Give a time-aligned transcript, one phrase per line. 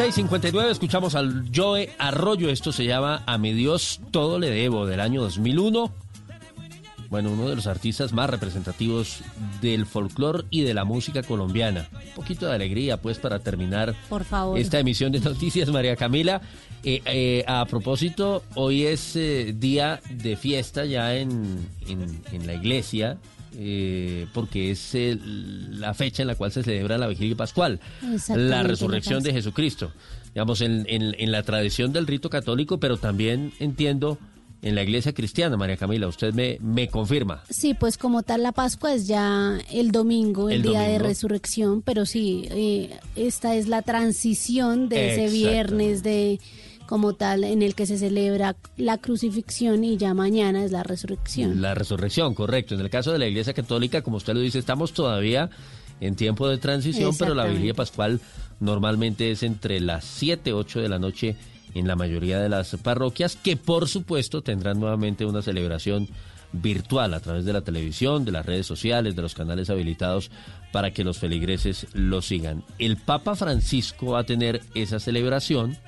[0.00, 2.48] 6.59 escuchamos al Joe Arroyo.
[2.48, 5.92] Esto se llama A mi Dios todo le debo del año 2001.
[7.10, 9.18] Bueno, uno de los artistas más representativos
[9.60, 11.86] del folclore y de la música colombiana.
[11.92, 14.58] Un poquito de alegría, pues, para terminar Por favor.
[14.58, 16.40] esta emisión de noticias, María Camila.
[16.82, 22.54] Eh, eh, a propósito, hoy es eh, día de fiesta ya en, en- en la
[22.54, 23.18] iglesia,
[23.56, 27.80] eh, porque es el- la fecha en la cual se celebra la vigilia pascual,
[28.34, 29.32] la resurrección de.
[29.32, 29.92] Jesucristo.
[30.34, 34.18] Digamos, en, en- en la tradición del rito católico, pero también entiendo
[34.62, 36.06] en la iglesia cristiana, María Camila.
[36.06, 37.42] Usted me, me confirma.
[37.48, 41.80] Sí, pues como tal la Pascua es ya el domingo, el, El día de resurrección,
[41.82, 46.38] pero sí, eh, esta es la transición de ese viernes de
[46.90, 51.62] como tal en el que se celebra la crucifixión y ya mañana es la resurrección.
[51.62, 52.74] La resurrección, correcto.
[52.74, 55.50] En el caso de la Iglesia Católica, como usted lo dice, estamos todavía
[56.00, 58.20] en tiempo de transición, pero la vigilia pascual
[58.58, 61.36] normalmente es entre las 7, 8 de la noche
[61.74, 66.08] en la mayoría de las parroquias, que por supuesto tendrán nuevamente una celebración
[66.52, 70.32] virtual a través de la televisión, de las redes sociales, de los canales habilitados
[70.72, 72.64] para que los feligreses lo sigan.
[72.80, 75.78] El Papa Francisco va a tener esa celebración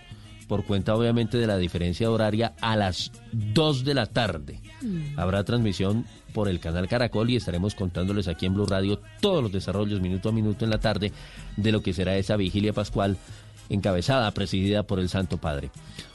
[0.53, 4.61] por cuenta obviamente de la diferencia horaria a las 2 de la tarde.
[5.17, 9.51] Habrá transmisión por el canal Caracol y estaremos contándoles aquí en Blue Radio todos los
[9.51, 11.11] desarrollos minuto a minuto en la tarde
[11.57, 13.17] de lo que será esa vigilia pascual
[13.71, 15.71] encabezada, presidida por el Santo Padre.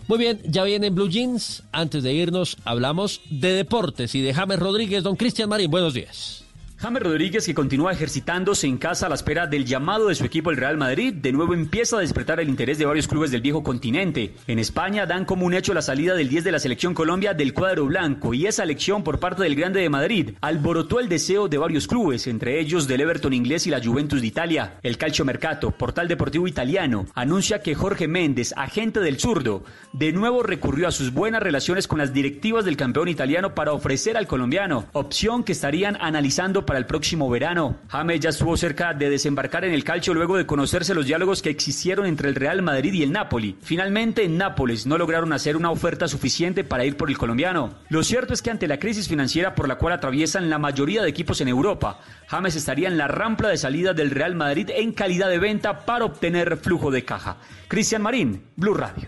[0.07, 1.63] Muy bien, ya vienen Blue Jeans.
[1.71, 5.01] Antes de irnos, hablamos de deportes y de James Rodríguez.
[5.01, 6.46] Don Cristian Marín, buenos días.
[6.79, 10.51] James Rodríguez, que continúa ejercitándose en casa a la espera del llamado de su equipo
[10.51, 13.63] el Real Madrid, de nuevo empieza a despertar el interés de varios clubes del viejo
[13.63, 14.35] continente.
[14.45, 17.55] En España dan como un hecho la salida del 10 de la selección Colombia del
[17.55, 21.57] cuadro blanco y esa elección por parte del Grande de Madrid alborotó el deseo de
[21.57, 24.77] varios clubes, entre ellos del Everton inglés y la Juventus de Italia.
[24.83, 30.43] El Calcio Mercato, portal deportivo italiano, anuncia que Jorge Méndez, agente del zurdo, de nuevo
[30.43, 34.85] recurrió a sus buenas relaciones con las directivas del campeón italiano para ofrecer al colombiano,
[34.93, 37.77] opción que estarían analizando para el próximo verano.
[37.87, 41.49] James ya estuvo cerca de desembarcar en el calcio luego de conocerse los diálogos que
[41.49, 43.57] existieron entre el Real Madrid y el Napoli.
[43.63, 47.73] Finalmente, en Nápoles no lograron hacer una oferta suficiente para ir por el colombiano.
[47.89, 51.09] Lo cierto es que ante la crisis financiera por la cual atraviesan la mayoría de
[51.09, 55.29] equipos en Europa, James estaría en la rampa de salida del Real Madrid en calidad
[55.29, 57.37] de venta para obtener flujo de caja.
[57.67, 59.07] Cristian Marín, Blue Radio.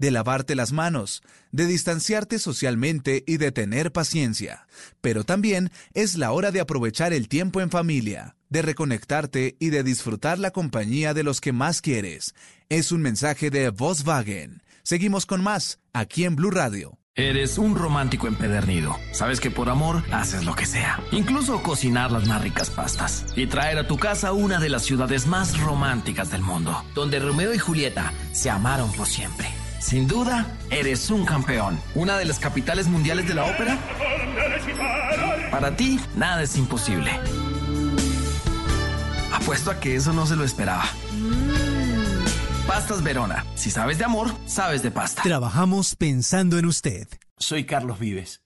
[0.00, 1.22] de lavarte las manos,
[1.52, 4.66] de distanciarte socialmente y de tener paciencia.
[5.02, 9.84] Pero también es la hora de aprovechar el tiempo en familia, de reconectarte y de
[9.84, 12.34] disfrutar la compañía de los que más quieres.
[12.70, 14.62] Es un mensaje de Volkswagen.
[14.82, 16.98] Seguimos con más aquí en Blue Radio.
[17.14, 18.96] Eres un romántico empedernido.
[19.12, 20.98] Sabes que por amor haces lo que sea.
[21.10, 23.26] Incluso cocinar las más ricas pastas.
[23.36, 26.82] Y traer a tu casa una de las ciudades más románticas del mundo.
[26.94, 29.48] Donde Romeo y Julieta se amaron por siempre.
[29.80, 31.80] Sin duda, eres un campeón.
[31.94, 33.78] Una de las capitales mundiales de la ópera.
[35.50, 37.10] Para ti, nada es imposible.
[39.32, 40.84] Apuesto a que eso no se lo esperaba.
[42.66, 43.44] Pastas Verona.
[43.54, 45.22] Si sabes de amor, sabes de pasta.
[45.22, 47.08] Trabajamos pensando en usted.
[47.38, 48.42] Soy Carlos Vives.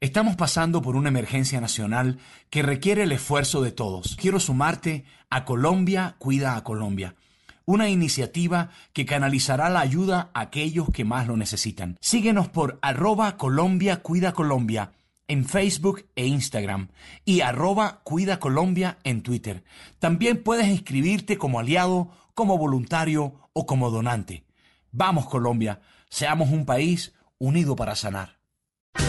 [0.00, 2.18] Estamos pasando por una emergencia nacional
[2.50, 4.16] que requiere el esfuerzo de todos.
[4.20, 7.16] Quiero sumarte a Colombia Cuida a Colombia,
[7.66, 11.96] una iniciativa que canalizará la ayuda a aquellos que más lo necesitan.
[12.00, 14.92] Síguenos por arroba Colombia Cuida Colombia
[15.28, 16.88] en Facebook e Instagram
[17.24, 19.64] y arroba Cuida Colombia en Twitter.
[19.98, 24.44] También puedes inscribirte como aliado, como voluntario o como donante.
[24.92, 28.38] Vamos Colombia, seamos un país unido para sanar.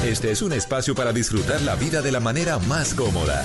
[0.03, 3.43] Este es un espacio para disfrutar la vida de la manera más cómoda.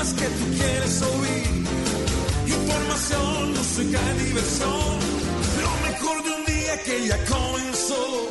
[0.00, 1.66] Temas que tú quieres oír.
[2.46, 4.98] Información, música y diversión.
[5.62, 8.30] Lo mejor de un día que ya comenzó.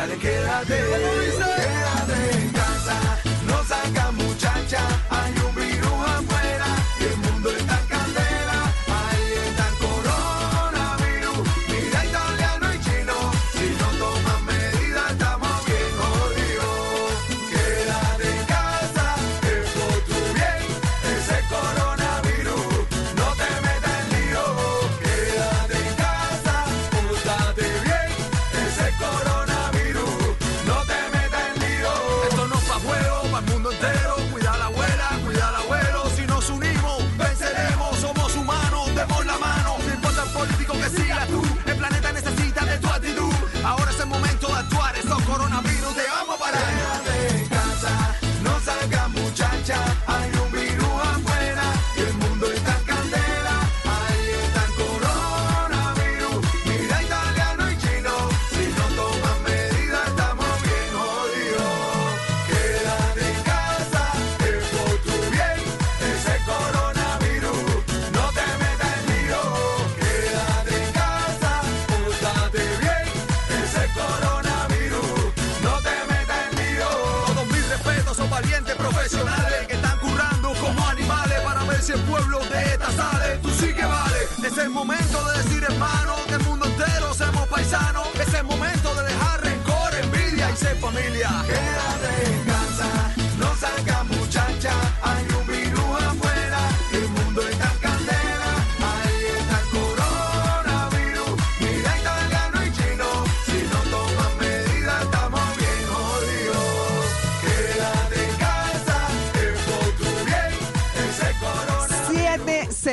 [0.00, 0.66] Dale, quédate.
[0.66, 2.59] Quédate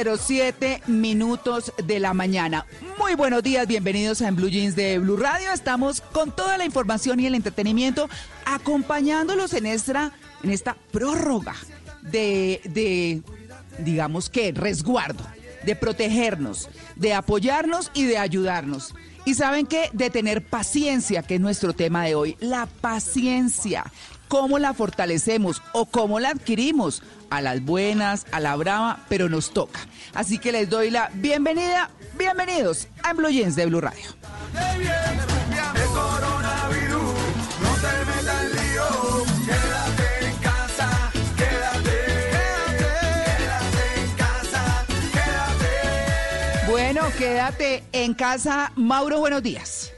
[0.08, 0.28] coronavirus.
[0.28, 2.66] 707 minutos de la mañana.
[2.98, 5.52] Muy buenos días, bienvenidos a En Blue Jeans de Blue Radio.
[5.52, 8.10] Estamos con toda la información y el entretenimiento
[8.46, 10.14] acompañándolos en esta,
[10.44, 11.56] en esta prórroga
[12.04, 13.22] de, de,
[13.80, 15.26] digamos que, resguardo,
[15.66, 18.94] de protegernos, de apoyarnos y de ayudarnos.
[19.26, 23.84] Y saben que de tener paciencia, que es nuestro tema de hoy, la paciencia.
[24.28, 27.02] ¿Cómo la fortalecemos o cómo la adquirimos?
[27.30, 29.80] A las buenas, a la brava, pero nos toca.
[30.14, 34.06] Así que les doy la bienvenida, bienvenidos a Blue de Blue Radio.
[46.68, 48.72] Bueno, quédate en casa.
[48.76, 49.97] Mauro, buenos días.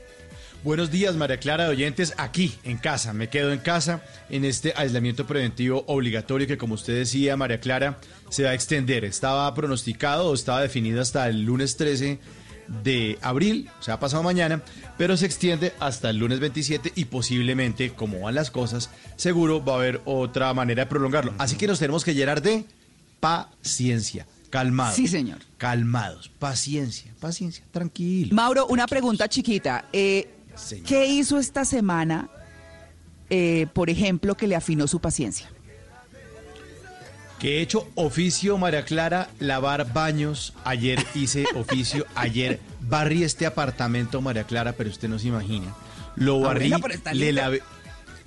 [0.62, 3.14] Buenos días, María Clara de oyentes, aquí en casa.
[3.14, 7.98] Me quedo en casa en este aislamiento preventivo obligatorio que, como usted decía, María Clara,
[8.30, 9.06] se va a extender.
[9.06, 12.20] Estaba pronosticado o estaba definido hasta el lunes 13
[12.84, 14.62] de abril, o sea, pasado mañana,
[14.98, 19.74] pero se extiende hasta el lunes 27 y posiblemente, como van las cosas, seguro va
[19.74, 21.34] a haber otra manera de prolongarlo.
[21.38, 22.66] Así que nos tenemos que llenar de
[23.22, 24.28] paciencia.
[24.50, 24.96] Calmados.
[24.96, 25.40] Sí, señor.
[25.58, 26.30] Calmados.
[26.38, 28.36] Paciencia, paciencia, tranquilo.
[28.36, 29.86] Mauro, una pregunta chiquita.
[29.94, 30.28] Eh,
[30.60, 30.86] Señor.
[30.86, 32.30] ¿Qué hizo esta semana,
[33.30, 35.50] eh, por ejemplo, que le afinó su paciencia?
[37.40, 40.54] Que he hecho oficio, María Clara, lavar baños.
[40.66, 45.74] Ayer hice oficio, ayer barrí este apartamento, María Clara, pero usted no se imagina.
[46.16, 47.62] Lo Ah, barrí, bueno, le, lavé,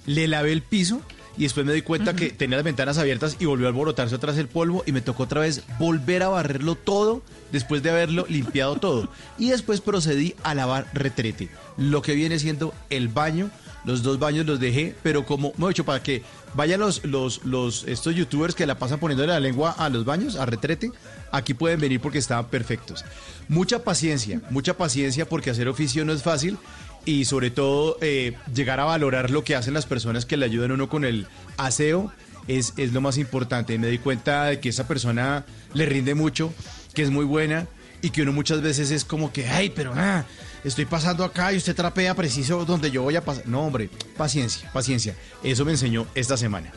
[0.07, 1.03] le lavé el piso
[1.37, 4.33] y después me di cuenta que tenía las ventanas abiertas y volvió a alborotarse otra
[4.33, 8.25] vez el polvo y me tocó otra vez volver a barrerlo todo después de haberlo
[8.31, 9.11] limpiado todo.
[9.39, 13.50] Y después procedí a lavar retrete, lo que viene siendo el baño.
[13.85, 16.23] Los dos baños los dejé, pero como, dicho, para que
[16.55, 20.37] vayan los, los, los, estos youtubers que la pasan poniéndole la lengua a los baños,
[20.37, 20.93] a retrete,
[21.33, 23.05] aquí pueden venir porque estaban perfectos.
[23.49, 26.59] Mucha paciencia, mucha paciencia porque hacer oficio no es fácil
[27.05, 30.71] y sobre todo eh, llegar a valorar lo que hacen las personas que le ayudan
[30.71, 31.26] a uno con el
[31.57, 32.12] aseo
[32.47, 33.79] es, es lo más importante.
[33.79, 36.52] Me di cuenta de que esa persona le rinde mucho,
[36.95, 37.67] que es muy buena
[38.00, 40.25] y que uno muchas veces es como que, ay, pero ah,
[40.64, 43.47] estoy pasando acá y usted trapea preciso donde yo voy a pasar.
[43.47, 45.14] No, hombre, paciencia, paciencia.
[45.42, 46.73] Eso me enseñó esta semana.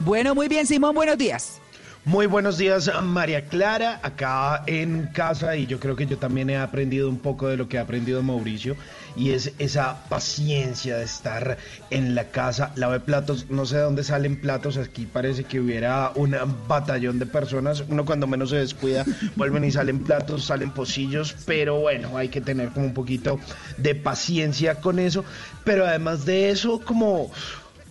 [0.00, 1.60] Bueno, muy bien, Simón, buenos días.
[2.06, 6.56] Muy buenos días, María Clara, acá en casa y yo creo que yo también he
[6.56, 8.74] aprendido un poco de lo que ha aprendido Mauricio
[9.16, 11.58] y es esa paciencia de estar
[11.90, 16.12] en la casa, lave platos, no sé de dónde salen platos, aquí parece que hubiera
[16.14, 16.36] un
[16.68, 19.04] batallón de personas, uno cuando menos se descuida,
[19.36, 23.38] vuelven y salen platos, salen pocillos, pero bueno, hay que tener como un poquito
[23.76, 25.24] de paciencia con eso,
[25.64, 27.30] pero además de eso, como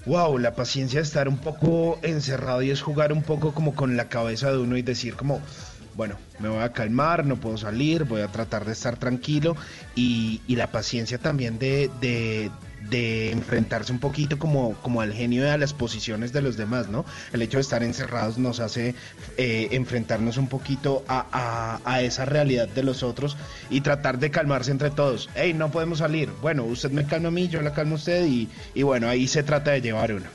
[0.05, 3.97] wow, la paciencia de estar un poco encerrado y es jugar un poco como con
[3.97, 5.41] la cabeza de uno y decir como,
[5.99, 9.57] bueno, me voy a calmar, no puedo salir, voy a tratar de estar tranquilo
[9.95, 15.49] y, y la paciencia también de, de, enfrentarse un poquito como, como al genio y
[15.49, 17.03] a las posiciones de los demás, ¿no?
[17.33, 18.95] El hecho de estar encerrados nos hace
[19.35, 23.35] eh, enfrentarnos un poquito a, a, a esa realidad de los otros
[23.69, 25.29] y tratar de calmarse entre todos.
[25.35, 26.29] Hey, no podemos salir.
[26.41, 29.27] Bueno, usted me calma a mí, yo la calmo a usted y, y bueno, ahí
[29.27, 30.27] se trata de llevar uno.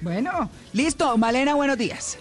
[0.00, 1.18] Bueno, listo.
[1.18, 2.16] Malena, buenos días.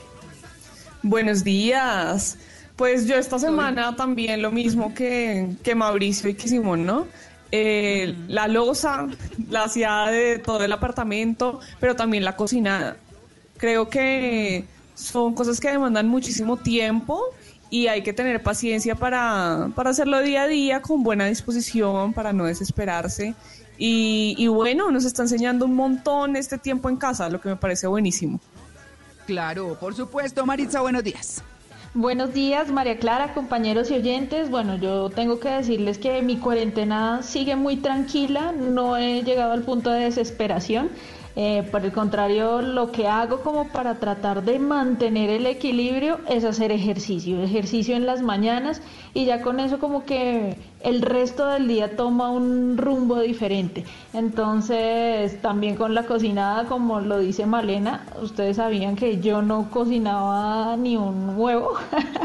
[1.07, 2.35] Buenos días.
[2.75, 7.05] Pues yo esta semana también lo mismo que, que Mauricio y que Simón, ¿no?
[7.51, 9.05] Eh, la losa,
[9.51, 12.97] la hacía de todo el apartamento, pero también la cocinada.
[13.57, 17.21] Creo que son cosas que demandan muchísimo tiempo
[17.69, 22.33] y hay que tener paciencia para, para hacerlo día a día con buena disposición, para
[22.33, 23.35] no desesperarse.
[23.77, 27.57] Y, y bueno, nos está enseñando un montón este tiempo en casa, lo que me
[27.57, 28.39] parece buenísimo.
[29.25, 30.45] Claro, por supuesto.
[30.45, 31.43] Maritza, buenos días.
[31.93, 34.49] Buenos días, María Clara, compañeros y oyentes.
[34.49, 39.61] Bueno, yo tengo que decirles que mi cuarentena sigue muy tranquila, no he llegado al
[39.61, 40.89] punto de desesperación.
[41.37, 46.45] Eh, por el contrario, lo que hago como para tratar de mantener el equilibrio es
[46.45, 48.81] hacer ejercicio, ejercicio en las mañanas
[49.13, 53.83] y ya con eso como que el resto del día toma un rumbo diferente.
[54.13, 60.77] Entonces, también con la cocinada, como lo dice Malena, ustedes sabían que yo no cocinaba
[60.77, 61.73] ni un huevo.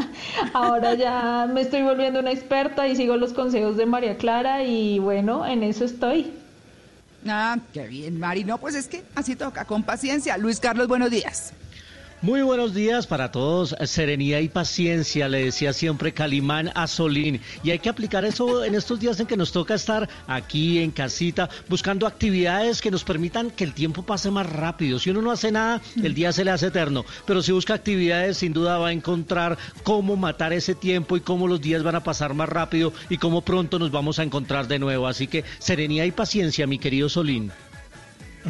[0.53, 4.99] Ahora ya me estoy volviendo una experta y sigo los consejos de María Clara y
[4.99, 6.31] bueno, en eso estoy.
[7.27, 8.43] Ah, qué bien, Mari.
[8.43, 10.37] No, pues es que así toca, con paciencia.
[10.37, 11.53] Luis Carlos, buenos días.
[12.23, 13.75] Muy buenos días para todos.
[13.85, 17.41] Serenidad y paciencia, le decía siempre Calimán a Solín.
[17.63, 20.91] Y hay que aplicar eso en estos días en que nos toca estar aquí en
[20.91, 24.99] casita, buscando actividades que nos permitan que el tiempo pase más rápido.
[24.99, 27.05] Si uno no hace nada, el día se le hace eterno.
[27.25, 31.47] Pero si busca actividades, sin duda va a encontrar cómo matar ese tiempo y cómo
[31.47, 34.77] los días van a pasar más rápido y cómo pronto nos vamos a encontrar de
[34.77, 35.07] nuevo.
[35.07, 37.51] Así que serenidad y paciencia, mi querido Solín.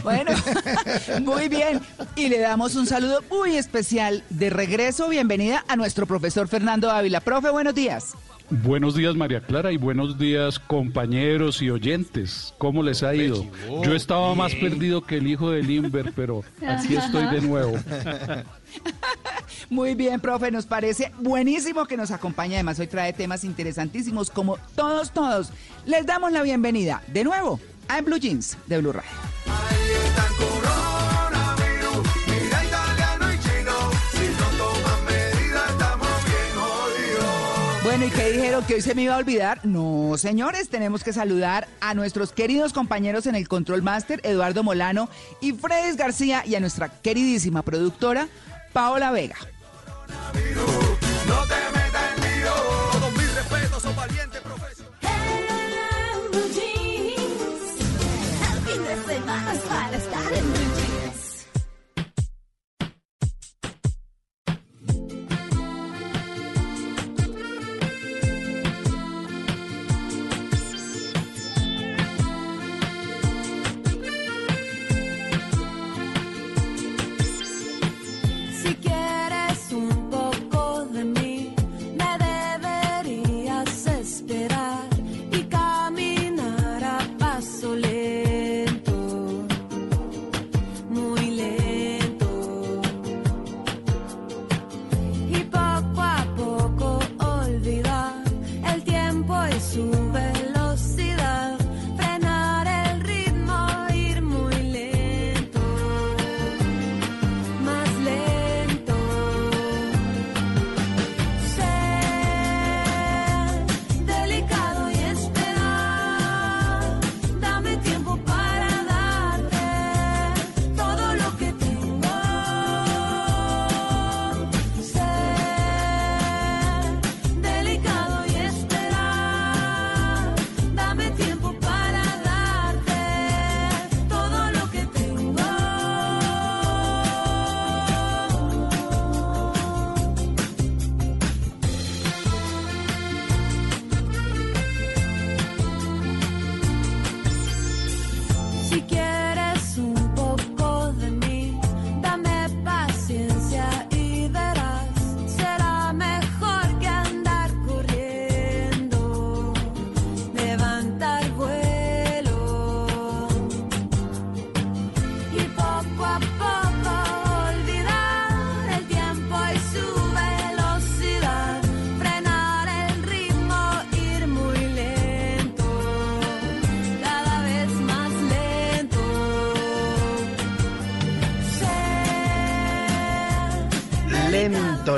[0.03, 0.31] Bueno,
[1.21, 1.81] muy bien.
[2.15, 5.09] Y le damos un saludo muy especial de regreso.
[5.09, 7.19] Bienvenida a nuestro profesor Fernando Ávila.
[7.19, 8.15] Profe, buenos días.
[8.51, 12.53] Buenos días María Clara y buenos días compañeros y oyentes.
[12.57, 13.45] ¿Cómo les ha ido?
[13.81, 17.77] Yo estaba más perdido que el hijo de Limber, pero aquí estoy de nuevo.
[19.69, 22.55] Muy bien, profe, nos parece buenísimo que nos acompañe.
[22.55, 25.53] Además, hoy trae temas interesantísimos como todos, todos.
[25.85, 27.57] Les damos la bienvenida de nuevo
[27.89, 29.09] En Blue Jeans de Blue Radio.
[37.83, 38.63] Bueno, ¿y qué dijeron?
[38.63, 39.59] ¿Que hoy se me iba a olvidar?
[39.65, 45.09] No, señores, tenemos que saludar a nuestros queridos compañeros en el Control Master, Eduardo Molano
[45.41, 48.29] y Freddy García, y a nuestra queridísima productora,
[48.71, 49.35] Paola Vega.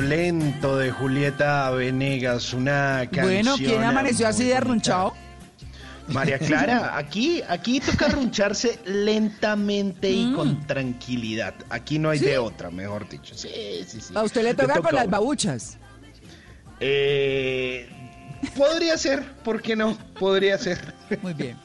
[0.04, 3.26] Lento, de Julieta Venegas, una canción.
[3.26, 5.14] Bueno, ¿quién amaneció así de arrunchado?
[6.10, 11.54] María Clara, aquí, aquí toca arruncharse lentamente y con tranquilidad.
[11.70, 13.36] Aquí no hay de otra, mejor dicho.
[13.36, 13.50] Sí,
[13.88, 14.14] sí, sí.
[14.16, 15.78] A usted le toca con las babuchas.
[16.80, 17.88] Eh,
[18.58, 19.98] podría ser, ¿por qué no?
[20.20, 20.94] Podría ser.
[21.22, 21.58] Muy bien.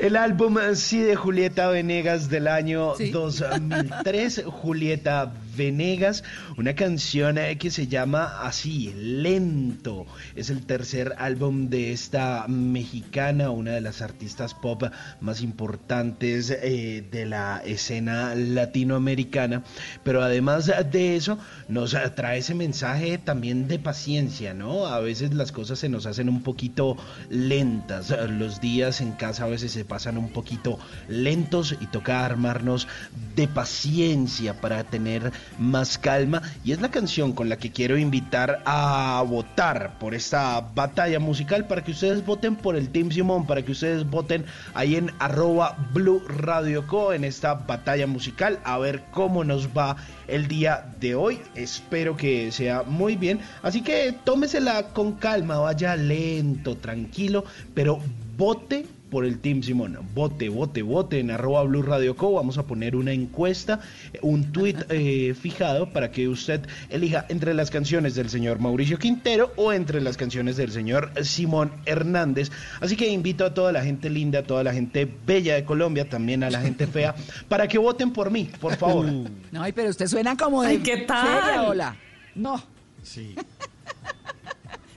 [0.00, 6.24] El álbum Sí de Julieta Venegas del año 2003, Julieta Venegas,
[6.56, 10.06] una canción eh, que se llama así, Lento.
[10.34, 14.84] Es el tercer álbum de esta mexicana, una de las artistas pop
[15.20, 19.64] más importantes eh, de la escena latinoamericana.
[20.04, 24.86] Pero además de eso, nos trae ese mensaje también de paciencia, ¿no?
[24.86, 26.96] A veces las cosas se nos hacen un poquito
[27.30, 28.14] lentas.
[28.30, 32.88] Los días en casa a veces se pasan un poquito lentos y toca armarnos
[33.34, 36.42] de paciencia para tener más calma.
[36.64, 41.66] Y es la canción con la que quiero invitar a votar por esta batalla musical
[41.66, 45.76] para que ustedes voten por el Team Simón, para que ustedes voten ahí en arroba
[45.92, 49.96] Blue Radio Co en esta batalla musical a ver cómo nos va
[50.28, 51.40] el día de hoy.
[51.54, 53.40] Espero que sea muy bien.
[53.62, 57.44] Así que tómesela con calma, vaya lento, tranquilo,
[57.74, 58.00] pero
[58.36, 59.98] vote por el Team Simón.
[60.14, 62.32] Vote, vote, vote en arroba Blue Radio Co.
[62.32, 63.80] Vamos a poner una encuesta,
[64.22, 69.52] un tweet eh, fijado para que usted elija entre las canciones del señor Mauricio Quintero
[69.56, 72.50] o entre las canciones del señor Simón Hernández.
[72.80, 76.08] Así que invito a toda la gente linda, a toda la gente bella de Colombia,
[76.08, 77.14] también a la gente fea,
[77.48, 79.06] para que voten por mí, por favor.
[79.52, 81.66] No, ay, pero usted suena como de Ay, ¿qué tal?
[81.68, 81.96] hola.
[82.34, 82.62] No.
[83.02, 83.34] Sí.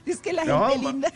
[0.06, 1.12] Es que la No, gente linda.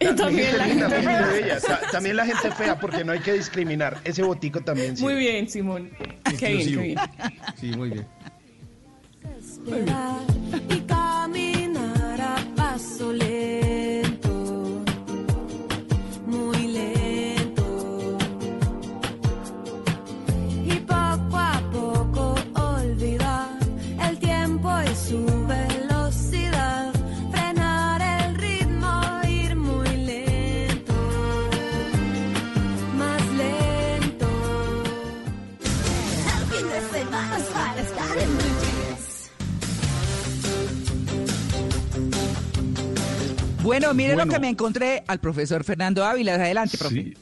[0.12, 1.26] Y también la linda, gente fea.
[1.26, 3.98] bella, ta- también la gente fea, porque no hay que discriminar.
[4.04, 5.02] Ese botico también sí.
[5.02, 5.90] Muy bien, Simón.
[6.38, 6.98] Qué bien, qué bien.
[7.60, 8.06] Sí, muy bien.
[9.38, 10.20] esperar
[10.70, 13.79] y caminar a paso lento,
[43.62, 46.34] Bueno, mire lo que me encontré al profesor Fernando Ávila.
[46.34, 46.94] Adelante, profe.
[46.94, 47.14] Sí.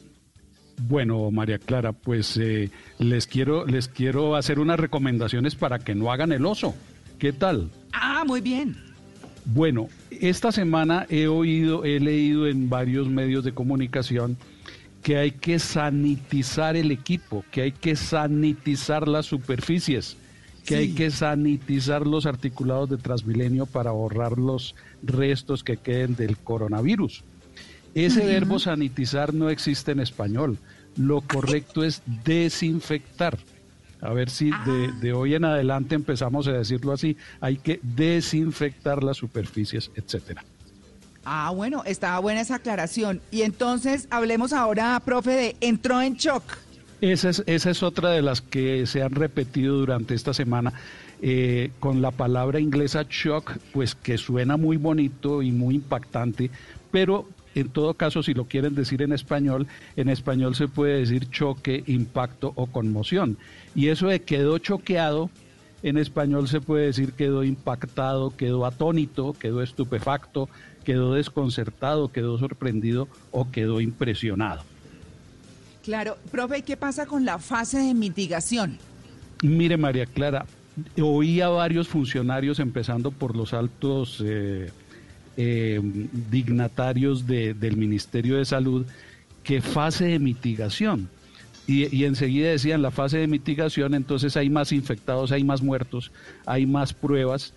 [0.82, 6.12] Bueno, María Clara, pues eh, les quiero les quiero hacer unas recomendaciones para que no
[6.12, 6.74] hagan el oso.
[7.18, 7.70] ¿Qué tal?
[7.92, 8.76] Ah, muy bien.
[9.44, 14.36] Bueno, esta semana he oído, he leído en varios medios de comunicación
[15.02, 20.16] que hay que sanitizar el equipo, que hay que sanitizar las superficies,
[20.64, 26.36] que hay que sanitizar los articulados de Transmilenio para ahorrar los restos que queden del
[26.36, 27.24] coronavirus.
[27.94, 30.58] Ese verbo sanitizar no existe en español.
[30.96, 33.38] Lo correcto es desinfectar.
[34.00, 37.16] A ver si de, de hoy en adelante empezamos a decirlo así.
[37.40, 40.44] Hay que desinfectar las superficies, etcétera.
[41.24, 43.20] Ah, bueno, estaba buena esa aclaración.
[43.30, 46.42] Y entonces hablemos ahora, profe, de entró en shock.
[47.00, 50.72] Esa es, esa es otra de las que se han repetido durante esta semana.
[51.20, 56.50] Eh, con la palabra inglesa shock, pues que suena muy bonito y muy impactante,
[56.90, 61.28] pero en todo caso, si lo quieren decir en español, en español se puede decir
[61.30, 63.36] choque, impacto o conmoción.
[63.74, 65.30] Y eso de quedó choqueado,
[65.82, 70.48] en español se puede decir quedó impactado, quedó atónito, quedó estupefacto,
[70.84, 74.62] quedó desconcertado, quedó sorprendido o quedó impresionado.
[75.84, 78.78] Claro, profe, ¿y qué pasa con la fase de mitigación?
[79.42, 80.46] Mire, María Clara,
[81.02, 84.70] oí a varios funcionarios, empezando por los altos eh,
[85.36, 85.80] eh,
[86.30, 88.86] dignatarios de- del Ministerio de Salud,
[89.44, 91.08] que fase de mitigación.
[91.66, 96.10] Y, y enseguida decían la fase de mitigación, entonces hay más infectados, hay más muertos,
[96.46, 97.52] hay más pruebas.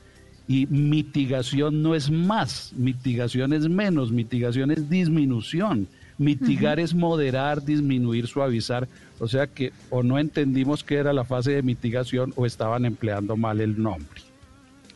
[0.47, 5.87] Y mitigación no es más, mitigación es menos, mitigación es disminución.
[6.21, 8.87] Mitigar es moderar, disminuir, suavizar.
[9.19, 13.35] O sea que o no entendimos qué era la fase de mitigación o estaban empleando
[13.35, 14.21] mal el nombre.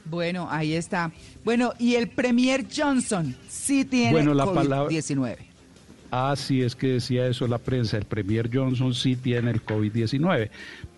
[0.05, 1.11] Bueno, ahí está.
[1.43, 5.37] Bueno, y el Premier Johnson sí tiene Bueno, la palabra- COVID-19.
[6.11, 7.97] Ah, sí, es que decía eso la prensa.
[7.97, 10.49] El Premier Johnson sí tiene el COVID-19,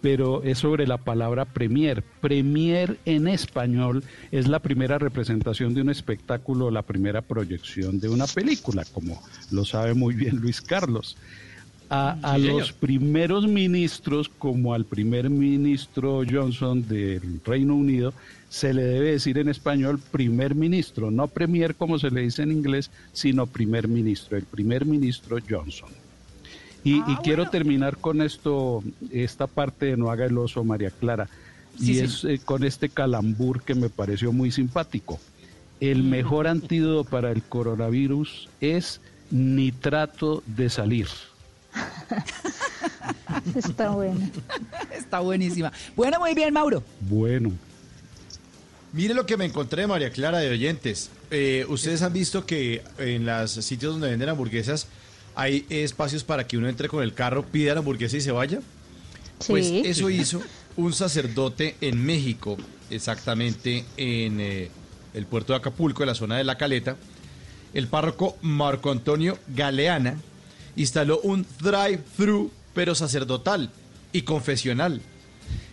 [0.07, 2.01] pero es sobre la palabra Premier.
[2.21, 8.25] Premier en español es la primera representación de un espectáculo, la primera proyección de una
[8.25, 11.17] película, como lo sabe muy bien Luis Carlos.
[11.89, 12.59] A, a Sí, señor.
[12.61, 18.13] los primeros ministros, como al primer ministro Johnson del Reino Unido,
[18.47, 22.53] se le debe decir en español primer ministro, no premier como se le dice en
[22.53, 26.06] inglés, sino primer ministro, el primer ministro Johnson.
[26.87, 31.27] Y, y quiero terminar con esto, esta parte de No haga el oso, María Clara,
[31.77, 31.99] Sí, y sí.
[31.99, 35.19] es eh, con este calambur que me pareció muy simpático.
[35.79, 41.07] El mejor antídoto para el coronavirus es nitrato de salir.
[43.55, 44.19] Está bueno.
[44.97, 45.71] Está buenísima.
[45.95, 46.83] Bueno, muy bien, Mauro.
[47.01, 47.51] Bueno.
[48.93, 51.11] Mire lo que me encontré, María Clara, de oyentes.
[51.29, 54.87] Eh, Ustedes han visto que en los sitios donde venden hamburguesas
[55.37, 58.59] hay espacios para que uno entre con el carro, pida la hamburguesa y se vaya.
[59.47, 60.41] Pues eso hizo
[60.75, 62.57] un sacerdote en México,
[62.89, 64.71] exactamente en eh,
[65.13, 66.97] el puerto de Acapulco, en la zona de La Caleta.
[67.75, 70.17] El párroco Marco Antonio Galeana
[70.75, 73.69] instaló un drive-thru, pero sacerdotal
[74.11, 75.01] y confesional.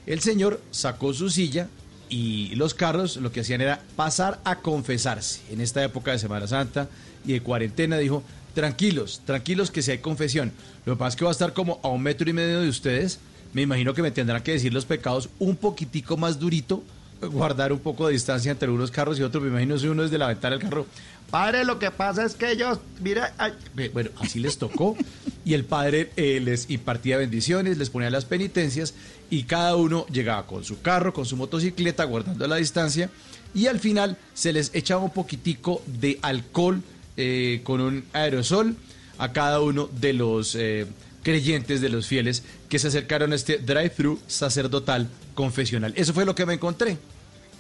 [0.06, 1.68] El señor sacó su silla
[2.10, 5.40] y los carros lo que hacían era pasar a confesarse.
[5.50, 6.86] En esta época de Semana Santa
[7.24, 8.22] y de cuarentena dijo,
[8.54, 10.52] tranquilos, tranquilos que si hay confesión.
[10.86, 12.68] Lo que pasa es que va a estar como a un metro y medio de
[12.68, 13.18] ustedes.
[13.52, 16.82] Me imagino que me tendrán que decir los pecados un poquitico más durito,
[17.20, 19.42] guardar un poco de distancia entre unos carros y otros.
[19.42, 20.86] Me imagino si uno desde la ventana del carro.
[21.30, 23.52] Padre, lo que pasa es que ellos, mira, ay".
[23.92, 24.96] bueno, así les tocó.
[25.44, 28.94] Y el padre eh, les impartía bendiciones, les ponía las penitencias
[29.30, 33.10] y cada uno llegaba con su carro, con su motocicleta, guardando la distancia.
[33.54, 36.82] Y al final se les echaba un poquitico de alcohol
[37.16, 38.76] eh, con un aerosol
[39.18, 40.86] a cada uno de los eh,
[41.22, 45.92] creyentes, de los fieles que se acercaron a este drive-thru sacerdotal confesional.
[45.96, 46.98] Eso fue lo que me encontré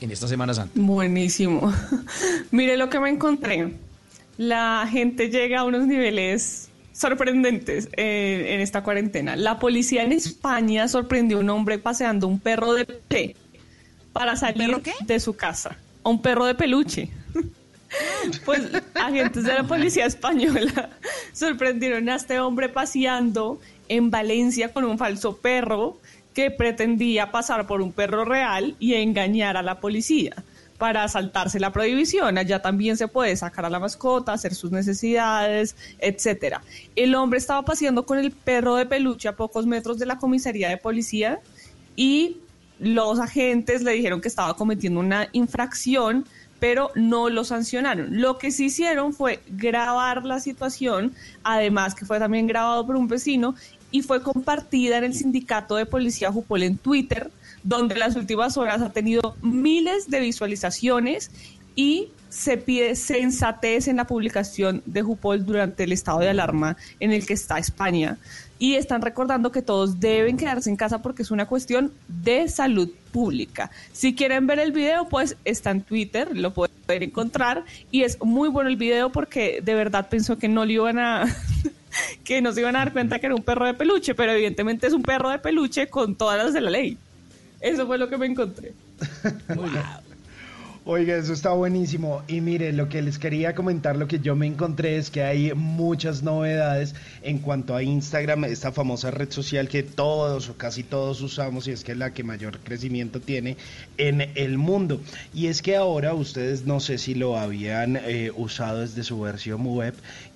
[0.00, 0.72] en esta Semana Santa.
[0.74, 1.72] Buenísimo.
[2.50, 3.72] Mire lo que me encontré.
[4.36, 9.36] La gente llega a unos niveles sorprendentes eh, en esta cuarentena.
[9.36, 13.36] La policía en España sorprendió a un hombre paseando un perro de peluche
[14.12, 15.76] para salir de su casa.
[16.04, 17.10] A un perro de peluche.
[18.44, 18.62] Pues
[18.94, 20.90] agentes de la policía española
[21.32, 25.98] sorprendieron a este hombre paseando en Valencia con un falso perro
[26.32, 30.34] que pretendía pasar por un perro real y engañar a la policía
[30.78, 32.36] para saltarse la prohibición.
[32.36, 36.62] Allá también se puede sacar a la mascota, hacer sus necesidades, etcétera.
[36.96, 40.68] El hombre estaba paseando con el perro de peluche a pocos metros de la comisaría
[40.68, 41.40] de policía
[41.94, 42.38] y
[42.78, 46.26] los agentes le dijeron que estaba cometiendo una infracción,
[46.60, 48.20] pero no lo sancionaron.
[48.20, 53.08] Lo que sí hicieron fue grabar la situación, además que fue también grabado por un
[53.08, 53.54] vecino
[53.90, 57.30] y fue compartida en el sindicato de policía Jupol en Twitter,
[57.62, 61.30] donde en las últimas horas ha tenido miles de visualizaciones
[61.74, 67.12] y se pide sensatez en la publicación de Jupol durante el estado de alarma en
[67.12, 68.18] el que está España.
[68.58, 72.90] Y están recordando que todos deben quedarse en casa porque es una cuestión de salud
[73.12, 73.70] pública.
[73.92, 77.64] Si quieren ver el video, pues está en Twitter, lo pueden encontrar.
[77.92, 81.24] Y es muy bueno el video porque de verdad pensó que no le iban a...
[82.24, 84.88] que no se iban a dar cuenta que era un perro de peluche, pero evidentemente
[84.88, 86.98] es un perro de peluche con todas las de la ley.
[87.60, 88.72] Eso fue lo que me encontré.
[90.86, 92.22] Oiga, eso está buenísimo.
[92.28, 95.54] Y mire, lo que les quería comentar, lo que yo me encontré es que hay
[95.54, 101.22] muchas novedades en cuanto a Instagram, esta famosa red social que todos o casi todos
[101.22, 103.56] usamos y es que es la que mayor crecimiento tiene
[103.96, 105.00] en el mundo.
[105.32, 109.64] Y es que ahora ustedes no sé si lo habían eh, usado desde su versión
[109.66, 109.94] web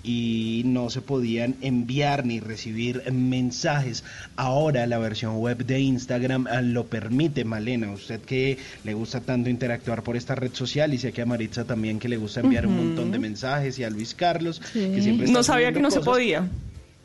[0.09, 4.05] y no se podían enviar ni recibir mensajes.
[4.37, 7.91] Ahora la versión web de Instagram eh, lo permite, Malena.
[7.91, 11.65] Usted que le gusta tanto interactuar por esta red social y sé que a Maritza
[11.65, 14.91] también que le gusta enviar un montón de mensajes y a Luis Carlos Sí.
[14.95, 16.49] que siempre está No sabía que no se podía.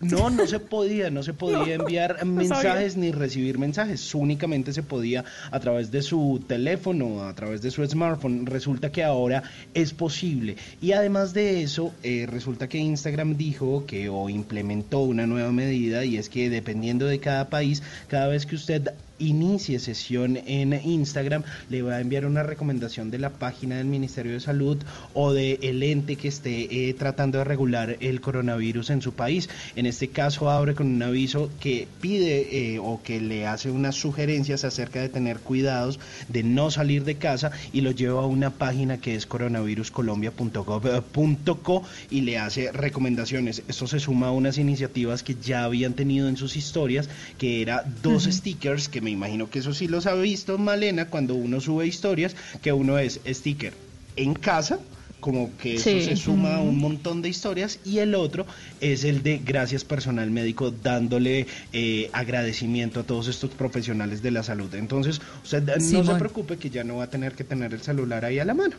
[0.04, 4.84] No, no se podía, no se podía enviar no mensajes ni recibir mensajes, únicamente se
[4.84, 8.46] podía a través de su teléfono, a través de su smartphone.
[8.46, 10.58] Resulta que ahora es posible.
[10.82, 16.06] Y además de eso, eh, resulta que Instagram dijo que o implementó una nueva medida
[16.06, 21.44] y es que dependiendo de cada país, cada vez que usted inicie sesión en Instagram,
[21.70, 24.78] le va a enviar una recomendación de la página del Ministerio de Salud
[25.14, 29.50] o de el ente que esté eh, tratando de regular el coronavirus en su país.
[29.76, 33.96] En este caso abre con un aviso que pide eh, o que le hace unas
[33.96, 36.00] sugerencias acerca de tener cuidados,
[36.30, 42.22] de no salir de casa y lo lleva a una página que es coronaviruscolombia.gov.co y
[42.22, 43.64] le hace recomendaciones.
[43.68, 47.84] Esto se suma a unas iniciativas que ya habían tenido en sus historias, que era
[48.02, 51.86] dos stickers, que me imagino que eso sí los ha visto Malena cuando uno sube
[51.86, 53.74] historias, que uno es sticker
[54.16, 54.80] en casa
[55.20, 56.04] como que eso Sí.
[56.04, 58.46] se suma a un montón de historias y el otro
[58.82, 64.44] es el de gracias personal médico dándole eh, agradecimiento a todos estos profesionales de la
[64.44, 64.74] salud.
[64.76, 68.26] Entonces, usted no se preocupe que ya no va a tener que tener el celular
[68.26, 68.76] ahí a la mano.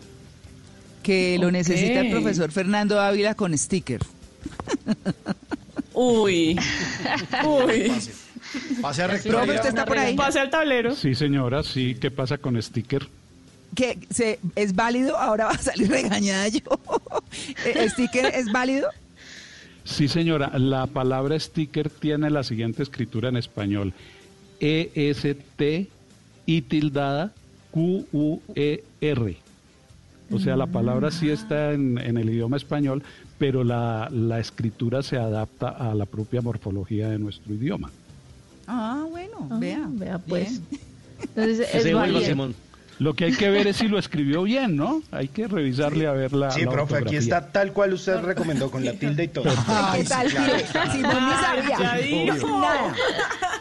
[1.03, 4.01] Que lo necesita el profesor Fernando Ávila con sticker.
[5.95, 6.59] Uy.
[7.47, 7.93] Uy.
[8.81, 9.33] Pase a rector.
[9.33, 10.15] Profe, ¿usted está por ahí?
[10.17, 10.95] Pase al tablero.
[10.95, 11.97] Sí, señora, sí.
[12.01, 13.07] ¿Qué pasa con sticker?
[13.75, 16.61] que se, es válido, ahora va a salir regañada yo.
[17.65, 18.89] ¿El sticker es válido?
[19.85, 20.57] Sí, señora.
[20.59, 23.93] La palabra sticker tiene la siguiente escritura en español.
[24.61, 25.89] E-S-T
[26.47, 27.33] y tildada
[27.71, 29.37] Q-U-E-R.
[30.31, 33.03] O sea, la palabra sí está en, en el idioma español,
[33.39, 37.91] pero la, la escritura se adapta a la propia morfología de nuestro idioma.
[38.67, 39.87] Ah, bueno, vea.
[39.89, 40.61] Vea, pues.
[40.71, 40.81] Bien.
[41.21, 42.27] Entonces, es.
[42.27, 42.55] Simón.
[42.99, 45.03] Lo que hay que ver es si lo escribió bien, ¿no?
[45.11, 46.51] Hay que revisarle a ver la.
[46.53, 49.45] Sí, la profe, aquí está tal cual usted recomendó, con la tilde y todo.
[49.95, 50.31] ¿Qué tal?
[50.31, 51.79] Simón ni sabía.
[51.79, 52.61] ya dijo.
[52.61, 52.95] Nada.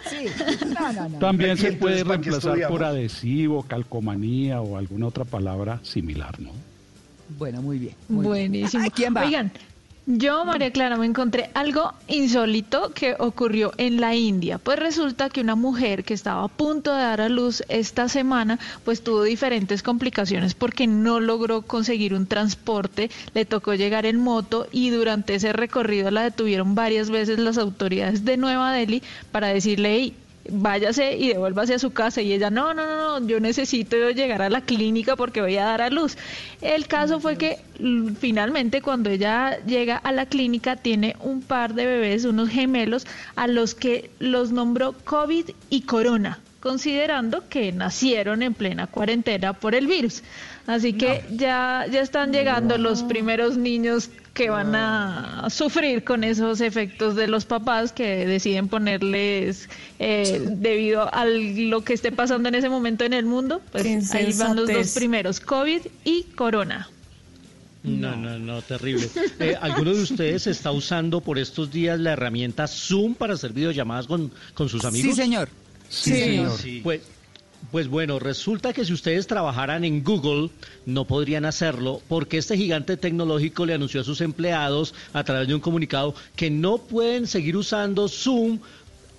[0.07, 0.25] Sí.
[0.67, 1.19] No, no, no.
[1.19, 6.51] También se puede ¿para qué reemplazar por adhesivo, calcomanía o alguna otra palabra similar, ¿no?
[7.37, 7.95] Bueno, muy bien.
[8.09, 8.51] muy bien.
[8.51, 8.83] Buenísimo.
[8.83, 9.25] Ay, ¿Quién va?
[9.25, 9.51] Oigan,
[10.05, 14.57] yo, María Clara, me encontré algo insólito que ocurrió en la India.
[14.57, 18.59] Pues resulta que una mujer que estaba a punto de dar a luz esta semana,
[18.83, 24.67] pues tuvo diferentes complicaciones porque no logró conseguir un transporte, le tocó llegar en moto
[24.73, 29.95] y durante ese recorrido la detuvieron varias veces las autoridades de Nueva Delhi para decirle,
[29.95, 30.15] "Ey,
[30.49, 32.21] váyase y devuélvase a su casa.
[32.21, 35.65] Y ella, no, no, no, no, yo necesito llegar a la clínica porque voy a
[35.65, 36.17] dar a luz.
[36.61, 41.73] El caso fue que l- finalmente cuando ella llega a la clínica tiene un par
[41.73, 48.41] de bebés, unos gemelos, a los que los nombró COVID y Corona considerando que nacieron
[48.41, 50.23] en plena cuarentena por el virus.
[50.65, 56.61] Así que ya, ya están llegando los primeros niños que van a sufrir con esos
[56.61, 62.55] efectos de los papás que deciden ponerles eh, debido a lo que esté pasando en
[62.55, 63.61] ese momento en el mundo.
[63.71, 66.89] Pues Qué ahí van los dos primeros, COVID y Corona.
[67.83, 69.09] No, no, no, terrible.
[69.39, 74.07] Eh, ¿Alguno de ustedes está usando por estos días la herramienta Zoom para hacer videollamadas
[74.07, 75.15] con, con sus amigos?
[75.15, 75.49] Sí, señor.
[75.89, 76.51] Sí, señor.
[76.81, 77.01] Pues,
[77.73, 80.51] pues bueno, resulta que si ustedes trabajaran en Google,
[80.85, 85.55] no podrían hacerlo porque este gigante tecnológico le anunció a sus empleados a través de
[85.55, 88.59] un comunicado que no pueden seguir usando Zoom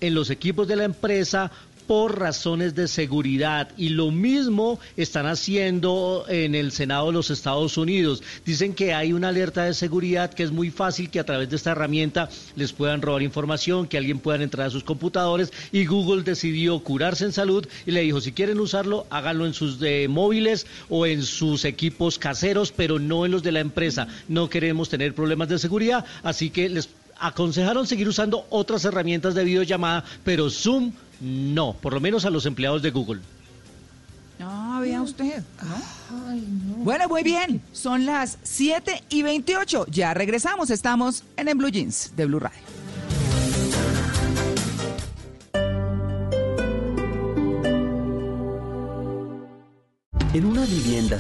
[0.01, 1.51] en los equipos de la empresa
[1.87, 7.77] por razones de seguridad y lo mismo están haciendo en el Senado de los Estados
[7.77, 8.23] Unidos.
[8.45, 11.57] Dicen que hay una alerta de seguridad que es muy fácil que a través de
[11.57, 16.23] esta herramienta les puedan robar información, que alguien pueda entrar a sus computadores y Google
[16.23, 20.67] decidió curarse en salud y le dijo si quieren usarlo háganlo en sus eh, móviles
[20.89, 24.09] o en sus equipos caseros, pero no en los de la empresa.
[24.29, 26.89] No queremos tener problemas de seguridad, así que les
[27.27, 32.45] aconsejaron seguir usando otras herramientas de videollamada, pero Zoom no, por lo menos a los
[32.45, 33.21] empleados de Google.
[34.41, 35.43] Ah, vea usted.
[35.63, 36.75] ¿no?
[36.85, 37.63] Bueno, muy bien.
[37.73, 39.87] Son las 7 y 28.
[39.91, 40.71] Ya regresamos.
[40.71, 42.74] Estamos en el Blue Jeans de Blue Radio.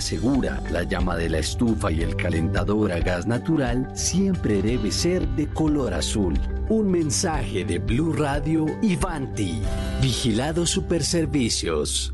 [0.00, 5.26] Segura, la llama de la estufa y el calentador a gas natural siempre debe ser
[5.30, 6.38] de color azul.
[6.68, 9.60] Un mensaje de Blue Radio y Vanti.
[10.00, 12.13] Vigilado Superservicios.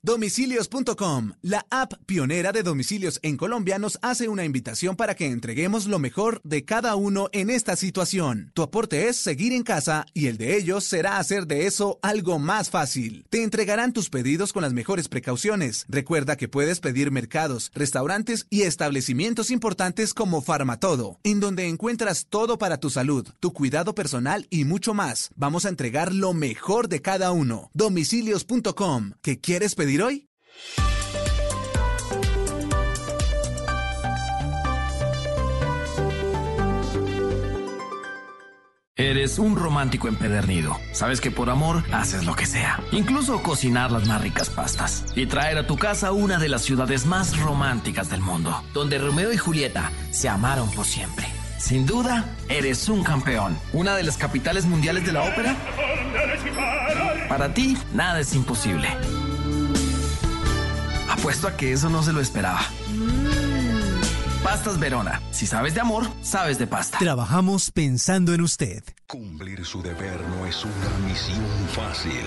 [0.00, 5.86] Domicilios.com, la app pionera de domicilios en Colombia, nos hace una invitación para que entreguemos
[5.86, 8.52] lo mejor de cada uno en esta situación.
[8.54, 12.38] Tu aporte es seguir en casa y el de ellos será hacer de eso algo
[12.38, 13.26] más fácil.
[13.28, 15.84] Te entregarán tus pedidos con las mejores precauciones.
[15.88, 22.56] Recuerda que puedes pedir mercados, restaurantes y establecimientos importantes como Farmatodo, en donde encuentras todo
[22.56, 25.30] para tu salud, tu cuidado personal y mucho más.
[25.34, 27.72] Vamos a entregar lo mejor de cada uno.
[27.74, 29.14] Domicilios.com.
[29.22, 30.28] ¿Qué quieres pedir hoy?
[39.00, 40.76] Eres un romántico empedernido.
[40.92, 42.80] Sabes que por amor haces lo que sea.
[42.90, 45.04] Incluso cocinar las más ricas pastas.
[45.14, 48.62] Y traer a tu casa una de las ciudades más románticas del mundo.
[48.74, 51.26] Donde Romeo y Julieta se amaron por siempre.
[51.58, 53.56] Sin duda, eres un campeón.
[53.72, 55.56] Una de las capitales mundiales de la ópera.
[57.28, 58.88] Para ti, nada es imposible.
[61.08, 62.60] Apuesto a que eso no se lo esperaba.
[64.42, 65.20] Pastas Verona.
[65.30, 66.98] Si sabes de amor, sabes de pasta.
[66.98, 68.82] Trabajamos pensando en usted.
[69.06, 71.44] Cumplir su deber no es una misión
[71.74, 72.24] fácil.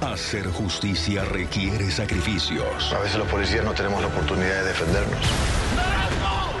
[0.00, 2.92] Hacer justicia requiere sacrificios.
[2.92, 5.26] A veces los policías no tenemos la oportunidad de defendernos.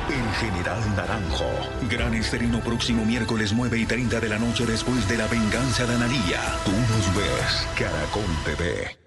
[0.08, 1.50] El General Naranjo.
[1.90, 5.94] Gran estreno próximo miércoles 9 y 30 de la noche después de la venganza de
[5.94, 6.40] Analía.
[6.64, 7.66] Tú nos ves.
[7.76, 9.05] Caracol TV.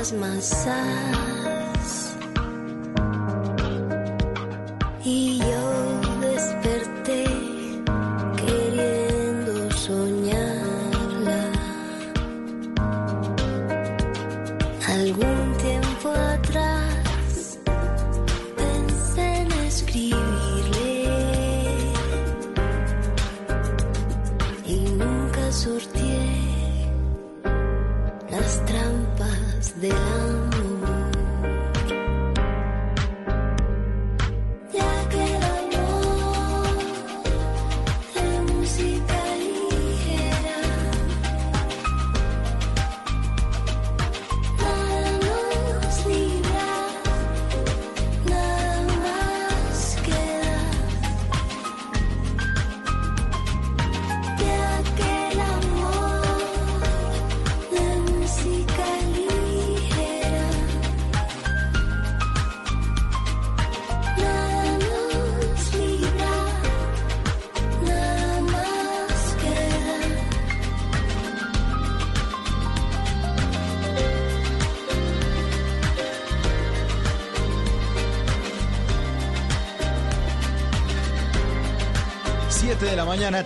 [0.00, 1.29] Calor de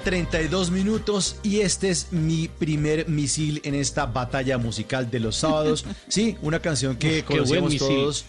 [0.04, 5.84] 32 minutos y este es mi primer misil en esta batalla musical de los sábados.
[6.08, 8.24] Sí, una canción que Uf, conocemos todos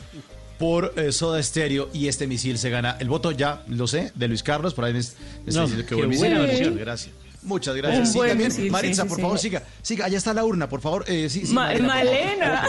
[0.58, 4.28] por eh, Soda Stereo y este misil se gana el voto ya, lo sé, de
[4.30, 5.06] Luis Carlos, por ahí me, me
[5.54, 6.28] No, diciendo que qué buen misil.
[6.30, 6.78] buena versión.
[6.78, 7.14] Gracias.
[7.44, 8.12] Muchas gracias.
[8.12, 9.48] Sí, buen también, misil, Maritza, sí, por sí, favor, sí.
[9.50, 9.64] siga.
[9.84, 11.06] Siga, allá está la urna, por favor.
[11.08, 12.66] Eh, sí, sí, Ma- Malena,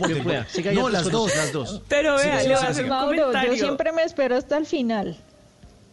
[0.00, 0.46] por favor.
[0.74, 1.82] No, las dos, las dos.
[1.88, 2.96] Pero vea, siga, le voy a siga, hacer un siga.
[2.96, 3.52] Mauro, comentario.
[3.52, 5.16] yo siempre me espero hasta el final.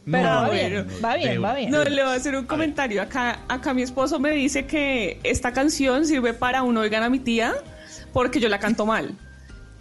[0.07, 1.69] No, Pero va no, bien, va bien, va bien.
[1.69, 3.01] No, le voy a hacer un comentario.
[3.01, 7.19] Acá, acá mi esposo me dice que esta canción sirve para un oigan a mi
[7.19, 7.53] tía
[8.13, 9.13] porque yo la canto mal.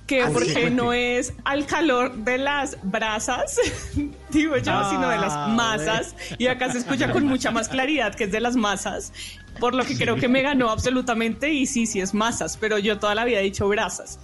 [0.09, 3.57] Que Ah, porque no es al calor de las brasas,
[4.31, 6.17] digo yo, sino de las Ah, masas.
[6.39, 9.13] Y acá se escucha con mucha más claridad que es de las masas.
[9.61, 11.53] Por lo que creo que me ganó absolutamente.
[11.53, 14.19] Y sí, sí es masas, pero yo toda la vida he dicho brasas.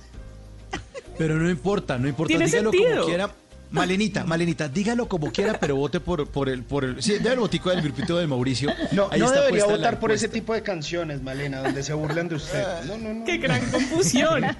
[1.16, 2.28] Pero no importa, no importa.
[2.28, 2.94] Tiene dígalo sentido.
[2.94, 3.30] como quiera.
[3.72, 7.02] Malenita, Malenita, dígalo como quiera, pero vote por, por el, por el.
[7.02, 8.70] Sí, el botico del grupito de Mauricio.
[8.92, 12.28] No, Ahí no está debería votar por ese tipo de canciones, Malena, donde se burlan
[12.28, 12.62] de usted.
[12.86, 13.24] No, no, no.
[13.24, 14.44] ¡Qué gran confusión!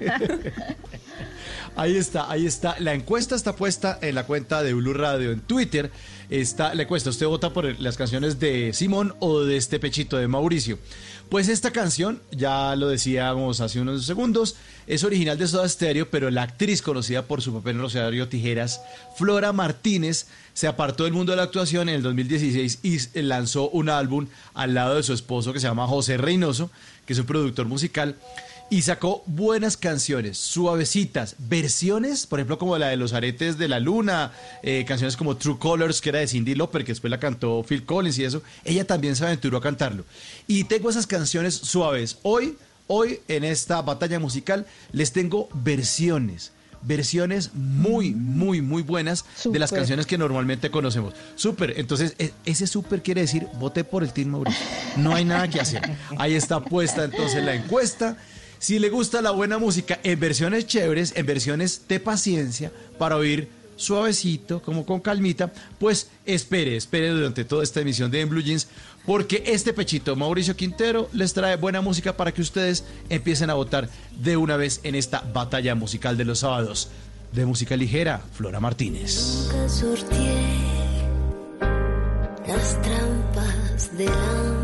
[1.75, 2.75] Ahí está, ahí está.
[2.79, 5.89] La encuesta está puesta en la cuenta de Blue Radio en Twitter.
[6.29, 7.09] Está la encuesta.
[7.09, 10.77] ¿Usted vota por las canciones de Simón o de este pechito de Mauricio?
[11.33, 14.55] Pues esta canción, ya lo decíamos hace unos segundos,
[14.85, 18.81] es original de Soda Stereo, pero la actriz conocida por su papel en Rosario Tijeras,
[19.15, 23.89] Flora Martínez, se apartó del mundo de la actuación en el 2016 y lanzó un
[23.89, 26.69] álbum al lado de su esposo que se llama José Reynoso,
[27.07, 28.15] que es un productor musical
[28.73, 33.79] y sacó buenas canciones, suavecitas, versiones, por ejemplo, como la de Los Aretes de la
[33.79, 34.31] Luna,
[34.63, 37.85] eh, canciones como True Colors, que era de Cindy Lauper, que después la cantó Phil
[37.85, 38.41] Collins y eso.
[38.65, 40.05] Ella también se aventuró a cantarlo.
[40.47, 42.17] Y tengo esas canciones suaves.
[42.23, 42.57] Hoy,
[42.87, 46.51] hoy en esta batalla musical, les tengo versiones.
[46.81, 51.13] Versiones muy, muy, muy buenas de las canciones que normalmente conocemos.
[51.35, 51.75] Súper.
[51.77, 54.65] Entonces, e- ese súper quiere decir, voté por el Team Mauricio.
[54.97, 55.81] No hay nada que hacer.
[56.17, 58.17] Ahí está puesta entonces la encuesta.
[58.63, 63.49] Si le gusta la buena música en versiones chéveres, en versiones de paciencia, para oír
[63.75, 68.69] suavecito, como con calmita, pues espere, espere durante toda esta emisión de En Blue Jeans,
[69.05, 73.89] porque este pechito, Mauricio Quintero, les trae buena música para que ustedes empiecen a votar
[74.17, 76.87] de una vez en esta batalla musical de los sábados.
[77.33, 79.49] de música ligera, Flora Martínez.
[79.51, 79.57] Nunca
[82.47, 84.62] las trampas.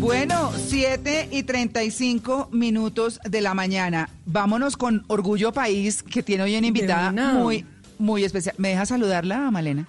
[0.00, 4.08] Bueno, 7 y 35 minutos de la mañana.
[4.24, 7.66] Vámonos con Orgullo País, que tiene hoy una invitada muy,
[7.98, 8.54] muy especial.
[8.56, 9.86] ¿Me deja saludarla, Malena?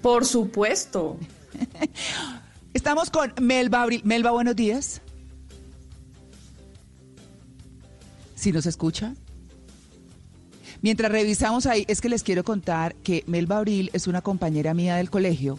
[0.00, 1.18] Por supuesto.
[2.72, 4.00] Estamos con Melba Abril.
[4.04, 5.02] Melba, buenos días.
[8.36, 9.16] ¿Sí nos escucha?
[10.82, 14.94] Mientras revisamos ahí, es que les quiero contar que Melba Abril es una compañera mía
[14.94, 15.58] del colegio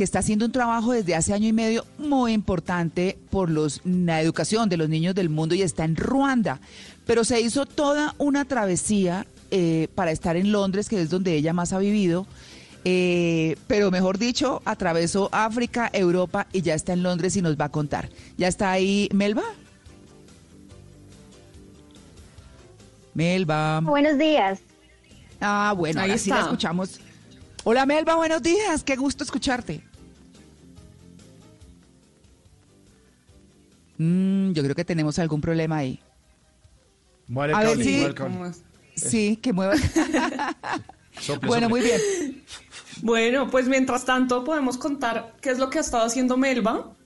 [0.00, 4.22] que está haciendo un trabajo desde hace año y medio muy importante por los, la
[4.22, 6.58] educación de los niños del mundo y está en Ruanda.
[7.04, 11.52] Pero se hizo toda una travesía eh, para estar en Londres, que es donde ella
[11.52, 12.26] más ha vivido.
[12.86, 17.66] Eh, pero mejor dicho, atravesó África, Europa y ya está en Londres y nos va
[17.66, 18.08] a contar.
[18.38, 19.44] ¿Ya está ahí Melba?
[23.12, 23.80] Melba.
[23.80, 24.60] Buenos días.
[25.42, 27.00] Ah, bueno, Ahí ahora sí la escuchamos.
[27.64, 28.82] Hola Melba, buenos días.
[28.82, 29.89] Qué gusto escucharte.
[34.02, 36.00] Mm, yo creo que tenemos algún problema ahí.
[37.28, 38.06] Muere A el ver si-.
[38.96, 39.74] Sí, que mueva.
[41.20, 41.68] Sople, bueno, sople.
[41.68, 42.44] muy bien.
[43.02, 46.96] Bueno, pues mientras tanto podemos contar qué es lo que ha estado haciendo Melba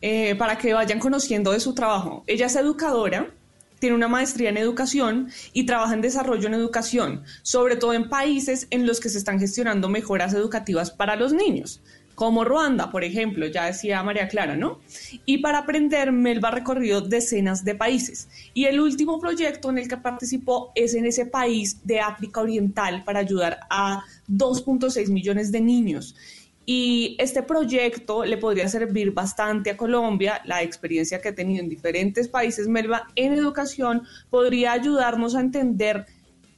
[0.00, 2.22] eh, para que vayan conociendo de su trabajo.
[2.28, 3.34] Ella es educadora,
[3.80, 8.68] tiene una maestría en educación y trabaja en desarrollo en educación, sobre todo en países
[8.70, 11.80] en los que se están gestionando mejoras educativas para los niños,
[12.18, 14.80] como Ruanda, por ejemplo, ya decía María Clara, ¿no?
[15.24, 18.28] Y para aprender, Melba ha recorrido decenas de países.
[18.54, 23.04] Y el último proyecto en el que participó es en ese país de África Oriental
[23.04, 26.16] para ayudar a 2.6 millones de niños.
[26.66, 30.42] Y este proyecto le podría servir bastante a Colombia.
[30.44, 36.06] La experiencia que ha tenido en diferentes países, Melba, en educación, podría ayudarnos a entender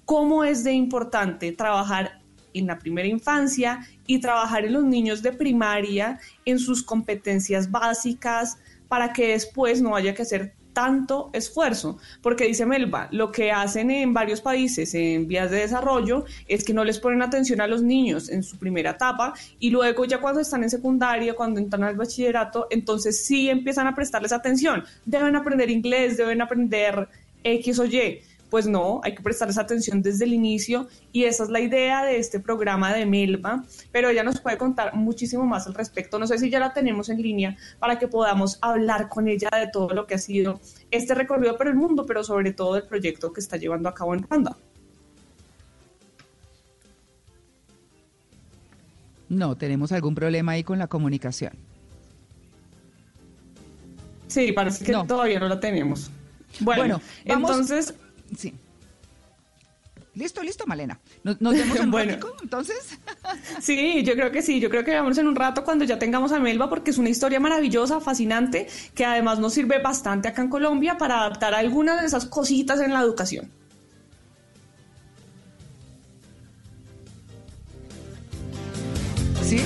[0.07, 2.20] cómo es de importante trabajar
[2.55, 8.59] en la primera infancia y trabajar en los niños de primaria en sus competencias básicas
[8.89, 13.91] para que después no haya que hacer tanto esfuerzo, porque dice Melba, lo que hacen
[13.91, 17.83] en varios países en vías de desarrollo es que no les ponen atención a los
[17.83, 21.97] niños en su primera etapa y luego ya cuando están en secundaria, cuando entran al
[21.97, 27.09] bachillerato, entonces sí empiezan a prestarles atención, deben aprender inglés, deben aprender
[27.43, 28.23] X o Y.
[28.51, 32.19] Pues no, hay que prestarles atención desde el inicio y esa es la idea de
[32.19, 36.19] este programa de Melba, pero ella nos puede contar muchísimo más al respecto.
[36.19, 39.69] No sé si ya la tenemos en línea para que podamos hablar con ella de
[39.73, 43.33] todo lo que ha sido este recorrido por el mundo, pero sobre todo del proyecto
[43.33, 44.57] que está llevando a cabo en Ruanda.
[49.29, 51.53] No, tenemos algún problema ahí con la comunicación.
[54.27, 55.07] Sí, parece que No.
[55.07, 56.11] todavía no la tenemos.
[56.61, 57.95] Bueno, Bueno, vamos- entonces...
[58.37, 58.55] Sí.
[60.15, 60.99] Listo, listo, Malena.
[61.23, 62.13] ¿Nos, nos vemos en un Bueno.
[62.13, 62.99] ratico, entonces?
[63.61, 66.33] Sí, yo creo que sí, yo creo que vamos en un rato cuando ya tengamos
[66.33, 70.49] a Melba porque es una historia maravillosa, fascinante, que además nos sirve bastante acá en
[70.49, 73.51] Colombia para adaptar algunas de esas cositas en la educación.
[79.43, 79.61] ¿Sí?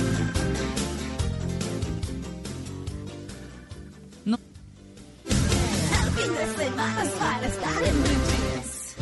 [7.83, 8.14] El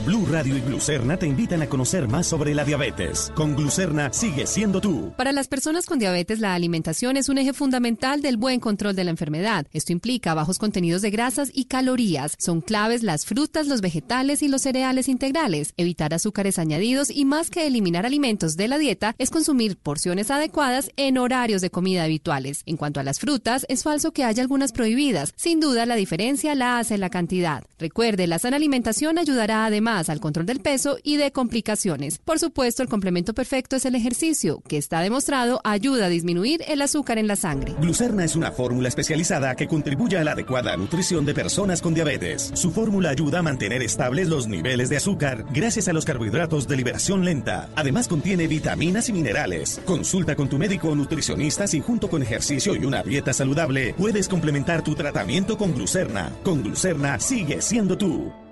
[0.06, 3.32] Blue Radio y Glucerna te invitan a conocer más sobre la diabetes.
[3.36, 5.14] Con Glucerna sigue siendo tú.
[5.16, 9.06] Para las personas con diabetes, la alimentación es un eje fundamental del buen control de
[9.06, 9.66] la enfermedad.
[9.72, 12.36] Esto implica bajos contenidos de grasas y calorías.
[12.38, 15.74] Son claves las frutas, los vegetales y los cereales integrales.
[15.78, 20.92] Evitar azúcares añadidos y más que eliminar alimentos de la dieta es consumir porciones adecuadas
[20.98, 22.64] en horarios de comida habituales.
[22.66, 25.32] En cuanto a las frutas, es falso que haya algunas prohibidas.
[25.38, 27.64] Sin duda, la diferencia la hace la cantidad.
[27.80, 32.18] Recuerde, la sana alimentación ayudará además al control del peso y de complicaciones.
[32.20, 36.82] Por supuesto, el complemento perfecto es el ejercicio, que está demostrado ayuda a disminuir el
[36.82, 37.76] azúcar en la sangre.
[37.80, 42.52] Glucerna es una fórmula especializada que contribuye a la adecuada nutrición de personas con diabetes.
[42.56, 46.78] Su fórmula ayuda a mantener estables los niveles de azúcar gracias a los carbohidratos de
[46.78, 47.70] liberación lenta.
[47.76, 49.80] Además contiene vitaminas y minerales.
[49.86, 54.28] Consulta con tu médico o nutricionista si junto con ejercicio y una dieta saludable puedes
[54.28, 56.32] complementar tu tratamiento con Glucerna.
[56.44, 58.43] Con Glucerna sigue siendo tú.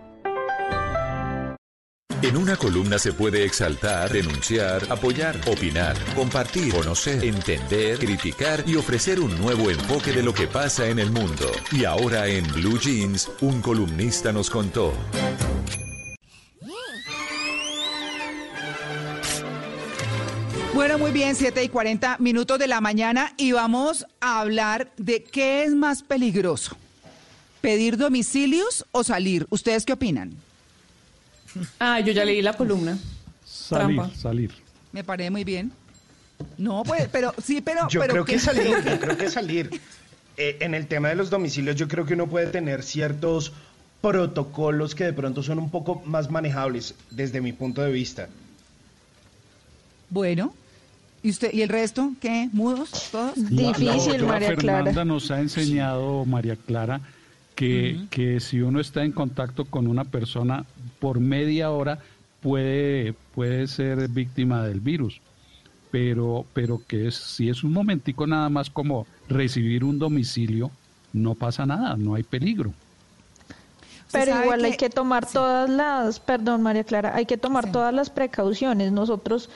[2.21, 9.19] En una columna se puede exaltar, denunciar, apoyar, opinar, compartir, conocer, entender, criticar y ofrecer
[9.19, 11.51] un nuevo enfoque de lo que pasa en el mundo.
[11.71, 14.93] Y ahora en Blue Jeans, un columnista nos contó.
[20.73, 25.23] Bueno, muy bien, 7 y 40 minutos de la mañana y vamos a hablar de
[25.23, 26.77] qué es más peligroso,
[27.61, 29.47] pedir domicilios o salir.
[29.49, 30.37] ¿Ustedes qué opinan?
[31.79, 32.97] Ah, yo ya leí la columna.
[33.45, 34.15] Salir, Trampa.
[34.15, 34.51] salir.
[34.91, 35.71] Me parece muy bien.
[36.57, 37.87] No, pues, pero sí, pero...
[37.89, 39.69] Yo pero creo que salir, yo creo que salir.
[40.37, 43.51] Eh, en el tema de los domicilios, yo creo que uno puede tener ciertos
[44.01, 48.27] protocolos que de pronto son un poco más manejables desde mi punto de vista.
[50.09, 50.53] Bueno,
[51.23, 52.49] ¿y usted y el resto qué?
[52.51, 53.37] ¿Mudos todos?
[53.37, 57.01] La- la doctora Fernanda nos ha enseñado, María Clara,
[57.61, 60.65] que, que si uno está en contacto con una persona
[60.99, 61.99] por media hora
[62.41, 65.21] puede, puede ser víctima del virus.
[65.91, 70.71] Pero, pero que es, si es un momentico nada más como recibir un domicilio,
[71.13, 72.73] no pasa nada, no hay peligro.
[74.11, 78.09] Pero igual hay que- tomar todas las, perdón María Clara, hay que tomar todas las
[78.09, 78.91] precauciones.
[78.91, 79.49] Nosotros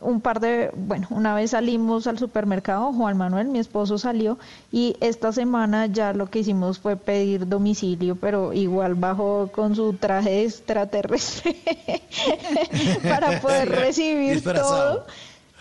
[0.00, 4.38] un par de, bueno, una vez salimos al supermercado, Juan Manuel, mi esposo salió
[4.70, 9.92] y esta semana ya lo que hicimos fue pedir domicilio, pero igual bajó con su
[9.94, 11.56] traje extraterrestre
[13.02, 15.04] para poder recibir Disfrazado.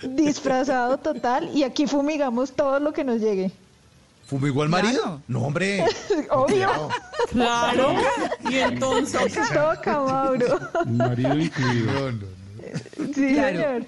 [0.01, 3.51] todo, disfrazado total y aquí fumigamos todo lo que nos llegue.
[4.27, 5.21] ¿Fumigó al marido?
[5.27, 5.84] No, hombre.
[6.30, 6.69] Obvio.
[7.32, 7.93] Claro.
[8.47, 9.34] Y entonces.
[9.51, 10.59] Toca, Mauro.
[10.86, 12.11] Marido incluido.
[13.15, 13.57] Sí, Claro.
[13.57, 13.86] señor.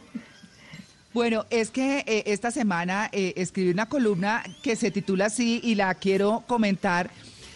[1.13, 5.75] Bueno, es que eh, esta semana eh, escribí una columna que se titula así y
[5.75, 7.09] la quiero comentar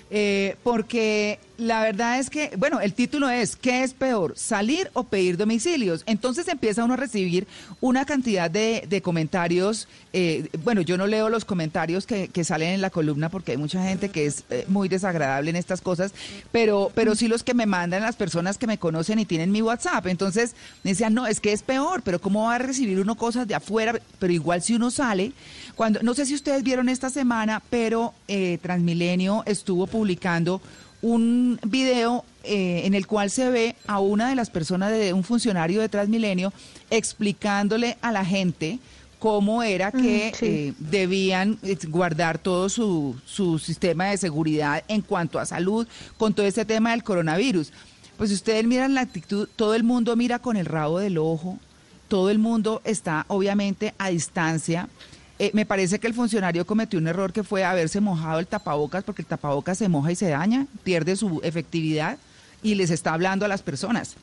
[0.09, 5.03] eh, porque la verdad es que, bueno, el título es ¿qué es peor, salir o
[5.03, 6.03] pedir domicilios?
[6.05, 7.47] Entonces empieza uno a recibir
[7.81, 9.87] una cantidad de, de comentarios.
[10.13, 13.57] eh, bueno, yo no leo los comentarios que, que salen en la columna porque hay
[13.57, 16.13] mucha gente que es eh, muy desagradable en estas cosas,
[16.51, 19.61] pero, pero sí los que me mandan las personas que me conocen y tienen mi
[19.61, 20.07] WhatsApp.
[20.07, 23.47] Entonces me decían, no, es que es peor, pero ¿cómo va a recibir uno cosas
[23.47, 23.99] de afuera?
[24.19, 25.33] Pero igual si uno sale,
[25.75, 30.61] cuando, no sé si ustedes vieron esta semana, pero eh, Transmilenio estuvo publicando
[31.05, 35.23] un video eh, en el cual se ve a una de las personas de un
[35.23, 36.51] funcionario de Transmilenio
[36.89, 38.79] explicándole a la gente
[39.19, 40.45] cómo era que sí.
[40.45, 45.87] eh, debían eh, guardar todo su, su sistema de seguridad en cuanto a salud
[46.17, 47.71] con todo este tema del coronavirus.
[48.17, 51.59] Pues si ustedes miran la actitud, todo el mundo mira con el rabo del ojo,
[52.07, 54.89] todo el mundo está obviamente a distancia.
[55.37, 59.03] Eh, me parece que el funcionario cometió un error que fue haberse mojado el tapabocas
[59.03, 62.17] porque el tapabocas se moja y se daña, pierde su efectividad
[62.63, 64.15] y les está hablando a las personas.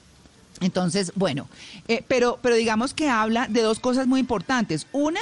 [0.60, 1.48] Entonces, bueno,
[1.88, 4.86] eh, pero, pero digamos que habla de dos cosas muy importantes.
[4.92, 5.20] Una,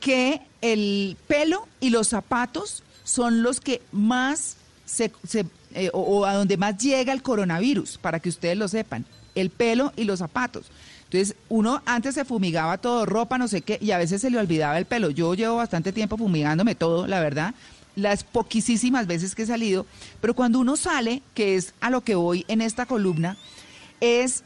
[0.00, 6.24] que el pelo y los zapatos son los que más se, se, eh, o, o
[6.26, 9.04] a donde más llega el coronavirus, para que ustedes lo sepan.
[9.34, 10.66] El pelo y los zapatos.
[11.14, 14.38] Entonces, uno antes se fumigaba todo, ropa, no sé qué, y a veces se le
[14.38, 15.10] olvidaba el pelo.
[15.10, 17.54] Yo llevo bastante tiempo fumigándome todo, la verdad,
[17.94, 19.86] las poquísimas veces que he salido,
[20.20, 23.36] pero cuando uno sale, que es a lo que voy en esta columna,
[24.00, 24.42] es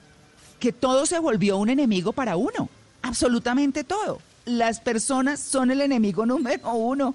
[0.61, 2.69] que todo se volvió un enemigo para uno,
[3.01, 4.21] absolutamente todo.
[4.45, 7.15] Las personas son el enemigo número uno.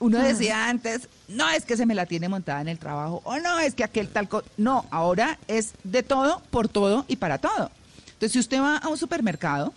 [0.00, 3.38] Uno decía antes, no es que se me la tiene montada en el trabajo, o
[3.38, 4.42] no es que aquel tal co-".
[4.56, 7.70] No, ahora es de todo, por todo y para todo.
[8.20, 9.72] Entonces, si usted va a un supermercado,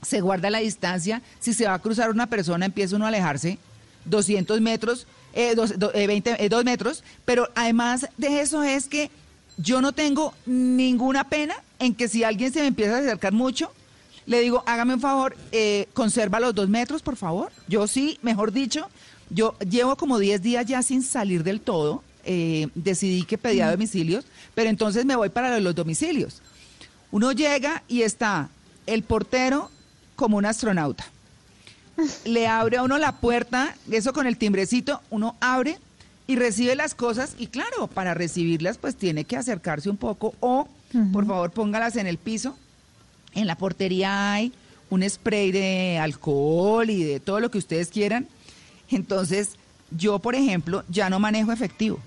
[0.00, 3.58] se guarda la distancia, si se va a cruzar una persona, empieza uno a alejarse
[4.06, 8.86] 200 metros, eh, dos, do- eh, 20, eh, dos metros, pero además de eso es
[8.86, 9.10] que
[9.58, 13.70] yo no tengo ninguna pena en que si alguien se me empieza a acercar mucho,
[14.24, 17.52] le digo, hágame un favor, eh, conserva los dos metros, por favor.
[17.68, 18.88] Yo sí, mejor dicho,
[19.28, 22.02] yo llevo como 10 días ya sin salir del todo.
[22.26, 24.24] eh, decidí que pedía domicilios,
[24.54, 26.40] pero entonces me voy para los domicilios.
[27.14, 28.48] Uno llega y está
[28.88, 29.70] el portero
[30.16, 31.06] como un astronauta.
[32.24, 35.78] Le abre a uno la puerta, eso con el timbrecito, uno abre
[36.26, 40.66] y recibe las cosas y claro, para recibirlas pues tiene que acercarse un poco o
[41.12, 42.56] por favor póngalas en el piso.
[43.32, 44.52] En la portería hay
[44.90, 48.26] un spray de alcohol y de todo lo que ustedes quieran.
[48.90, 49.50] Entonces,
[49.92, 52.00] yo, por ejemplo, ya no manejo efectivo.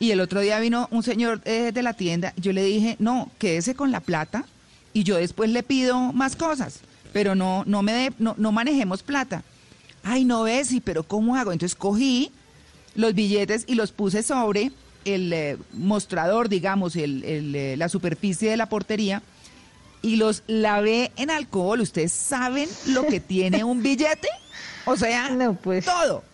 [0.00, 3.30] Y el otro día vino un señor eh, de la tienda, yo le dije, no,
[3.38, 4.44] quédese con la plata
[4.92, 6.80] y yo después le pido más cosas,
[7.12, 9.42] pero no, no me dé- no, no manejemos plata.
[10.02, 11.52] Ay, no ves, sí, pero ¿cómo hago?
[11.52, 12.32] Entonces cogí
[12.94, 14.72] los billetes y los puse sobre
[15.04, 19.22] el eh, mostrador, digamos, el- el, eh, la superficie de la portería
[20.02, 21.80] y los lavé en alcohol.
[21.82, 24.28] ¿Ustedes saben lo que tiene un billete?
[24.86, 25.28] O sea,
[25.84, 26.24] todo.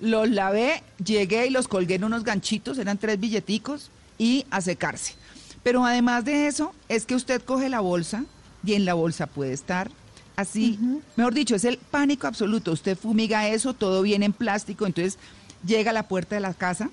[0.00, 5.14] Los lavé, llegué y los colgué en unos ganchitos, eran tres billeticos, y a secarse.
[5.62, 8.24] Pero además de eso, es que usted coge la bolsa
[8.64, 9.90] y en la bolsa puede estar
[10.36, 10.78] Así,
[11.16, 12.72] mejor dicho, es el pánico absoluto.
[12.72, 15.18] Usted fumiga eso, todo viene en plástico, entonces
[15.66, 16.90] llega a la puerta de la casa,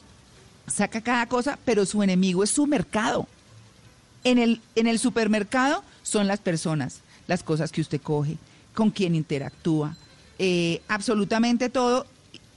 [0.65, 3.27] saca cada cosa, pero su enemigo es su mercado.
[4.23, 8.37] En el, en el supermercado son las personas, las cosas que usted coge,
[8.73, 9.97] con quién interactúa,
[10.39, 12.07] eh, absolutamente todo.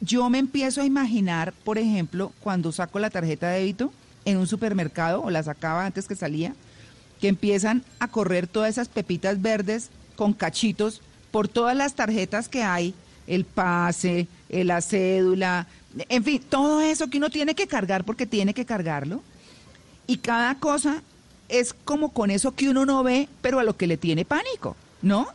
[0.00, 3.92] Yo me empiezo a imaginar, por ejemplo, cuando saco la tarjeta de débito
[4.24, 6.54] en un supermercado, o la sacaba antes que salía,
[7.20, 12.62] que empiezan a correr todas esas pepitas verdes con cachitos por todas las tarjetas que
[12.62, 12.94] hay,
[13.26, 15.66] el pase, eh, la cédula,
[16.08, 19.22] en fin, todo eso que uno tiene que cargar porque tiene que cargarlo.
[20.06, 21.02] Y cada cosa
[21.48, 24.76] es como con eso que uno no ve, pero a lo que le tiene pánico,
[25.02, 25.28] ¿no?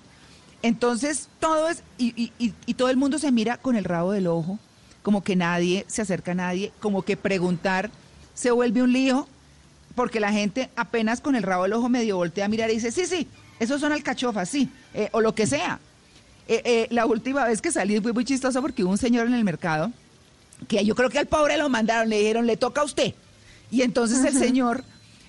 [0.64, 4.28] Entonces todo es, y, y- y todo el mundo se mira con el rabo del
[4.28, 4.60] ojo,
[5.02, 7.90] como que nadie se acerca a nadie, como que preguntar
[8.34, 9.28] se vuelve un lío,
[9.96, 12.92] porque la gente apenas con el rabo del ojo medio voltea a mirar y dice,
[12.92, 13.28] sí, sí,
[13.60, 15.80] esos son alcachofas, sí, eh, o lo que sea.
[16.48, 19.34] Eh, eh, la última vez que salí fue muy chistoso porque hubo un señor en
[19.34, 19.92] el mercado
[20.68, 23.14] que yo creo que al pobre lo mandaron, le dijeron, le toca a usted.
[23.72, 24.84] Y entonces el señor,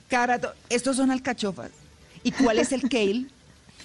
[0.08, 1.70] cara, estos son alcachofas.
[2.22, 3.26] ¿Y cuál es el kale?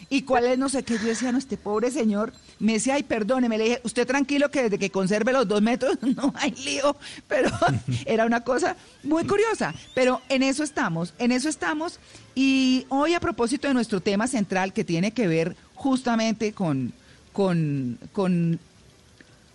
[0.10, 0.98] ¿Y cuál es no sé qué?
[0.98, 2.32] Yo decía, no, este pobre señor.
[2.60, 5.98] Me decía, ay, perdóneme, le dije, usted tranquilo que desde que conserve los dos metros
[6.02, 6.96] no hay lío.
[7.28, 7.50] Pero
[8.06, 9.74] era una cosa muy curiosa.
[9.94, 12.00] Pero en eso estamos, en eso estamos.
[12.36, 16.94] Y hoy a propósito de nuestro tema central que tiene que ver justamente con,
[17.34, 18.60] con, con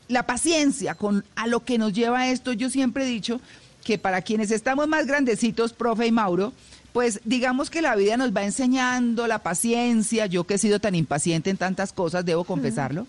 [0.09, 3.41] la paciencia, con a lo que nos lleva esto, yo siempre he dicho
[3.83, 6.53] que para quienes estamos más grandecitos, profe y Mauro,
[6.93, 10.95] pues digamos que la vida nos va enseñando la paciencia, yo que he sido tan
[10.95, 13.07] impaciente en tantas cosas, debo confesarlo,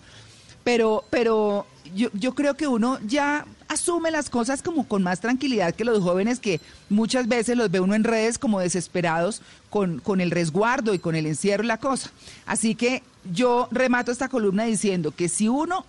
[0.64, 5.76] pero, pero yo, yo creo que uno ya asume las cosas como con más tranquilidad
[5.76, 10.22] que los jóvenes que muchas veces los ve uno en redes como desesperados con, con
[10.22, 12.12] el resguardo y con el encierro y la cosa.
[12.46, 15.86] Así que yo remato esta columna diciendo que si uno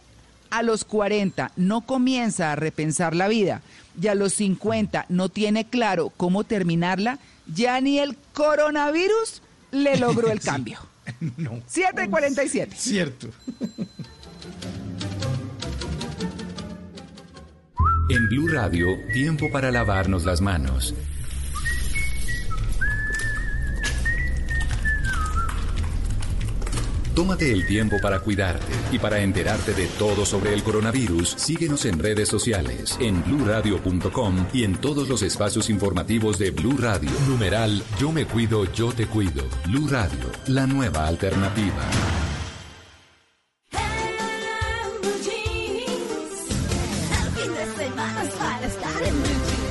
[0.51, 3.61] a los 40 no comienza a repensar la vida
[4.01, 10.31] y a los 50 no tiene claro cómo terminarla, ya ni el coronavirus le logró
[10.31, 10.79] el cambio.
[11.37, 11.61] No.
[11.67, 12.77] 7 y 47.
[12.77, 13.29] Cierto.
[18.11, 20.95] En Blue Radio, tiempo para lavarnos las manos.
[27.15, 31.35] Tómate el tiempo para cuidarte y para enterarte de todo sobre el coronavirus.
[31.37, 37.11] Síguenos en redes sociales, en bluradio.com y en todos los espacios informativos de Blue Radio.
[37.29, 39.45] Numeral Yo me cuido, yo te cuido.
[39.67, 41.89] Blue Radio, la nueva alternativa.
[43.71, 46.51] Blue Jeans.
[47.13, 49.65] El fin de semana es para estar en Blue Jeans.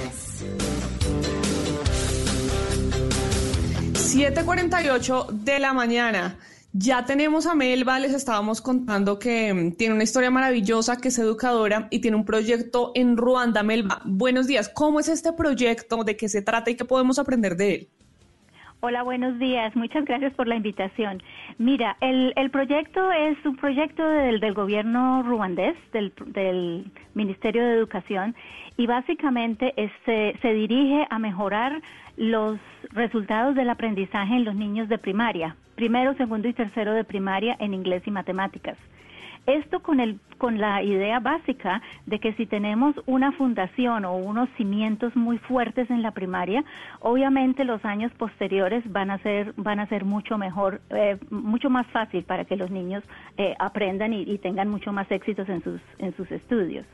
[4.13, 6.37] 7:48 de la mañana.
[6.75, 11.19] Ya tenemos a Melba, les estábamos contando que mm, tiene una historia maravillosa, que es
[11.19, 13.61] educadora y tiene un proyecto en Ruanda.
[13.61, 14.69] Melba, buenos días.
[14.69, 16.03] ¿Cómo es este proyecto?
[16.03, 17.89] ¿De qué se trata y qué podemos aprender de él?
[18.85, 19.73] Hola, buenos días.
[19.77, 21.23] Muchas gracias por la invitación.
[21.57, 27.75] Mira, el, el proyecto es un proyecto del, del gobierno ruandés, del, del Ministerio de
[27.75, 28.35] Educación,
[28.75, 29.73] y básicamente
[30.03, 31.81] se, se dirige a mejorar
[32.17, 32.59] los
[32.91, 37.73] resultados del aprendizaje en los niños de primaria, primero, segundo y tercero de primaria en
[37.73, 38.77] inglés y matemáticas.
[39.45, 44.47] Esto con, el, con la idea básica de que si tenemos una fundación o unos
[44.55, 46.63] cimientos muy fuertes en la primaria,
[47.01, 51.85] obviamente los años posteriores van a ser, van a ser mucho mejor, eh, mucho más
[51.87, 53.03] fácil para que los niños
[53.37, 56.85] eh, aprendan y, tengan mucho más éxitos en sus, en sus estudios.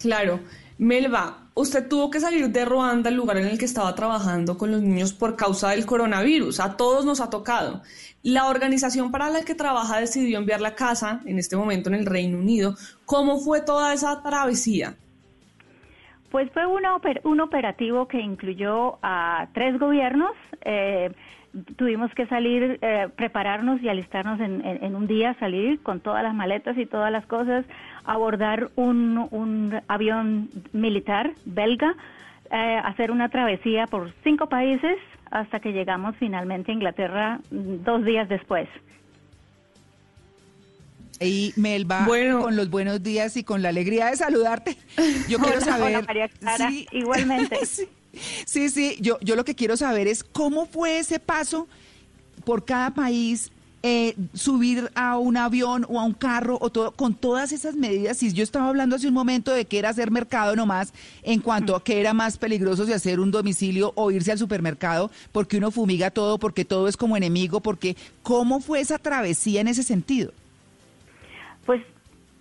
[0.00, 0.40] Claro.
[0.76, 4.72] Melba, usted tuvo que salir de Ruanda, el lugar en el que estaba trabajando con
[4.72, 6.60] los niños por causa del coronavirus.
[6.60, 7.82] A todos nos ha tocado.
[8.24, 12.06] La organización para la que trabaja decidió enviarla a casa, en este momento en el
[12.06, 12.74] Reino Unido.
[13.04, 14.94] ¿Cómo fue toda esa travesía?
[16.30, 20.32] Pues fue una un operativo que incluyó a tres gobiernos.
[20.62, 21.12] eh,
[21.76, 26.22] tuvimos que salir, eh, prepararnos y alistarnos en, en- en un día, salir con todas
[26.24, 27.64] las maletas y todas las cosas,
[28.04, 31.94] abordar un, un avión militar belga,
[32.50, 34.96] eh, hacer una travesía por cinco países
[35.30, 38.68] hasta que llegamos finalmente a Inglaterra mm, dos días después.
[41.20, 42.06] Y Melba,
[42.40, 44.76] con los buenos días y con la alegría de saludarte,
[45.28, 45.96] yo quiero Hola, saber.
[45.96, 46.86] hola, María Clara, Sí.
[46.90, 47.64] igualmente.
[47.66, 47.88] sí,
[48.44, 51.68] sí, sí, yo, yo lo que quiero saber es cómo fue ese paso
[52.44, 53.52] por cada país
[53.86, 58.16] eh, subir a un avión o a un carro o todo, con todas esas medidas.
[58.16, 61.76] Si yo estaba hablando hace un momento de que era hacer mercado nomás, en cuanto
[61.76, 65.70] a que era más peligroso si hacer un domicilio o irse al supermercado, porque uno
[65.70, 70.32] fumiga todo, porque todo es como enemigo, porque ¿cómo fue esa travesía en ese sentido?
[71.66, 71.82] Pues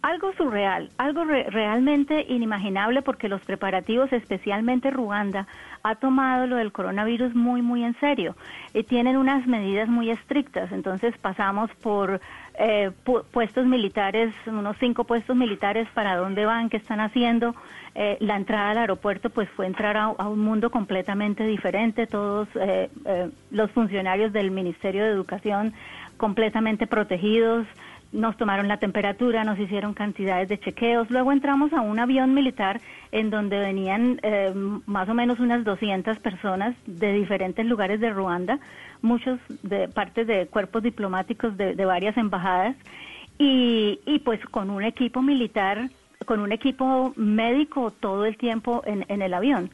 [0.01, 5.45] algo surreal, algo re- realmente inimaginable porque los preparativos, especialmente Ruanda,
[5.83, 8.35] ha tomado lo del coronavirus muy, muy en serio.
[8.73, 10.71] Y tienen unas medidas muy estrictas.
[10.71, 12.21] Entonces pasamos por
[12.57, 17.53] eh, pu- puestos militares, unos cinco puestos militares para dónde van, qué están haciendo.
[17.95, 22.07] Eh, la entrada al aeropuerto pues fue entrar a, a un mundo completamente diferente.
[22.07, 25.73] Todos eh, eh, los funcionarios del Ministerio de Educación
[26.17, 27.67] completamente protegidos
[28.13, 31.09] nos tomaron la temperatura, nos hicieron cantidades de chequeos.
[31.09, 32.79] Luego entramos a un avión militar
[33.11, 34.53] en donde venían eh,
[34.85, 38.59] más o menos unas 200 personas de diferentes lugares de Ruanda,
[39.01, 42.75] muchos de partes de cuerpos diplomáticos de, de varias embajadas
[43.37, 45.89] y, y pues con un equipo militar,
[46.25, 49.71] con un equipo médico todo el tiempo en, en el avión.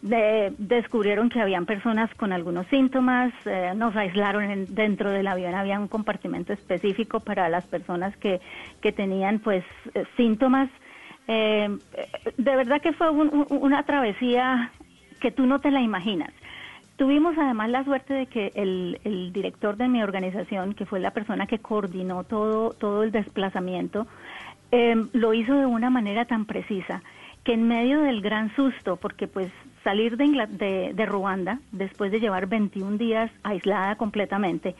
[0.00, 5.54] De- descubrieron que habían personas con algunos síntomas, eh, nos aislaron en- dentro del avión,
[5.56, 8.40] había un compartimento específico para las personas que,
[8.80, 10.68] que tenían pues eh, síntomas.
[11.26, 11.68] Eh,
[12.36, 14.70] de verdad que fue un- un- una travesía
[15.20, 16.30] que tú no te la imaginas.
[16.96, 21.10] Tuvimos además la suerte de que el, el director de mi organización, que fue la
[21.10, 24.06] persona que coordinó todo, todo el desplazamiento,
[25.12, 27.02] lo hizo de una manera tan precisa
[27.48, 29.50] que en medio del gran susto, porque pues
[29.82, 34.76] salir de, Ruanda después de llevar 21 días aislada completamente,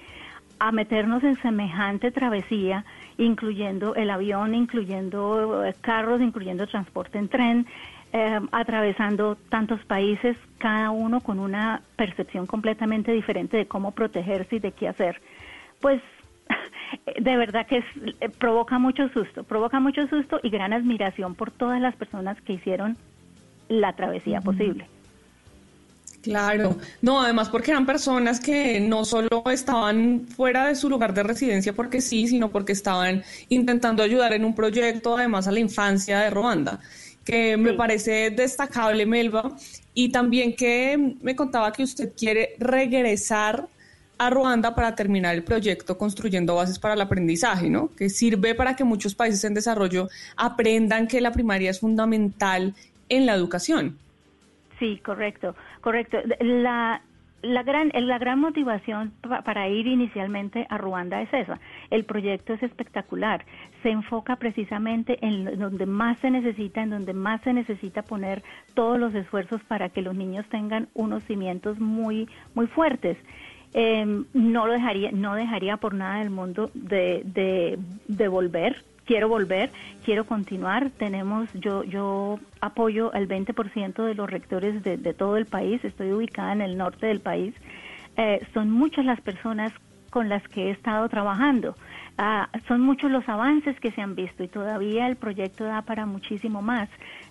[0.59, 2.85] a meternos en semejante travesía,
[3.17, 7.67] incluyendo el avión, incluyendo eh, carros, incluyendo transporte en tren,
[8.13, 14.59] eh, atravesando tantos países, cada uno con una percepción completamente diferente de cómo protegerse y
[14.59, 15.23] de qué hacer.
[15.81, 16.03] Pues
[17.21, 17.85] de verdad que es,
[18.21, 22.55] eh, provoca mucho susto, provoca mucho susto y gran admiración por todas las personas que
[22.55, 22.97] hicieron
[23.69, 24.87] la travesía posible.
[26.23, 31.23] Claro, no, además porque eran personas que no solo estaban fuera de su lugar de
[31.23, 36.21] residencia porque sí, sino porque estaban intentando ayudar en un proyecto además a la infancia
[36.21, 36.81] de Ruanda,
[37.25, 39.57] que me parece destacable, Melba,
[39.95, 43.69] y también que me contaba que usted quiere regresar
[44.19, 47.91] a Ruanda para terminar el proyecto construyendo bases para el aprendizaje, ¿no?
[47.97, 52.75] Que sirve para que muchos países en desarrollo aprendan que la primaria es fundamental
[53.09, 53.97] en la educación.
[54.79, 56.19] Sí, correcto, correcto.
[56.41, 57.03] La,
[57.43, 61.59] la gran, la gran motivación pa- para ir inicialmente a Ruanda es esa.
[61.91, 63.45] El proyecto es espectacular.
[63.83, 68.43] Se enfoca precisamente en donde más se necesita, en donde más se necesita poner
[68.75, 73.17] todos los esfuerzos para que los niños tengan unos cimientos muy, muy fuertes.
[73.75, 78.85] Eh, no lo dejaría, no dejaría por nada del mundo de, de, de volver.
[79.05, 79.71] Quiero volver,
[80.05, 80.91] quiero continuar.
[80.91, 85.83] Tenemos, yo, yo apoyo al 20% de los rectores de, de todo el país.
[85.85, 87.55] Estoy ubicada en el norte del país.
[88.17, 89.73] Eh, son muchas las personas
[90.11, 91.75] con las que he estado trabajando.
[92.17, 96.05] Ah, son muchos los avances que se han visto y todavía el proyecto da para
[96.05, 96.89] muchísimo más.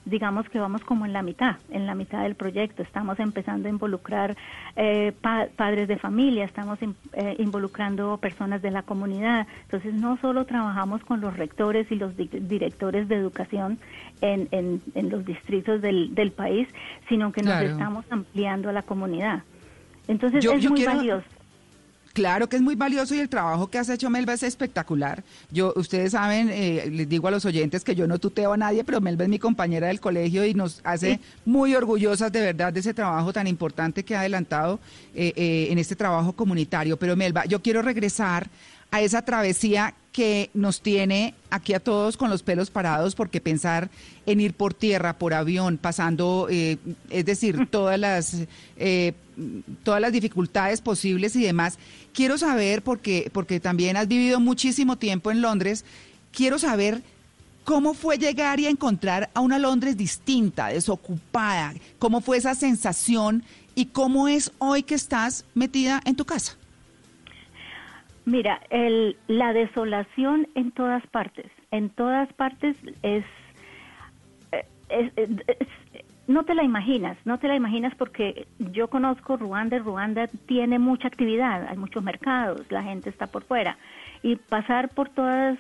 [0.10, 2.82] Digamos que vamos como en la mitad, en la mitad del proyecto.
[2.82, 4.38] Estamos empezando a involucrar
[4.76, 9.48] eh, pa- padres de familia, estamos in- eh, involucrando personas de la comunidad.
[9.64, 13.80] Entonces, no solo trabajamos con los rectores y los di- directores de educación
[14.22, 16.68] en, en- en los distritos del, del país,
[17.10, 17.68] sino que nos Claro.
[17.72, 19.44] estamos ampliando a la comunidad.
[20.08, 21.28] Entonces, Yo- es yo muy quiero- valioso.
[22.18, 25.24] Claro que es muy valioso y el trabajo que has hecho, Melba, es espectacular.
[25.52, 28.84] Yo, ustedes saben, eh, les digo a los oyentes que yo no tuteo a nadie,
[28.84, 32.80] pero Melba es mi compañera del colegio y nos hace muy orgullosas de verdad de
[32.80, 34.80] ese trabajo tan importante que ha adelantado
[35.14, 36.98] eh, eh, en este trabajo comunitario.
[36.98, 38.50] Pero Melba, yo quiero regresar
[38.92, 43.90] a esa travesía que nos tiene aquí a todos con los pelos parados, porque pensar
[44.26, 46.78] en ir por tierra, por avión, pasando, eh,
[47.10, 48.36] es decir, todas las
[48.78, 49.14] eh,
[49.84, 51.78] todas las dificultades posibles y demás.
[52.14, 55.86] Quiero saber, porque, porque también has vivido muchísimo tiempo en Londres,
[56.32, 57.04] quiero saber
[57.64, 63.44] cómo fue llegar y encontrar a una Londres distinta, desocupada, cómo fue esa sensación
[63.76, 66.58] y cómo es hoy que estás metida en tu casa.
[68.28, 73.24] Mira, el, la desolación en todas partes, en todas partes es,
[74.52, 75.68] eh, es- es-
[76.28, 81.08] no te la imaginas, no te la imaginas porque yo conozco Ruanda, Ruanda tiene mucha
[81.08, 83.78] actividad, hay muchos mercados, la gente está por fuera.
[84.24, 85.58] Y pasar por todas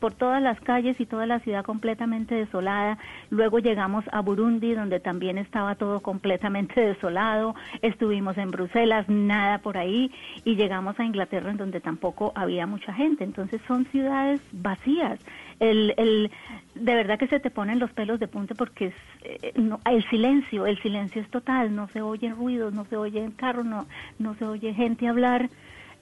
[0.00, 2.98] por todas las calles y toda la ciudad completamente desolada.
[3.28, 7.54] Luego llegamos a Burundi, donde también estaba todo completamente desolado.
[7.82, 10.10] Estuvimos en Bruselas, nada por ahí.
[10.44, 13.24] Y llegamos a Inglaterra, en donde tampoco había mucha gente.
[13.24, 15.20] Entonces son ciudades vacías.
[15.60, 16.30] El, el,
[16.74, 20.02] de verdad que se te ponen los pelos de punta porque es, eh, no, el
[20.08, 23.86] silencio, el silencio es total, no se oyen ruidos, no se oye carro, no,
[24.18, 25.50] no se oye gente hablar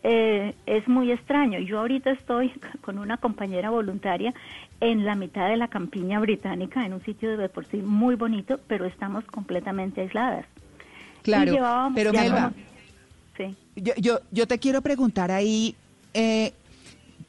[0.02, 1.58] eh, es muy extraño.
[1.58, 4.34] Yo ahorita estoy con una compañera voluntaria
[4.80, 8.60] en la mitad de la campiña británica, en un sitio de por sí muy bonito,
[8.66, 10.46] pero estamos completamente aisladas.
[11.22, 12.52] Claro, pero Melba,
[13.76, 15.74] yo, yo, yo te quiero preguntar ahí,
[16.14, 16.52] eh,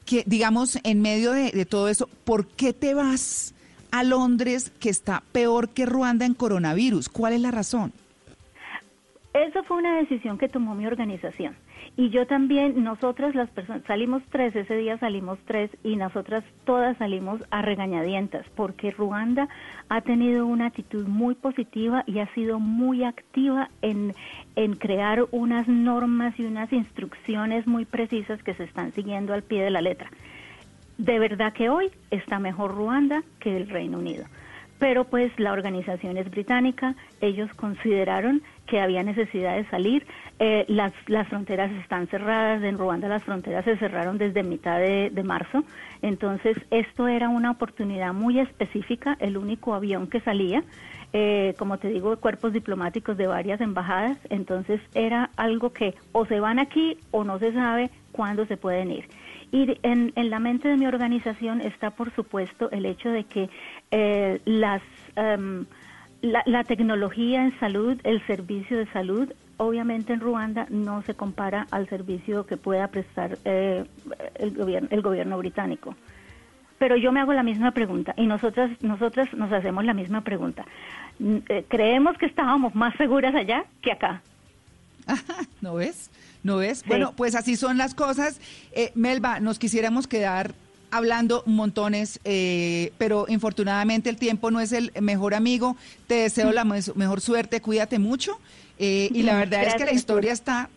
[0.06, 3.54] que digamos, en medio de, de todo eso, ¿por qué te vas
[3.90, 7.08] a Londres que está peor que Ruanda en coronavirus?
[7.08, 7.92] ¿Cuál es la razón?
[9.34, 11.54] Esa fue una decisión que tomó mi organización.
[11.96, 16.96] Y yo también, nosotras las personas, salimos tres, ese día salimos tres y nosotras todas
[16.96, 19.48] salimos a regañadientas porque Ruanda
[19.88, 24.14] ha tenido una actitud muy positiva y ha sido muy activa en,
[24.56, 29.62] en crear unas normas y unas instrucciones muy precisas que se están siguiendo al pie
[29.62, 30.10] de la letra.
[30.96, 34.24] De verdad que hoy está mejor Ruanda que el Reino Unido
[34.80, 40.06] pero pues la organización es británica, ellos consideraron que había necesidad de salir,
[40.42, 45.22] eh, las, las fronteras están cerradas, en Ruanda las fronteras se cerraron desde mitad de,
[45.22, 45.64] marzo,
[46.00, 50.64] entonces esto era una oportunidad muy específica, el único avión que salía,
[51.12, 56.40] eh, como te digo, cuerpos diplomáticos de varias embajadas, entonces era algo que o se
[56.40, 59.08] van aquí o no se sabe cuándo se pueden ir.
[59.52, 63.50] Y en, en la mente de mi organización está, por supuesto, el hecho de que
[63.90, 64.80] eh, las,
[65.16, 65.66] em,
[66.22, 71.86] la, tecnología en salud, el servicio de salud, obviamente en Ruanda no se compara al
[71.88, 73.84] servicio que pueda prestar eh,
[74.36, 75.94] el, gobierno, el gobierno británico.
[76.78, 80.64] Pero yo me hago la misma pregunta y nosotras, nosotras nos hacemos la misma pregunta.
[81.20, 84.22] Eh, ¿Creemos que estábamos más seguras allá que acá?
[85.60, 86.10] ¿No ves?
[86.42, 86.82] ¿No ves?
[86.86, 88.40] Bueno, pues así son las cosas.
[88.94, 90.54] Melba, nos quisiéramos quedar
[90.90, 95.76] hablando montones, eh, pero infortunadamente el tiempo no es el mejor amigo.
[96.06, 98.38] Te deseo la mejor suerte, cuídate mucho.
[98.78, 100.70] Eh, y la verdad es que la historia está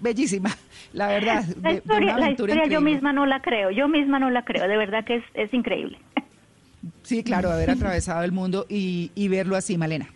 [0.00, 0.56] bellísima,
[0.92, 1.44] la verdad.
[1.60, 5.16] La historia, yo misma no la creo, yo misma no la creo, de verdad que
[5.16, 5.98] es, es increíble.
[7.02, 10.08] Sí, claro, haber atravesado el mundo y, y verlo así, Malena.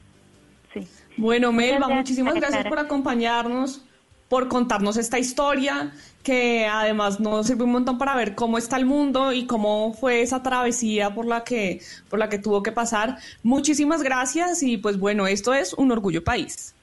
[0.73, 0.87] Sí.
[1.17, 3.85] Bueno, Melba, muchísimas gracias por acompañarnos
[4.29, 8.85] por contarnos esta historia, que además nos sirve un montón para ver cómo está el
[8.85, 13.19] mundo y cómo fue esa travesía por la que, por la que tuvo que pasar.
[13.43, 16.75] Muchísimas gracias y pues bueno, esto es un orgullo país.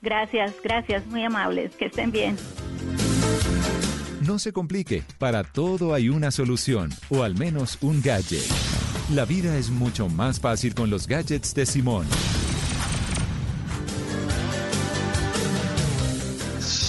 [0.00, 2.36] Gracias, gracias, muy amables, que estén bien.
[4.20, 8.44] No se complique, para todo hay una solución, o al menos un gadget.
[9.12, 12.06] La vida es mucho más fácil con los gadgets de Simón.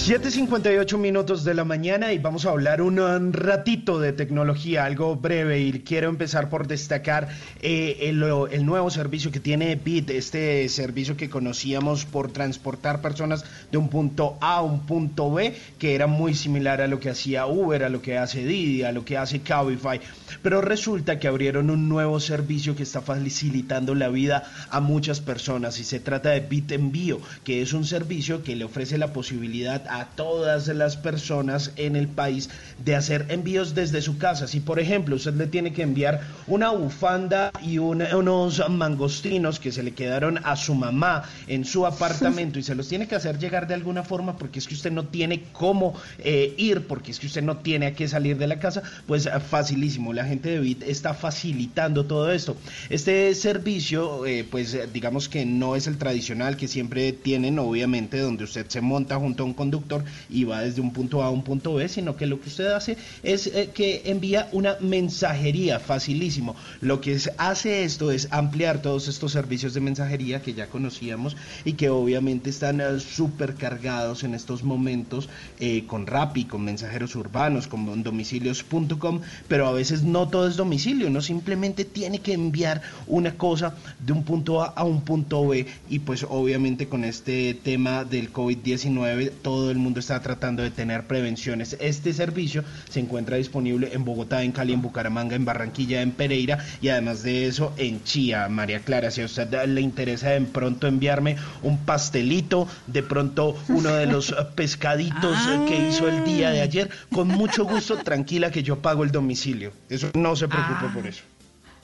[0.03, 5.61] 7.58 minutos de la mañana y vamos a hablar un, ratito de tecnología, algo breve
[5.61, 7.29] y quiero empezar por destacar
[7.61, 13.45] eh, el, el, nuevo servicio que tiene Bit, este servicio que conocíamos por transportar personas
[13.71, 17.09] de un punto A a un punto B, que era muy similar a lo que
[17.09, 20.01] hacía Uber, a lo que hace Didi, a lo que hace Cabify,
[20.41, 25.79] pero resulta que abrieron un nuevo servicio que está facilitando la vida a muchas personas
[25.79, 29.92] y se trata de Bit Envío, que es un servicio que le ofrece la posibilidad
[29.93, 32.49] a todas las personas en el país
[32.83, 34.47] de hacer envíos desde su casa.
[34.47, 39.83] Si por ejemplo usted le tiene que enviar una bufanda y unos mangostinos que se
[39.83, 43.67] le quedaron a su mamá en su apartamento y se los tiene que hacer llegar
[43.67, 47.27] de alguna forma porque es que usted no tiene cómo eh, ir, porque es que
[47.27, 50.11] usted no tiene a qué salir de la casa, pues facilísimo.
[50.11, 52.57] La gente de Bit está facilitando todo esto.
[52.89, 58.45] Este servicio, eh, pues digamos que no es el tradicional que siempre tienen, obviamente, donde
[58.45, 59.82] usted se monta junto a un conductor
[60.29, 62.67] y va desde un punto A a un punto B, sino que lo que usted
[62.67, 66.55] hace es eh, que envía una mensajería facilísimo.
[66.81, 71.73] Lo que hace esto es ampliar todos estos servicios de mensajería que ya conocíamos y
[71.73, 75.29] que obviamente están eh, súper cargados en estos momentos
[75.59, 81.09] eh, con Rappi, con mensajeros urbanos, con domicilios.com, pero a veces no todo es domicilio,
[81.09, 85.65] no simplemente tiene que enviar una cosa de un punto A a un punto B
[85.89, 91.05] y pues obviamente con este tema del COVID-19 todo el mundo está tratando de tener
[91.05, 91.75] prevenciones.
[91.79, 96.63] Este servicio se encuentra disponible en Bogotá, en Cali, en Bucaramanga, en Barranquilla, en Pereira
[96.81, 98.47] y además de eso en Chía.
[98.49, 103.91] María Clara, si a usted le interesa de pronto enviarme un pastelito, de pronto uno
[103.93, 108.79] de los pescaditos que hizo el día de ayer, con mucho gusto, tranquila que yo
[108.79, 109.73] pago el domicilio.
[109.89, 111.23] Eso no se preocupe por eso.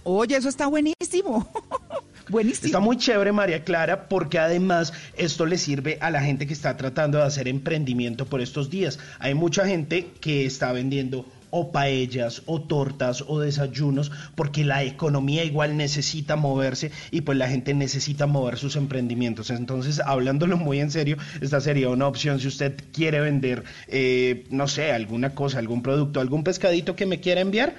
[0.04, 1.52] Oye, eso está buenísimo.
[2.30, 2.67] Buenísimo.
[2.67, 6.77] Está muy chévere, María Clara, porque además esto le sirve a la gente que está
[6.77, 8.99] tratando de hacer emprendimiento por estos días.
[9.19, 15.43] Hay mucha gente que está vendiendo o paellas o tortas o desayunos porque la economía
[15.43, 20.91] igual necesita moverse y pues la gente necesita mover sus emprendimientos entonces hablándolo muy en
[20.91, 25.82] serio esta sería una opción si usted quiere vender eh, no sé alguna cosa algún
[25.82, 27.73] producto algún pescadito que me quiera enviar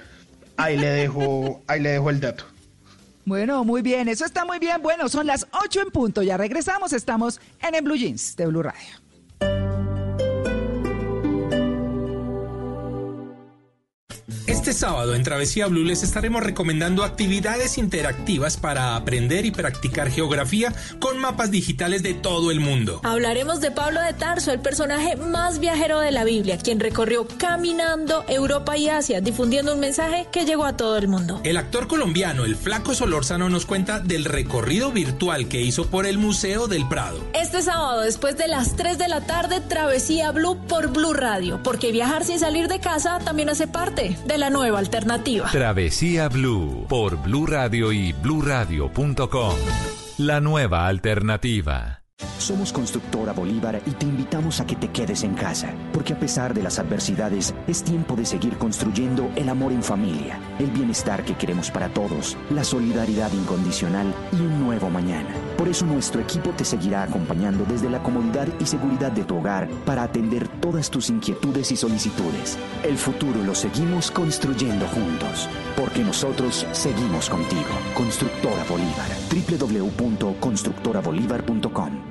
[0.57, 2.43] ahí le dejo ahí le dejo el dato
[3.25, 4.81] Bueno, muy bien, eso está muy bien.
[4.81, 6.23] Bueno, son las 8 en punto.
[6.23, 9.00] Ya regresamos, estamos en el Blue Jeans de Blue Radio.
[14.71, 20.73] Este sábado en Travesía Blue les estaremos recomendando actividades interactivas para aprender y practicar geografía
[20.99, 23.01] con mapas digitales de todo el mundo.
[23.03, 28.23] Hablaremos de Pablo de Tarso, el personaje más viajero de la Biblia, quien recorrió caminando
[28.29, 31.41] Europa y Asia, difundiendo un mensaje que llegó a todo el mundo.
[31.43, 36.17] El actor colombiano, el Flaco Solórzano, nos cuenta del recorrido virtual que hizo por el
[36.17, 37.19] Museo del Prado.
[37.33, 41.91] Este sábado, después de las 3 de la tarde, Travesía Blue por Blue Radio, porque
[41.91, 44.60] viajar sin salir de casa también hace parte de la nueva
[45.51, 49.55] Travesía Blue por Blue Radio y bluradio.com.
[50.17, 52.00] La nueva alternativa.
[52.37, 56.53] Somos Constructora Bolívar y te invitamos a que te quedes en casa, porque a pesar
[56.53, 61.35] de las adversidades, es tiempo de seguir construyendo el amor en familia, el bienestar que
[61.35, 65.29] queremos para todos, la solidaridad incondicional y un nuevo mañana.
[65.57, 69.69] Por eso nuestro equipo te seguirá acompañando desde la comodidad y seguridad de tu hogar
[69.85, 72.57] para atender todas tus inquietudes y solicitudes.
[72.83, 77.69] El futuro lo seguimos construyendo juntos, porque nosotros seguimos contigo.
[77.95, 82.10] Constructora Bolívar, www.constructorabolívar.com.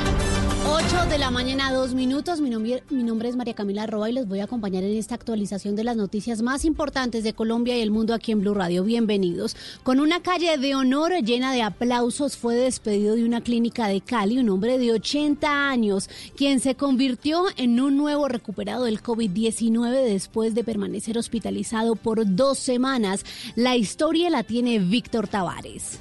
[0.73, 2.39] 8 de la mañana, dos minutos.
[2.39, 5.15] Mi nombre, mi nombre es María Camila Roa y les voy a acompañar en esta
[5.15, 8.85] actualización de las noticias más importantes de Colombia y el mundo aquí en Blue Radio.
[8.85, 9.57] Bienvenidos.
[9.83, 14.39] Con una calle de honor llena de aplausos fue despedido de una clínica de Cali
[14.39, 20.55] un hombre de 80 años, quien se convirtió en un nuevo recuperado del COVID-19 después
[20.55, 23.25] de permanecer hospitalizado por dos semanas.
[23.57, 25.99] La historia la tiene Víctor Tavares.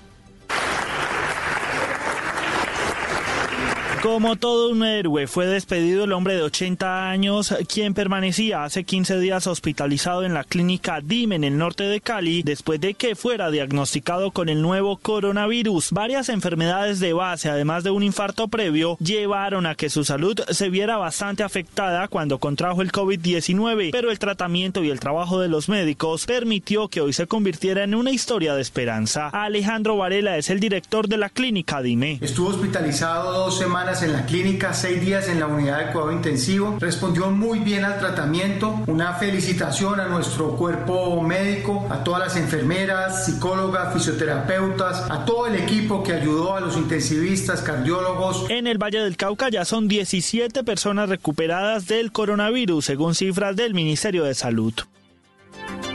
[4.02, 9.20] Como todo un héroe, fue despedido el hombre de 80 años, quien permanecía hace 15
[9.20, 13.50] días hospitalizado en la clínica DIM en el norte de Cali, después de que fuera
[13.50, 15.90] diagnosticado con el nuevo coronavirus.
[15.92, 20.70] Varias enfermedades de base, además de un infarto previo, llevaron a que su salud se
[20.70, 25.68] viera bastante afectada cuando contrajo el COVID-19, pero el tratamiento y el trabajo de los
[25.68, 29.28] médicos permitió que hoy se convirtiera en una historia de esperanza.
[29.28, 32.18] Alejandro Varela es el director de la clínica DIME.
[32.22, 36.76] Estuvo hospitalizado dos semanas en la clínica, seis días en la unidad de cuidado intensivo.
[36.78, 38.80] Respondió muy bien al tratamiento.
[38.86, 45.56] Una felicitación a nuestro cuerpo médico, a todas las enfermeras, psicólogas, fisioterapeutas, a todo el
[45.56, 48.48] equipo que ayudó a los intensivistas, cardiólogos.
[48.48, 53.74] En el Valle del Cauca ya son 17 personas recuperadas del coronavirus, según cifras del
[53.74, 54.72] Ministerio de Salud.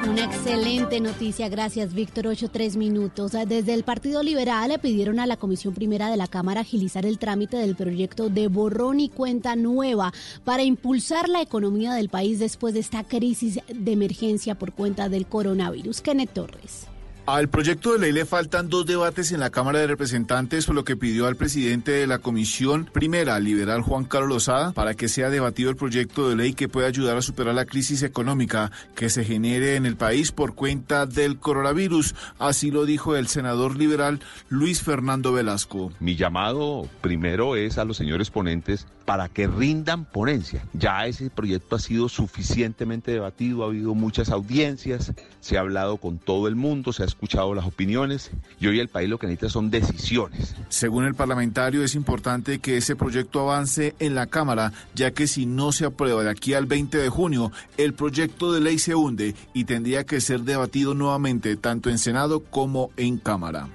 [0.07, 3.31] Una excelente noticia, gracias Víctor, 8 tres minutos.
[3.31, 7.19] Desde el Partido Liberal le pidieron a la Comisión Primera de la Cámara agilizar el
[7.19, 10.13] trámite del proyecto de borrón y cuenta nueva
[10.43, 15.25] para impulsar la economía del país después de esta crisis de emergencia por cuenta del
[15.25, 16.01] coronavirus.
[16.01, 16.87] Kenneth Torres.
[17.27, 20.83] Al proyecto de ley le faltan dos debates en la Cámara de Representantes, por lo
[20.83, 25.31] que pidió al presidente de la Comisión Primera, liberal Juan Carlos Lozada, para que sea
[25.31, 29.25] debatido el proyecto de ley que pueda ayudar a superar la crisis económica que se
[29.25, 32.13] genere en el país por cuenta del coronavirus.
[32.37, 35.91] Así lo dijo el senador liberal Luis Fernando Velasco.
[35.99, 40.63] Mi llamado primero es a los señores ponentes para que rindan ponencia.
[40.73, 46.17] Ya ese proyecto ha sido suficientemente debatido, ha habido muchas audiencias, se ha hablado con
[46.17, 49.49] todo el mundo, se ha escuchado las opiniones y hoy el país lo que necesita
[49.49, 50.55] son decisiones.
[50.69, 55.45] Según el parlamentario, es importante que ese proyecto avance en la Cámara, ya que si
[55.45, 59.33] no se aprueba de aquí al 20 de junio, el proyecto de ley se hunde
[59.53, 63.69] y tendría que ser debatido nuevamente tanto en Senado como en Cámara.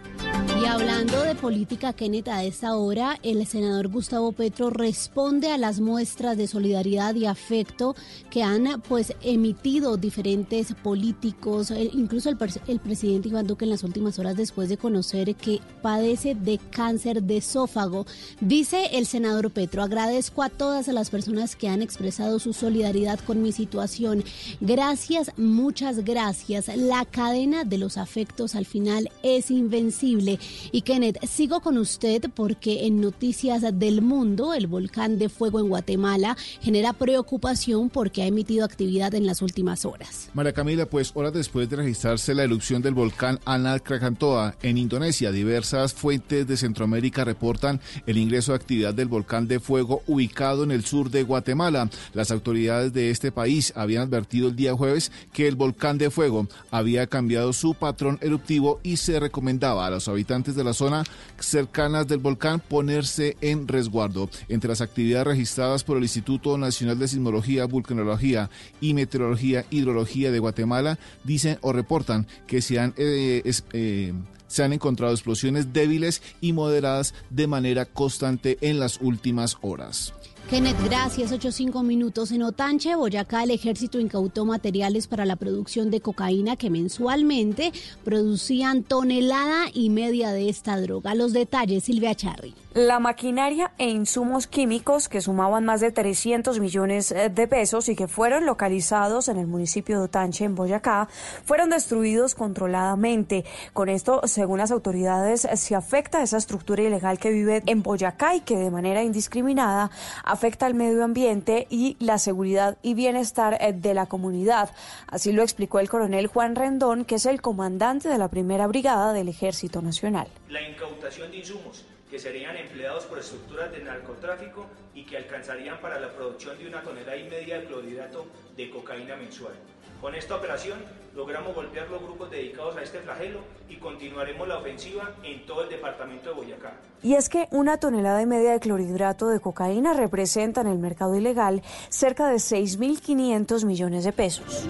[0.62, 5.80] Y hablando de política, Kenneth, a esta hora el senador Gustavo Petro responde a las
[5.80, 7.96] muestras de solidaridad y afecto
[8.30, 12.36] que han pues emitido diferentes políticos, el- incluso el
[12.78, 17.38] presidente Iván Duque en las últimas horas después de conocer que padece de cáncer de
[17.38, 18.06] esófago.
[18.40, 23.42] Dice el senador Petro, agradezco a todas las personas que han expresado su solidaridad con
[23.42, 24.24] mi situación.
[24.60, 26.68] Gracias, muchas gracias.
[26.76, 30.38] La cadena de los afectos al final es invencible.
[30.72, 35.68] Y Kenneth, sigo con usted porque en Noticias del Mundo, el volcán de fuego en
[35.68, 40.30] Guatemala genera preocupación porque ha emitido actividad en las últimas horas.
[40.34, 45.30] María Camila, pues horas después de registrarse la erupción del volcán Anak Krakatoa en Indonesia,
[45.30, 50.70] diversas fuentes de Centroamérica reportan el ingreso de actividad del volcán de fuego ubicado en
[50.70, 51.90] el sur de Guatemala.
[52.14, 56.48] Las autoridades de este país habían advertido el día jueves que el volcán de fuego
[56.70, 61.04] había cambiado su patrón eruptivo y se recomendaba a los habitantes de la zona
[61.38, 64.30] cercanas del volcán ponerse en resguardo.
[64.48, 68.48] Entre las actividades registradas por el Instituto Nacional de Sismología, Vulcanología
[68.80, 74.12] y Meteorología Hidrología de Guatemala, dicen o reportan que se han, eh, eh,
[74.46, 80.12] se han encontrado explosiones débiles y moderadas de manera constante en las últimas horas.
[80.50, 81.30] Kenneth, gracias.
[81.30, 82.32] 8-5 minutos.
[82.32, 87.70] En Otanche, Boyacá, el ejército incautó materiales para la producción de cocaína que mensualmente
[88.02, 91.14] producían tonelada y media de esta droga.
[91.14, 92.56] Los detalles, Silvia Charri.
[92.74, 97.96] La maquinaria e insumos químicos que sumaban más de 300 millones eh, de pesos y
[97.96, 101.08] que fueron localizados en el municipio de Otanche, en Boyacá,
[101.44, 103.44] fueron destruidos controladamente.
[103.72, 108.40] Con esto, según las autoridades, se afecta esa estructura ilegal que vive en Boyacá y
[108.40, 109.90] que de manera indiscriminada
[110.24, 114.70] afecta al medio ambiente y la seguridad y bienestar eh, de la comunidad.
[115.06, 119.12] Así lo explicó el coronel Juan Rendón, que es el comandante de la primera brigada
[119.12, 120.28] del Ejército Nacional.
[120.48, 126.00] la incautación de insumos que serían empleados por estructuras de narcotráfico y que alcanzarían para
[126.00, 128.26] la producción de una tonelada y media de clorhidrato
[128.56, 129.54] de cocaína mensual.
[130.00, 130.78] Con esta operación
[131.14, 135.68] logramos golpear los grupos dedicados a este flagelo y continuaremos la ofensiva en todo el
[135.68, 136.72] departamento de Boyacá.
[137.02, 141.16] Y es que una tonelada y media de clorhidrato de cocaína representa en el mercado
[141.16, 144.66] ilegal cerca de 6.500 millones de pesos.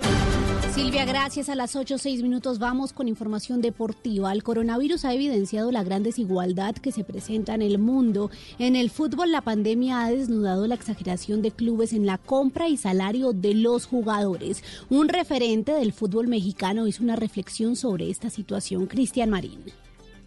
[0.75, 1.49] Silvia, gracias.
[1.49, 4.33] A las 8 6 minutos vamos con información deportiva.
[4.33, 8.31] El coronavirus ha evidenciado la gran desigualdad que se presenta en el mundo.
[8.59, 12.77] En el fútbol, la pandemia ha desnudado la exageración de clubes en la compra y
[12.77, 14.63] salario de los jugadores.
[14.91, 18.87] Un referente del fútbol mexicano hizo una reflexión sobre esta situación.
[18.87, 19.65] Cristian Marín.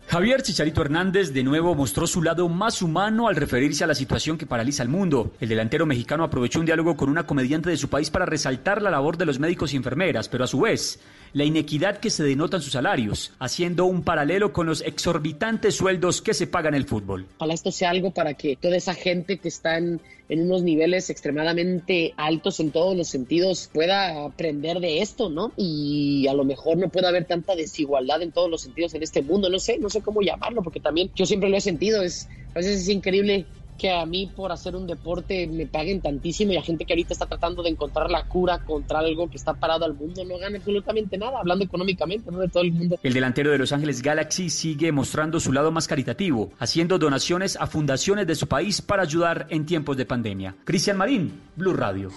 [0.08, 4.38] Javier Chicharito Hernández de nuevo mostró su lado más humano al referirse a la situación
[4.38, 5.32] que paraliza al mundo.
[5.40, 8.92] El delantero mexicano aprovechó un diálogo con una comediante de su país para resaltar la
[8.92, 11.00] labor de los médicos y enfermeras, pero a su vez
[11.34, 16.22] la inequidad que se denota en sus salarios, haciendo un paralelo con los exorbitantes sueldos
[16.22, 17.26] que se pagan en el fútbol.
[17.38, 21.10] Ojalá esto sea algo para que toda esa gente que está en, en unos niveles
[21.10, 25.52] extremadamente altos en todos los sentidos pueda aprender de esto, ¿no?
[25.58, 29.22] Y a lo mejor no pueda haber tanta desigualdad en todos los sentidos en este
[29.22, 32.30] mundo, no sé, no sé cómo llamarlo, porque también yo siempre lo he sentido, es,
[32.52, 33.46] a veces es increíble
[33.78, 37.14] que a mí por hacer un deporte me paguen tantísimo y a gente que ahorita
[37.14, 40.58] está tratando de encontrar la cura contra algo que está parado al mundo no gana
[40.58, 42.40] absolutamente nada, hablando económicamente, ¿no?
[42.40, 43.00] De todo el mundo.
[43.04, 47.68] El delantero de Los Ángeles Galaxy sigue mostrando su lado más caritativo, haciendo donaciones a
[47.68, 50.56] fundaciones de su país para ayudar en tiempos de pandemia.
[50.64, 52.10] Cristian Marín, Blue Radio.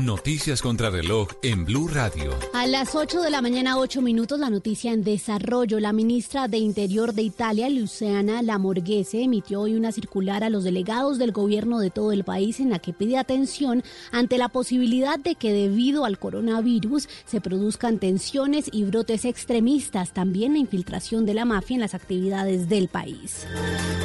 [0.00, 2.32] Noticias contra reloj en Blue Radio.
[2.54, 5.80] A las 8 de la mañana, 8 minutos, la noticia en desarrollo.
[5.80, 10.91] La ministra de Interior de Italia, Luciana Lamorghese, emitió hoy una circular a los delegados
[10.92, 15.36] del gobierno de todo el país en la que pide atención ante la posibilidad de
[15.36, 21.46] que debido al coronavirus se produzcan tensiones y brotes extremistas, también la infiltración de la
[21.46, 23.46] mafia en las actividades del país.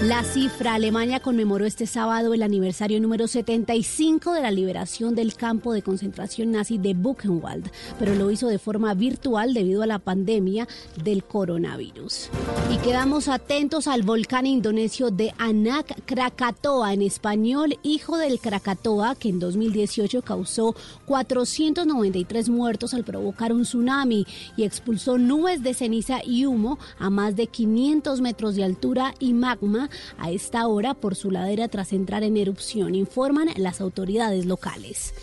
[0.04, 5.74] La cifra, Alemania conmemoró este sábado el aniversario número 75 de la liberación del campo
[5.74, 7.70] de concentración nazi de Buchenwald,
[8.00, 10.70] pero lo hizo de forma virtual debido a la pandemia
[11.04, 12.30] del coronavirus.
[12.74, 19.30] Y quedamos atentos al volcán indonesio de Anak Krakatoa, en español, hijo del Krakatoa, que
[19.30, 20.76] en 2018 causó
[21.06, 24.26] 493 muertos al provocar un tsunami
[24.56, 29.34] y expulsó nubes de ceniza y humo a más de 500 metros de altura y
[29.34, 29.90] magma
[30.20, 35.14] a esta hora por su ladera tras entrar en erupción, informan las autoridades locales.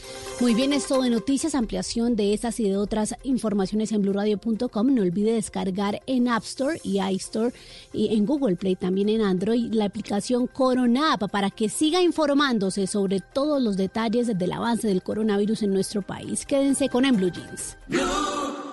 [0.41, 4.95] Muy bien, es todo de noticias, ampliación de estas y de otras informaciones en blurradio.com.
[4.95, 7.55] No olvide descargar en App Store y iStore
[7.93, 13.21] y en Google Play, también en Android, la aplicación Corona App que siga informándose sobre
[13.21, 16.47] todos los detalles del avance del coronavirus en nuestro país.
[16.47, 17.77] Quédense con En Blue Jeans.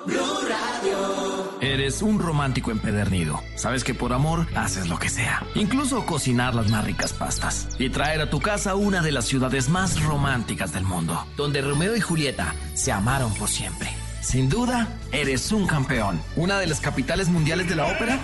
[0.06, 1.52] Blue Radio.
[1.62, 3.40] Eres un romántico empedernido.
[3.56, 5.44] Sabes que por amor haces lo que sea.
[5.54, 7.68] Incluso cocinar las más ricas pastas.
[7.78, 11.24] Y traer a tu casa una de las ciudades más románticas del mundo.
[11.38, 13.90] Donde Romeo y Julieta se amaron por siempre.
[14.22, 16.20] Sin duda, eres un campeón.
[16.36, 18.20] Una de las capitales mundiales de la ópera.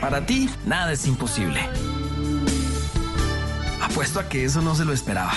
[0.00, 1.60] Para ti, nada es imposible.
[3.90, 5.32] Apuesto a que eso no se lo esperaba.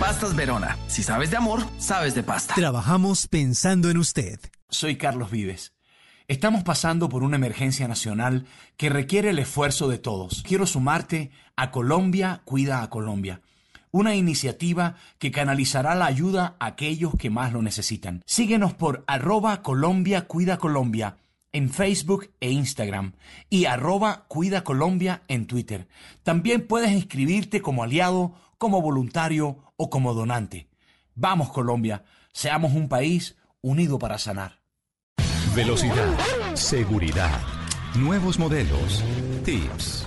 [0.00, 0.76] Pastas Verona.
[0.88, 2.56] Si sabes de amor, sabes de pasta.
[2.56, 4.40] Trabajamos pensando en usted.
[4.70, 5.72] Soy Carlos Vives.
[6.26, 8.46] Estamos pasando por una emergencia nacional
[8.76, 10.42] que requiere el esfuerzo de todos.
[10.42, 13.40] Quiero sumarte a Colombia Cuida a Colombia,
[13.92, 18.20] una iniciativa que canalizará la ayuda a aquellos que más lo necesitan.
[18.26, 21.18] Síguenos por arroba Colombia Cuida Colombia
[21.54, 23.14] en Facebook e Instagram
[23.48, 25.88] y arroba Cuida Colombia en Twitter.
[26.22, 30.68] También puedes inscribirte como aliado, como voluntario o como donante.
[31.14, 34.60] Vamos Colombia, seamos un país unido para sanar.
[35.54, 36.18] Velocidad,
[36.54, 37.40] seguridad,
[37.94, 39.04] nuevos modelos,
[39.44, 40.06] tips,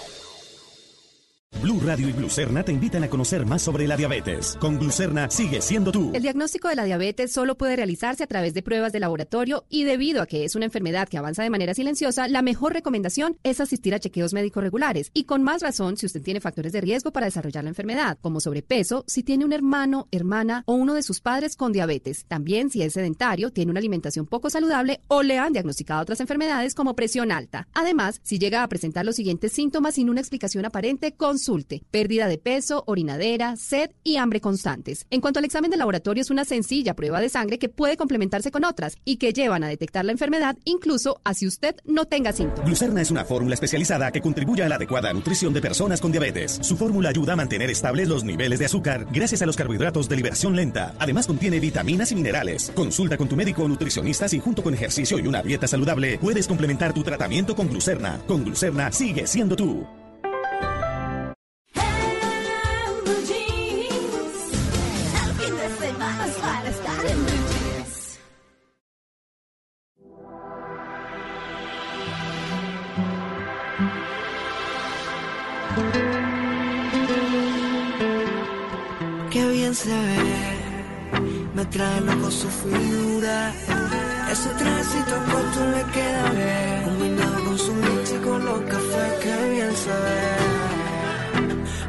[1.59, 4.57] Blue Radio y Glucerna te invitan a conocer más sobre la diabetes.
[4.59, 6.09] Con Glucerna sigue siendo tú.
[6.15, 9.83] El diagnóstico de la diabetes solo puede realizarse a través de pruebas de laboratorio y
[9.83, 13.61] debido a que es una enfermedad que avanza de manera silenciosa, la mejor recomendación es
[13.61, 17.11] asistir a chequeos médicos regulares y con más razón si usted tiene factores de riesgo
[17.11, 21.21] para desarrollar la enfermedad, como sobrepeso, si tiene un hermano, hermana o uno de sus
[21.21, 22.25] padres con diabetes.
[22.27, 26.73] También si es sedentario, tiene una alimentación poco saludable o le han diagnosticado otras enfermedades
[26.73, 27.67] como presión alta.
[27.73, 31.11] Además, si llega a presentar los siguientes síntomas sin una explicación aparente,
[31.41, 31.81] consulte.
[31.89, 35.07] Pérdida de peso, orinadera, sed y hambre constantes.
[35.09, 38.51] En cuanto al examen de laboratorio, es una sencilla prueba de sangre que puede complementarse
[38.51, 42.67] con otras y que llevan a detectar la enfermedad incluso así usted no tenga síntomas.
[42.67, 46.59] Glucerna es una fórmula especializada que contribuye a la adecuada nutrición de personas con diabetes.
[46.61, 50.17] Su fórmula ayuda a mantener estables los niveles de azúcar gracias a los carbohidratos de
[50.17, 50.93] liberación lenta.
[50.99, 52.71] Además contiene vitaminas y minerales.
[52.75, 56.47] Consulta con tu médico o nutricionista si junto con ejercicio y una dieta saludable puedes
[56.47, 58.19] complementar tu tratamiento con Glucerna.
[58.27, 60.00] Con Glucerna sigue siendo tú.
[79.73, 81.21] Se ve,
[81.55, 83.53] me trae loco su figura.
[84.31, 89.49] Ese trajecito corto le queda bien, combinado con su leche y con los cafés, qué
[89.49, 90.31] bien se ve.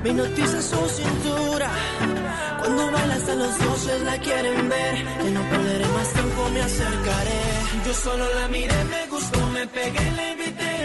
[0.04, 1.70] Mi noticia su cintura,
[2.60, 4.94] cuando baila hasta los dioses la quieren ver.
[5.22, 7.40] Que no perderé más tiempo, me acercaré.
[7.86, 10.81] Yo solo la miré, me gustó, me pegué, la invité,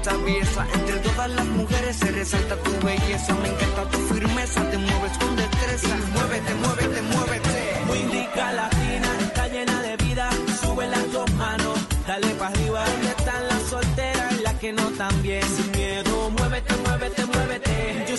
[0.00, 0.66] esta pieza.
[0.74, 3.34] Entre todas las mujeres se resalta tu belleza.
[3.34, 5.96] Me encanta tu firmeza, te mueves con destreza.
[6.14, 7.84] Muévete, muévete, muévete.
[7.86, 10.30] Muy indica latina, está llena de vida.
[10.62, 12.84] Sube las dos manos, dale para arriba.
[12.84, 15.42] ¿Dónde están las solteras y las que no tan bien?
[15.42, 17.69] Sin miedo, muévete, muévete, muévete.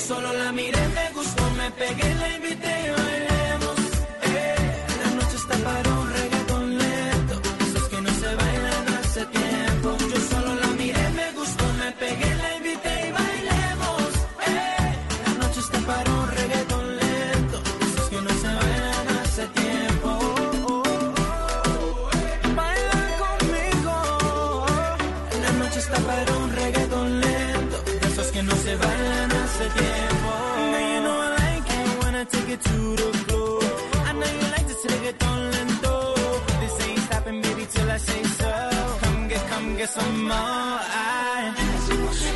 [0.07, 3.30] Solo la miré, me gustó, me pegué, la invité.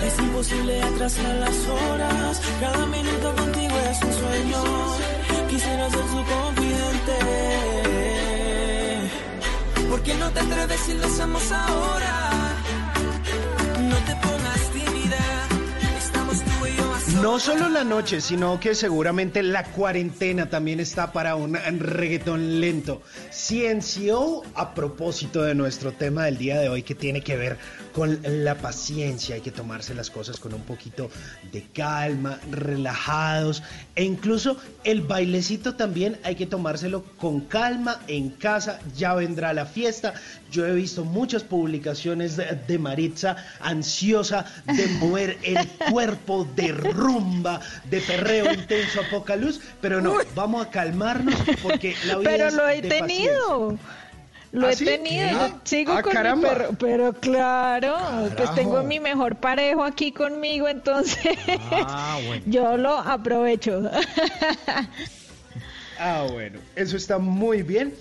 [0.03, 2.41] Es imposible atrasar las horas.
[2.59, 4.63] Cada minuto contigo es un sueño.
[5.49, 7.17] Quisiera ser su confidente.
[9.89, 12.44] ¿Por qué no te atreves si lo hacemos ahora?
[17.21, 23.01] No solo la noche, sino que seguramente la cuarentena también está para un reggaetón lento.
[23.31, 27.57] Ciencio, a propósito de nuestro tema del día de hoy, que tiene que ver
[27.93, 31.09] con la paciencia, hay que tomarse las cosas con un poquito
[31.53, 33.63] de calma, relajados,
[33.95, 39.65] e incluso el bailecito también hay que tomárselo con calma en casa, ya vendrá la
[39.65, 40.13] fiesta.
[40.51, 46.73] Yo he visto muchas publicaciones de, de Maritza ansiosa de mover el cuerpo de
[47.05, 47.59] rumba,
[47.89, 52.47] de perreo intenso a poca luz, pero no, vamos a calmarnos porque la vida Pero
[52.47, 53.77] es lo he de tenido.
[54.51, 54.85] Lo ¿Ah, he sí?
[54.85, 56.49] tenido, sigo Ah, con caramba.
[56.49, 57.97] mi perro, pero claro,
[58.37, 61.35] pues tengo mi mejor parejo aquí conmigo, entonces
[61.71, 62.43] Ah, bueno.
[62.47, 63.81] yo lo aprovecho.
[65.97, 67.93] Ah, bueno, eso está muy bien.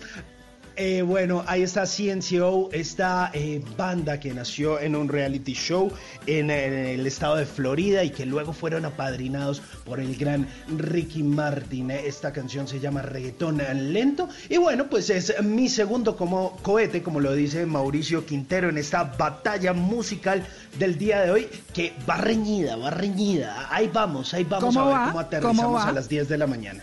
[0.76, 5.92] Eh, bueno, ahí está CNCO, esta eh, banda que nació en un reality show
[6.26, 11.22] en, eh, el estado de Florida y que luego fueron apadrinados por el gran Ricky
[11.22, 11.92] Martin.
[11.92, 17.20] Esta canción se llama Reggaetón Lento y bueno, pues es mi segundo como cohete, como
[17.20, 20.44] lo dice Mauricio Quintero en esta batalla musical
[20.76, 23.68] del día de hoy que va reñida, va reñida.
[23.70, 25.06] Ahí vamos, ahí vamos ¿Cómo a ver va?
[25.06, 26.82] cómo aterrizamos a las 10 de la mañana.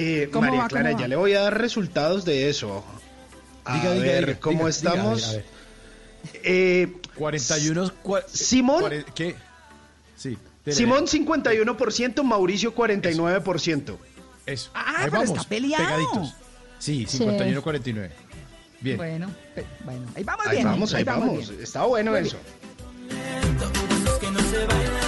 [0.00, 0.68] Eh, ¿Cómo María va?
[0.68, 1.08] Clara, ¿Cómo ya va?
[1.08, 2.84] le voy a dar resultados de eso.
[3.64, 5.28] A Diga, diga, ver, diga, ¿cómo diga, estamos?
[5.28, 5.44] a ver.
[6.44, 7.92] Eh, 41.
[8.28, 8.80] Simón.
[8.82, 9.34] cuare- ¿Qué?
[10.16, 10.38] Sí.
[10.68, 13.98] Simón 51%, Mauricio 49%.
[14.46, 14.70] Eso.
[14.74, 15.84] Ah, Ahí pero vamos, está peleado.
[15.84, 16.34] Pegaditos.
[16.78, 18.10] Sí, 51-49.
[18.80, 18.96] Bien.
[18.96, 20.64] Bueno, pe- bueno, ahí vamos Ahí bien.
[20.68, 21.48] vamos, ahí vamos.
[21.50, 21.62] bien.
[21.62, 22.36] Está bueno Muy eso.
[24.20, 25.07] que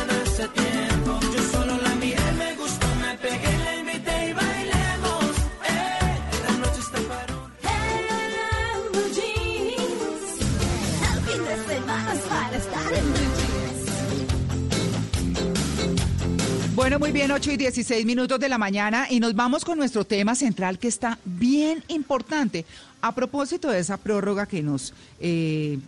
[16.91, 20.05] Bueno, muy bien, 8 y 16 minutos de la mañana y nos vamos con nuestro
[20.05, 22.65] tema central que está bien importante.
[23.01, 25.79] A propósito de esa prórroga que nos eh,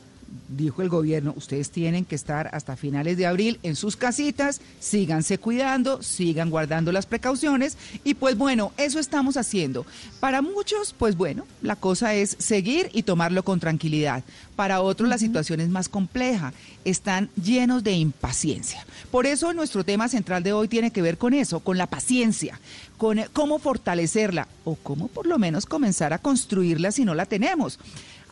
[0.48, 5.38] dijo el gobierno, ustedes tienen que estar hasta finales de abril en sus casitas, síganse
[5.38, 9.86] cuidando, sigan guardando las precauciones y pues bueno, eso estamos haciendo.
[10.20, 14.24] Para muchos, pues bueno, la cosa es seguir y tomarlo con tranquilidad.
[14.56, 16.52] Para otros la situación es más compleja,
[16.84, 18.84] están llenos de impaciencia.
[19.10, 22.60] Por eso nuestro tema central de hoy tiene que ver con eso, con la paciencia,
[22.98, 27.26] con eh, cómo fortalecerla o cómo por lo menos comenzar a construirla si no la
[27.26, 27.78] tenemos.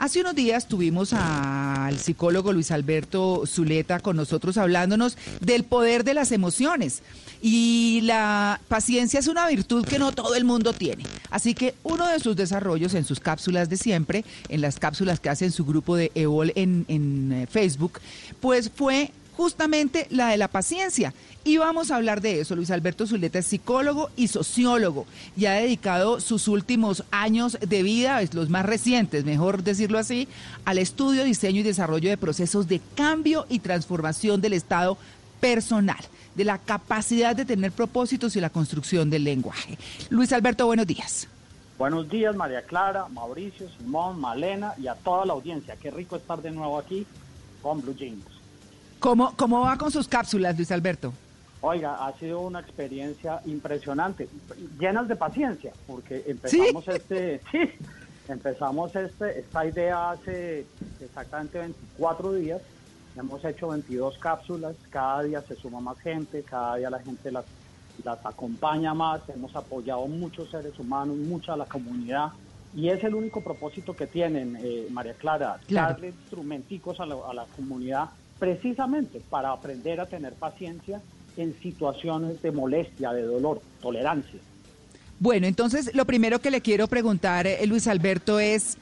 [0.01, 6.15] Hace unos días tuvimos al psicólogo Luis Alberto Zuleta con nosotros hablándonos del poder de
[6.15, 7.03] las emociones.
[7.43, 11.05] Y la paciencia es una virtud que no todo el mundo tiene.
[11.29, 15.29] Así que uno de sus desarrollos en sus cápsulas de siempre, en las cápsulas que
[15.29, 18.01] hace en su grupo de EOL en, en, eh, Facebook,
[18.41, 21.15] pues fue justamente la de la paciencia.
[21.45, 22.55] Y vamos a hablar de eso.
[22.55, 28.21] Luis Alberto Zuleta es psicólogo y sociólogo y ha dedicado sus últimos años de vida,
[28.35, 30.29] los más recientes, mejor decirlo así,
[30.67, 34.99] al estudio, diseño y desarrollo de procesos de cambio y transformación del estado
[35.41, 36.05] personal,
[36.35, 39.79] de la capacidad de tener propósitos y la construcción del lenguaje.
[40.11, 41.29] Luis Alberto, buenos días.
[41.79, 45.77] Buenos días, María Clara, Mauricio, Simón, Malena y a toda la audiencia.
[45.77, 47.07] Qué rico estar de nuevo aquí
[47.63, 48.40] con Blue Jeans.
[49.01, 51.13] ¿Cómo, cómo va con sus cápsulas, Luis Alberto?
[51.63, 54.29] Oiga, ha sido una experiencia impresionante,
[54.79, 57.59] llenas de paciencia, porque empezamos este, sí,
[58.29, 60.67] empezamos este, esta idea hace
[61.03, 62.61] exactamente 24 días.
[63.17, 67.45] Hemos hecho 22 cápsulas, cada día se suma más gente, cada día la gente las,
[68.05, 72.29] las acompaña más, hemos apoyado muchos seres humanos, mucha la comunidad.
[72.75, 75.93] Y es el único propósito que tienen, eh, María Clara, Claro.
[75.95, 78.11] darle instrumenticos a la, a la comunidad
[78.41, 81.01] precisamente para aprender a tener paciencia
[81.37, 84.41] en situaciones de molestia, de dolor, tolerancia.
[85.21, 88.79] Bueno, entonces lo primero que le quiero preguntar, eh, Luis Alberto, es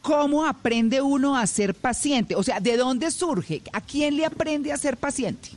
[0.00, 2.34] ¿cómo aprende uno a ser paciente?
[2.34, 3.62] O sea, ¿de dónde surge?
[3.72, 5.50] ¿A quién le aprende a ser paciente?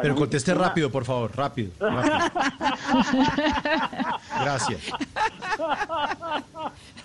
[0.00, 1.70] Pero conteste rápido, por favor, rápido.
[4.40, 4.80] Gracias.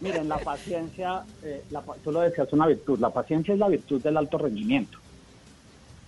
[0.00, 2.98] Miren, la paciencia, eh, la tú lo decías, una virtud.
[2.98, 4.98] La paciencia es la virtud del alto rendimiento.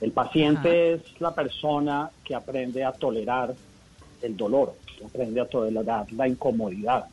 [0.00, 3.54] El paciente es la persona que aprende a tolerar
[4.20, 7.06] el dolor, que aprende a tolerar la incomodidad.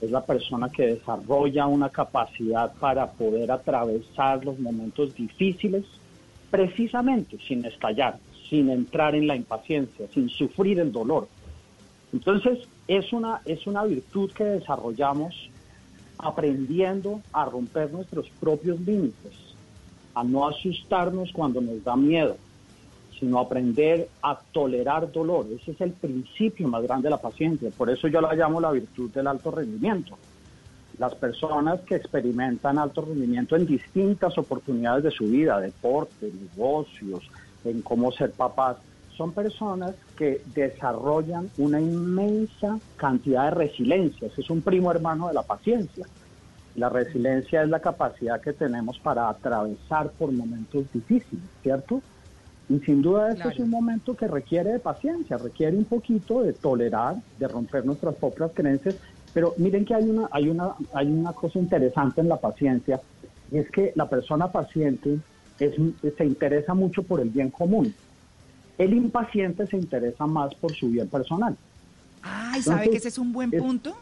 [0.00, 5.84] Es la persona que desarrolla una capacidad para poder atravesar los momentos difíciles
[6.50, 8.18] precisamente sin estallar,
[8.48, 11.28] sin entrar en la impaciencia, sin sufrir el dolor.
[12.12, 15.47] Entonces, es una, es una virtud que desarrollamos
[16.18, 19.32] aprendiendo a romper nuestros propios límites,
[20.14, 22.36] a no asustarnos cuando nos da miedo,
[23.18, 25.46] sino aprender a tolerar dolor.
[25.60, 27.70] Ese es el principio más grande de la paciencia.
[27.76, 30.16] Por eso yo la llamo la virtud del alto rendimiento.
[30.98, 37.30] Las personas que experimentan alto rendimiento en distintas oportunidades de su vida, deporte, negocios,
[37.64, 38.76] en cómo ser papás,
[39.18, 44.28] son personas que desarrollan una inmensa cantidad de resiliencia.
[44.28, 46.06] Ese es un primo hermano de la paciencia.
[46.76, 52.00] La resiliencia es la capacidad que tenemos para atravesar por momentos difíciles, ¿cierto?
[52.68, 56.52] Y sin duda este es un momento que requiere de paciencia, requiere un poquito de
[56.52, 58.94] tolerar, de romper nuestras propias creencias.
[59.34, 63.00] Pero miren que hay una, hay una, hay una cosa interesante en la paciencia,
[63.50, 65.18] y es que la persona paciente
[65.58, 65.74] es,
[66.16, 67.92] se interesa mucho por el bien común.
[68.78, 71.56] El impaciente se interesa más por su bien personal.
[72.22, 73.96] Ay, ¿sabe Entonces, que ese es un buen es- punto?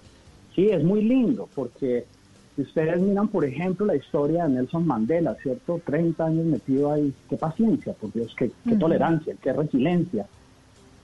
[0.54, 2.06] Sí, es muy lindo porque
[2.54, 5.80] si ustedes miran, por ejemplo, la historia de Nelson Mandela, ¿cierto?
[5.84, 7.12] 30 años metido ahí.
[7.28, 10.26] Qué paciencia, por Dios, qué, tolerancia, qué resiliencia.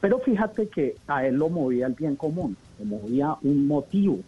[0.00, 4.20] Pero fíjate que a él lo movía el bien común, lo movía un motivo.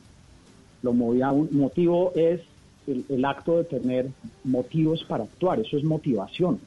[0.83, 2.43] Lo movía un motivo es
[2.87, 4.11] el, el acto de tener
[4.45, 6.61] motivos para actuar, eso es motivación.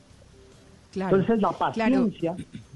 [0.91, 2.09] Claro, Entonces la claro.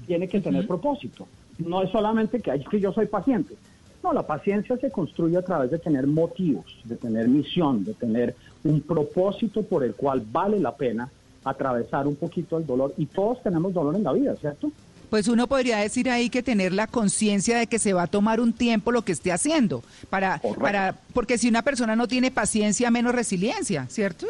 [0.06, 1.26] Tiene que tener propósito.
[1.58, 3.54] No es solamente que, "Ay, es que yo soy paciente.
[4.02, 8.34] No, la paciencia se construye a través de tener motivos, de tener misión, de tener
[8.64, 11.08] un propósito por el cual vale la pena
[11.44, 12.94] atravesar un poquito el dolor.
[12.96, 14.72] Y todos tenemos dolor en la vida, ¿cierto?
[15.10, 18.40] Pues uno podría decir ahí que tener la conciencia de que se va a tomar
[18.40, 22.90] un tiempo lo que esté haciendo, para, para, porque si una persona no tiene paciencia,
[22.90, 24.26] menos resiliencia, ¿cierto?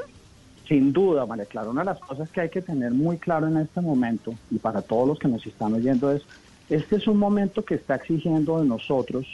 [0.73, 3.59] Sin duda, María Clara, una de las cosas que hay que tener muy claro en
[3.59, 6.23] este momento y para todos los que nos están oyendo es,
[6.71, 9.27] este es un momento que está exigiendo de nosotros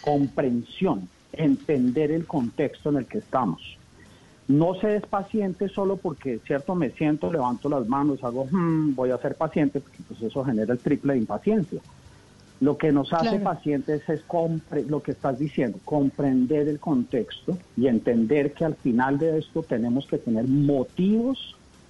[0.00, 3.62] comprensión, entender el contexto en el que estamos.
[4.48, 9.12] No se es paciente solo porque, cierto, me siento, levanto las manos, hago, "Hmm, voy
[9.12, 11.80] a ser paciente, porque pues eso genera el triple de impaciencia.
[12.64, 13.44] Lo que nos hace Claro.
[13.44, 19.18] pacientes es compre- lo que estás diciendo, comprender el contexto y entender que al final
[19.18, 21.36] de esto tenemos que tener motivos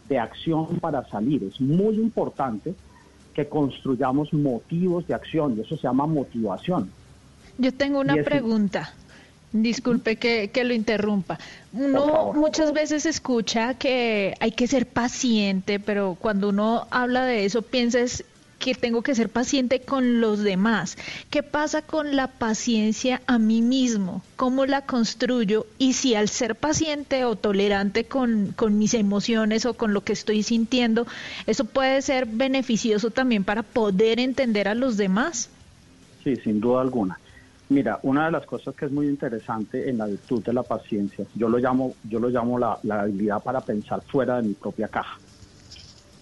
[0.08, 1.44] de acción para salir.
[1.44, 2.74] Es muy importante
[3.34, 6.90] que construyamos motivos de acción y eso se llama motivación.
[7.56, 8.92] Yo tengo una pregunta.
[9.52, 11.38] Disculpe que, que lo interrumpa.
[11.72, 17.62] Uno muchas veces escucha que hay que ser paciente, pero cuando uno habla de eso
[17.62, 18.24] piensa es
[18.72, 20.96] tengo que ser paciente con los demás.
[21.28, 24.22] ¿Qué pasa con la paciencia a mí mismo?
[24.36, 25.66] ¿Cómo la construyo?
[25.76, 30.14] Y si al ser paciente o tolerante con, con mis emociones o con lo que
[30.14, 31.06] estoy sintiendo,
[31.46, 35.50] eso puede ser beneficioso también para poder entender a los demás.
[36.22, 37.18] Sí, sin duda alguna.
[37.68, 41.24] Mira, una de las cosas que es muy interesante en la virtud de la paciencia,
[41.34, 44.88] yo lo llamo, yo lo llamo la, la habilidad para pensar fuera de mi propia
[44.88, 45.18] caja.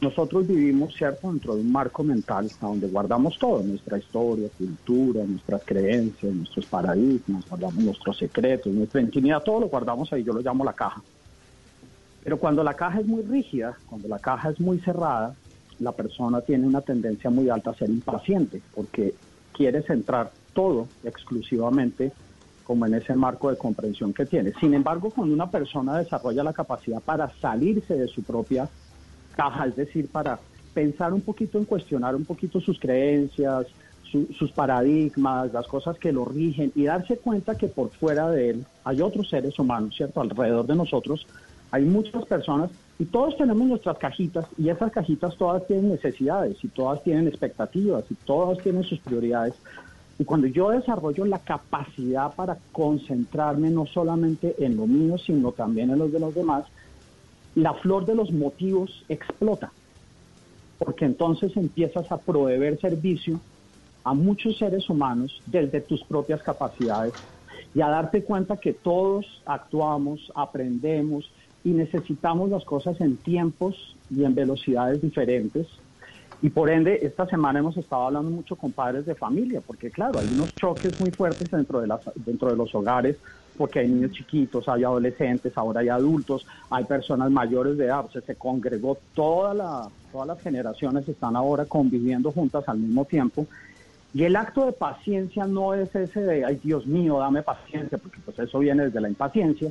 [0.03, 5.25] Nosotros vivimos, ¿cierto?, dentro de un marco mental a donde guardamos todo, nuestra historia, cultura,
[5.25, 10.41] nuestras creencias, nuestros paradigmas, guardamos nuestros secretos, nuestra intimidad, todo lo guardamos ahí, yo lo
[10.41, 11.01] llamo la caja.
[12.25, 15.37] Pero cuando la caja es muy rígida, cuando la caja es muy cerrada,
[15.79, 19.15] la persona tiene una tendencia muy alta a ser impaciente, porque
[19.53, 22.11] quiere centrar todo exclusivamente
[22.65, 24.53] como en ese marco de comprensión que tiene.
[24.59, 28.69] Sin embargo, cuando una persona desarrolla la capacidad para salirse de su propia
[29.33, 30.41] caja, es decir, para
[30.73, 33.67] pensar un poquito en cuestionar un poquito sus creencias,
[34.03, 38.51] su- sus paradigmas, las cosas que lo rigen y darse cuenta que por fuera de
[38.51, 40.21] él hay otros seres humanos, ¿cierto?
[40.21, 41.27] Alrededor de nosotros
[41.71, 46.69] hay muchas personas y todos tenemos nuestras cajitas y esas cajitas todas tienen necesidades y
[46.69, 49.55] todas tienen expectativas y todas tienen sus prioridades.
[50.19, 55.91] Y cuando yo desarrollo la capacidad para concentrarme no solamente en lo mío, sino también
[55.91, 56.67] en los de los demás,
[57.55, 59.73] la flor de los motivos explota.
[60.79, 63.41] Porque entonces empiezas a proveer servicio
[64.05, 67.15] a muchos seres humanos desde tus propias capacidades
[67.75, 71.31] y a darte cuenta que todos actuamos, aprendemos
[71.65, 75.69] y necesitamos las cosas en tiempos y en velocidades diferentes.
[76.43, 80.19] Y por ende, esta semana hemos estado hablando mucho con padres de familia, porque claro,
[80.19, 83.17] hay unos choques muy fuertes dentro de, dentro de los hogares,
[83.57, 88.11] porque hay niños chiquitos, hay adolescentes, ahora hay adultos, hay personas mayores de edad, o
[88.11, 93.47] sea, se congregó toda la, todas las generaciones, están ahora conviviendo juntas al mismo tiempo.
[94.15, 98.19] Y el acto de paciencia no es ese de, ay Dios mío, dame paciencia, porque
[98.25, 99.71] pues eso viene desde la impaciencia,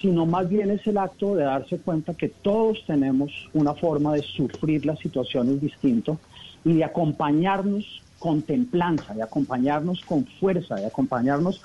[0.00, 4.22] sino más bien es el acto de darse cuenta que todos tenemos una forma de
[4.22, 6.18] sufrir las situaciones distinto
[6.64, 11.62] y de acompañarnos con templanza, de acompañarnos con fuerza, de acompañarnos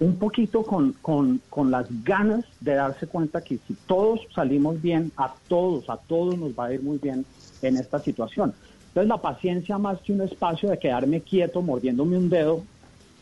[0.00, 5.12] un poquito con, con, con las ganas de darse cuenta que si todos salimos bien,
[5.16, 7.24] a todos, a todos nos va a ir muy bien
[7.62, 8.54] en esta situación.
[8.88, 12.64] Entonces la paciencia más que un espacio de quedarme quieto mordiéndome un dedo,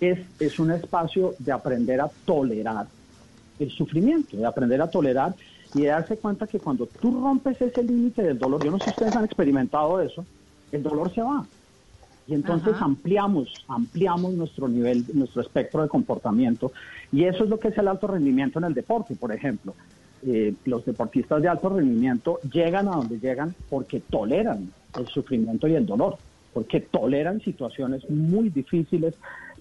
[0.01, 2.87] es, es un espacio de aprender a tolerar
[3.59, 5.35] el sufrimiento, de aprender a tolerar
[5.75, 8.85] y de darse cuenta que cuando tú rompes ese límite del dolor, yo no sé
[8.85, 10.25] si ustedes han experimentado eso,
[10.71, 11.45] el dolor se va.
[12.29, 12.85] Y entonces Ajá.
[12.85, 16.73] ampliamos, ampliamos nuestro nivel, nuestro espectro de comportamiento.
[17.11, 19.75] Y eso es lo que es el alto rendimiento en el deporte, por ejemplo.
[20.23, 25.75] Eh, los deportistas de alto rendimiento llegan a donde llegan porque toleran el sufrimiento y
[25.75, 26.19] el dolor,
[26.53, 29.15] porque toleran situaciones muy difíciles,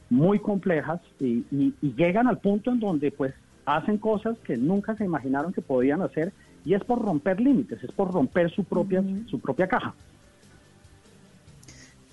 [0.10, 3.34] muy complejas y, y- y llegan al punto en donde pues
[3.66, 6.34] hacen cosas que nunca se imaginaron que podían hacer
[6.66, 9.96] y es por romper límites, es por romper su propia, su propia caja.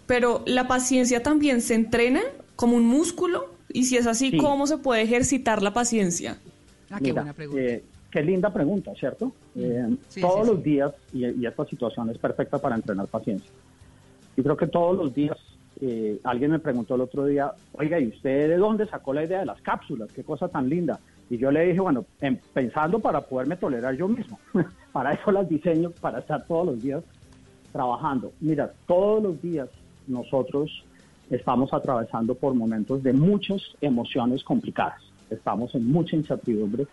[0.06, 2.20] Pero la paciencia también se entrena
[2.56, 4.36] como un músculo y si es así, Sí.
[4.39, 6.39] ¿cómo se puede ejercitar la paciencia?
[6.90, 9.32] Ah, Mira, eh, qué linda pregunta, ¿cierto?
[9.56, 13.51] Eh, Sí, todos sí, los días, y, y esta situación es perfecta para entrenar paciencia.
[14.36, 15.36] Yo creo que todos los días,
[15.81, 19.40] eh, alguien me preguntó el otro día, oiga, ¿y usted de dónde sacó la idea
[19.40, 20.12] de las cápsulas?
[20.12, 21.01] Qué cosa tan linda.
[21.31, 24.39] Y yo le dije, bueno, em- pensando para poderme tolerar yo mismo.
[24.93, 27.02] para eso las diseño, para estar todos los días
[27.72, 28.32] trabajando.
[28.40, 29.68] Mira, todos los días
[30.06, 30.85] nosotros
[31.31, 35.01] estamos atravesando por momentos de muchas emociones complicadas.
[35.31, 36.86] Estamos en mucha incertidumbre,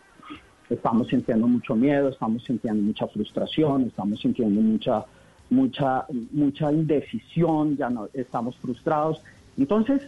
[0.70, 5.06] estamos sintiendo mucho miedo, estamos sintiendo mucha frustración, estamos sintiendo mucha
[5.50, 9.22] mucha mucha indecisión, ya no estamos frustrados.
[9.58, 10.02] Entonces,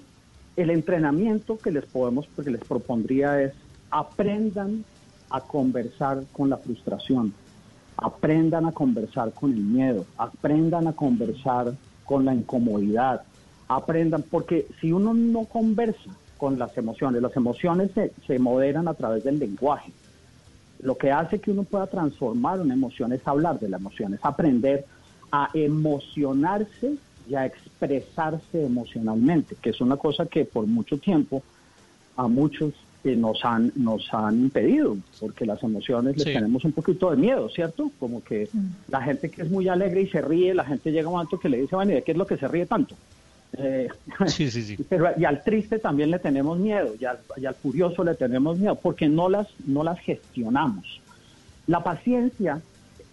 [0.55, 3.53] el entrenamiento que les podemos que les propondría es
[3.91, 4.85] aprendan
[5.29, 7.33] a conversar con la frustración,
[7.97, 11.73] aprendan a conversar con el miedo, aprendan a conversar
[12.05, 13.23] con la incomodidad,
[13.67, 18.93] aprendan, porque si uno no conversa con las emociones, las emociones se, se moderan a
[18.93, 19.91] través del lenguaje.
[20.81, 24.19] Lo que hace que uno pueda transformar una emoción es hablar de la emoción, es
[24.23, 24.85] aprender
[25.31, 26.95] a emocionarse
[27.29, 31.41] y a expresarse emocionalmente, que es una cosa que por mucho tiempo
[32.17, 32.73] a muchos
[33.03, 36.33] eh, nos han nos han impedido, porque las emociones les Sí.
[36.33, 37.91] tenemos un poquito de miedo, ¿cierto?
[37.99, 38.47] Como que
[38.87, 41.39] la gente que es muy alegre y se ríe, la gente llega a un momento
[41.39, 42.95] que le dice, bueno, ¿y de qué es lo que se ríe tanto?
[43.57, 43.87] Eh,
[44.27, 44.77] Sí, sí, sí.
[44.87, 48.57] pero y al triste también le tenemos miedo, y al, y al furioso le tenemos
[48.57, 51.01] miedo, porque no las, no las gestionamos.
[51.67, 52.61] La paciencia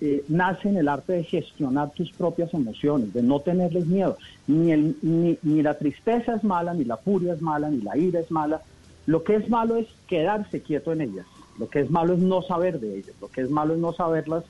[0.01, 4.17] eh, nace en el arte de gestionar tus propias emociones, de no tenerles miedo.
[4.47, 7.97] Ni, el, ni, ni la tristeza es mala, ni la furia es mala, ni la
[7.99, 8.63] ira es mala.
[9.07, 11.27] Lo que es malo es quedarse quieto en ellas.
[11.59, 13.15] Lo que es malo es no saber de ellas.
[13.21, 14.45] Lo que es malo es no saberlas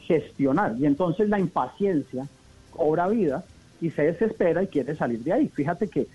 [0.00, 0.74] gestionar.
[0.78, 2.26] Y entonces la impaciencia
[2.70, 3.44] cobra vida
[3.80, 5.48] y se desespera y quiere salir de ahí.
[5.48, 6.06] Fíjate que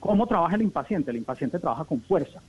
[0.00, 1.10] cómo trabaja el impaciente.
[1.10, 2.40] El impaciente trabaja con fuerza.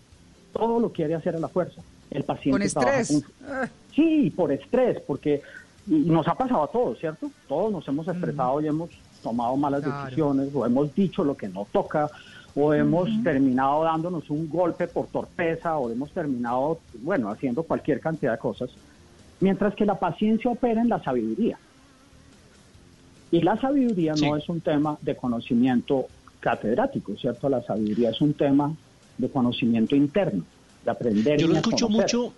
[0.54, 1.82] Todo lo quiere hacer a la fuerza.
[2.10, 3.24] El paciente Con trabaja estrés.
[3.24, 5.42] con- Sí, por estrés, porque
[5.88, 7.30] nos ha pasado a todos, ¿cierto?
[7.48, 8.90] Todos nos hemos estresado y hemos
[9.24, 10.04] tomado malas Claro.
[10.06, 12.10] decisiones o hemos dicho lo que no toca
[12.60, 18.32] o hemos terminado dándonos un golpe por torpeza o hemos terminado, bueno, haciendo cualquier cantidad
[18.32, 18.72] de cosas,
[19.40, 21.60] mientras que la paciencia opera en la sabiduría.
[23.30, 26.08] Y la sabiduría no es un tema de conocimiento
[26.40, 27.48] catedrático, ¿cierto?
[27.48, 28.74] La sabiduría es un tema
[29.20, 30.44] de conocimiento interno,
[30.84, 31.40] de aprender.
[31.40, 32.18] Yo lo escucho conocer.
[32.18, 32.34] mucho,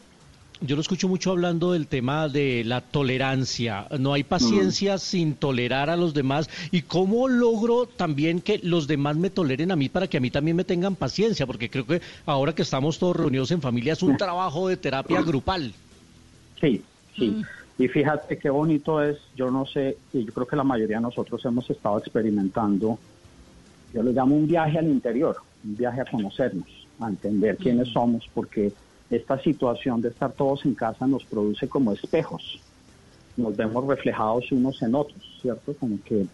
[0.62, 3.88] yo lo escucho mucho hablando del tema de la tolerancia.
[3.98, 6.50] No hay paciencia sin tolerar a los demás.
[6.72, 10.30] ¿Y cómo logro también que los demás me toleren a mí para que a mí
[10.30, 11.48] también me tengan paciencia?
[11.48, 15.22] Porque creo que ahora que estamos todos reunidos en familia es un trabajo de terapia
[15.22, 15.74] grupal.
[16.60, 16.82] Sí,
[17.18, 17.42] sí.
[17.78, 21.04] Y fíjate qué bonito es, yo no sé, y yo creo que la mayoría de
[21.04, 23.00] nosotros hemos estado experimentando,
[23.94, 26.68] yo lo llamo un viaje al interior, un viaje a conocernos,
[27.00, 28.74] a entender quiénes somos, porque
[29.10, 32.60] esta situación de estar todos en casa nos produce como espejos,
[33.38, 35.74] nos vemos reflejados unos en otros, ¿cierto?
[35.80, 36.28] Como que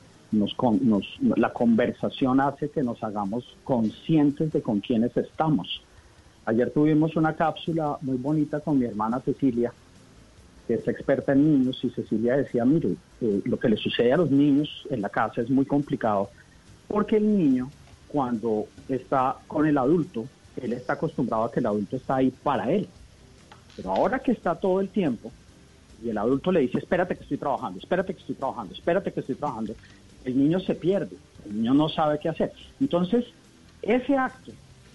[1.36, 5.82] la conversación hace que nos hagamos conscientes de con quiénes estamos.
[6.46, 9.72] Ayer tuvimos una cápsula muy bonita con mi hermana Cecilia,
[10.68, 14.18] que es experta en niños, y Cecilia decía, mire, eh, lo que le sucede a
[14.18, 16.30] los niños en la casa es muy complicado,
[16.88, 17.70] porque el niño,
[18.08, 20.26] cuando está con el adulto,
[20.58, 22.88] él está acostumbrado a que el adulto está ahí para él.
[23.76, 25.32] Pero ahora que está todo el tiempo,
[26.04, 29.20] y el adulto le dice, espérate que estoy trabajando, espérate que estoy trabajando, espérate que
[29.20, 29.76] estoy trabajando,
[30.24, 31.16] el niño se pierde,
[31.46, 32.52] el niño no sabe qué hacer.
[32.80, 33.26] Entonces,
[33.82, 34.52] ese acto,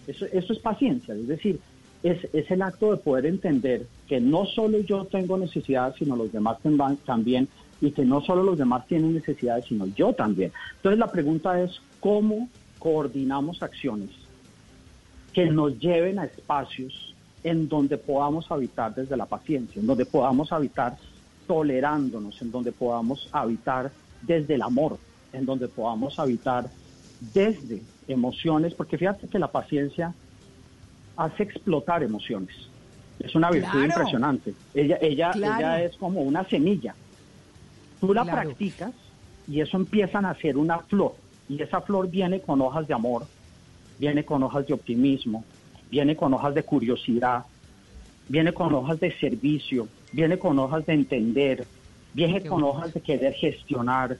[0.07, 1.61] eso, eso es paciencia, es decir,
[2.03, 6.59] es, el acto de poder entender que no solo yo tengo necesidades, sino los demás
[7.05, 7.49] también,
[7.83, 10.53] y que no solo los demás tienen necesidades, sino yo también.
[10.77, 14.11] Entonces la pregunta es, ¿cómo coordinamos acciones
[15.33, 16.93] que nos lleven a espacios
[17.43, 20.97] en donde podamos habitar desde la paciencia, en donde podamos habitar
[21.47, 24.99] tolerándonos, en donde podamos habitar desde el amor,
[25.33, 26.71] en donde podamos habitar
[27.19, 30.15] desde emociones, porque fíjate que la paciencia
[31.17, 32.55] hace explotar emociones.
[33.19, 33.87] Es una virtud Claro.
[33.87, 34.55] impresionante.
[34.75, 35.59] Ella, ella, Claro.
[35.59, 36.97] ella es como una semilla.
[38.01, 38.43] Tú la Claro.
[38.43, 38.95] practicas
[39.47, 41.17] y eso empieza a nacer una flor.
[41.49, 43.29] Y esa flor viene con hojas de amor,
[44.01, 45.45] viene con hojas de optimismo,
[45.91, 47.45] viene con hojas de curiosidad,
[48.29, 51.67] viene con hojas de servicio, viene con hojas de entender,
[52.15, 54.17] viene con hojas de querer gestionar,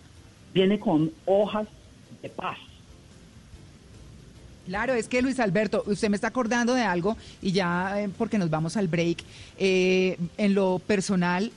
[0.53, 1.67] viene con hojas
[2.21, 2.59] de paz.
[4.67, 8.39] Claro, es que Luis Alberto, usted me está acordando de algo y ya eh, porque
[8.39, 9.25] nos vamos al break.
[9.59, 11.51] eh, en lo personal,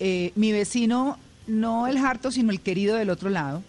[0.00, 3.62] eh, mi vecino, no el harto, sino el querido del otro lado,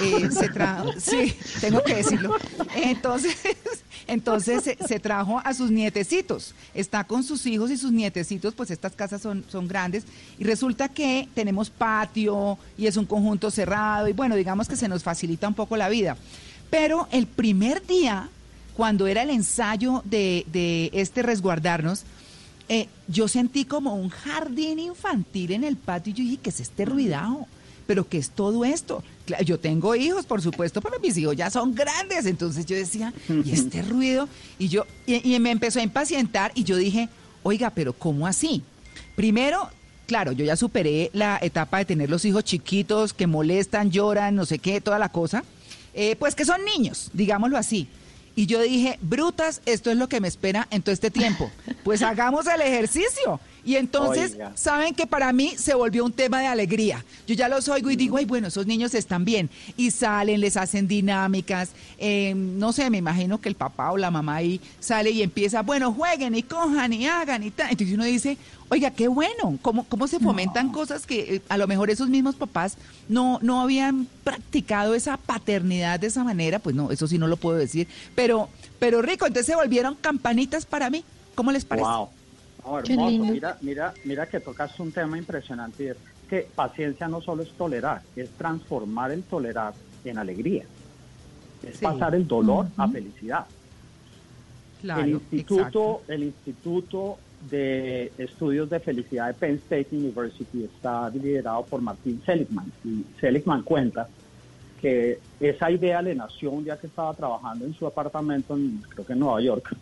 [0.00, 2.36] eh, se trajo, sí, tengo que decirlo.
[2.74, 3.36] Entonces,
[4.06, 6.54] entonces se, trajo a sus nietecitos.
[6.74, 10.04] Está con sus hijos y sus nietecitos, pues estas casas son, son grandes.
[10.38, 14.08] Y resulta que tenemos patio y es un conjunto cerrado.
[14.08, 16.16] Y bueno, digamos que se nos facilita un poco la vida.
[16.70, 18.28] Pero el primer día,
[18.74, 22.04] cuando era el ensayo de, de este resguardarnos,
[22.68, 26.60] eh, yo sentí como un jardín infantil en el patio y yo dije, ¿qué es
[26.60, 27.46] este ruidajo?
[27.92, 29.04] ¿Pero qué es todo esto?
[29.44, 32.24] Yo tengo hijos, por supuesto, pero mis hijos ya son grandes.
[32.24, 33.12] Entonces yo decía,
[33.44, 34.30] ¿y este ruido?
[34.58, 37.10] Y yo, y, y me empezó a impacientar y yo dije,
[37.42, 38.62] oiga, pero ¿cómo así?
[39.14, 39.68] Primero,
[40.06, 44.46] claro, yo ya superé la etapa de tener los hijos chiquitos que molestan, lloran, no
[44.46, 45.44] sé qué, toda la cosa.
[45.92, 47.88] Eh, pues que son niños, digámoslo así.
[48.34, 51.50] Y yo dije, brutas, esto es lo que me espera en todo este tiempo.
[51.84, 53.38] Pues hagamos el ejercicio.
[53.64, 54.52] Y entonces, Oiga.
[54.54, 57.04] saben que para mí se volvió un tema de alegría.
[57.26, 59.50] Yo ya los oigo y digo, ay, bueno, esos niños están bien.
[59.76, 61.70] Y salen, les hacen dinámicas.
[61.98, 65.62] eh, no sé, me imagino que el papá o la mamá ahí sale y empieza,
[65.62, 67.70] bueno, jueguen y cojan y hagan y tal.
[67.70, 68.36] Entonces uno dice,
[68.68, 72.34] oiga, qué bueno, ¿cómo, cómo se fomentan cosas que eh, a lo mejor esos mismos
[72.34, 72.76] papás
[73.08, 76.58] no, no habían practicado esa paternidad de esa manera?
[76.58, 77.86] Pues no, eso sí no lo puedo decir.
[78.14, 78.48] Pero,
[78.78, 81.04] pero rico, entonces se volvieron campanitas para mí.
[81.34, 81.86] ¿Cómo les parece?
[81.86, 82.08] Wow.
[82.84, 83.24] Qué hermoso.
[83.32, 85.96] Mira, mira, mira que tocas un tema impresionante y es
[86.28, 89.74] que paciencia no solo es tolerar, es transformar el tolerar
[90.04, 90.64] en alegría.
[91.62, 91.84] Es Sí.
[91.84, 93.46] pasar el dolor a felicidad.
[94.80, 96.02] Claro, el instituto, exacto.
[96.08, 97.18] el instituto
[97.50, 103.62] de estudios de felicidad de Penn State University está liderado por Martin Seligman y Seligman
[103.62, 104.08] cuenta
[104.80, 109.06] que esa idea le nació un día que estaba trabajando en su apartamento en, creo
[109.06, 109.76] que en Nueva York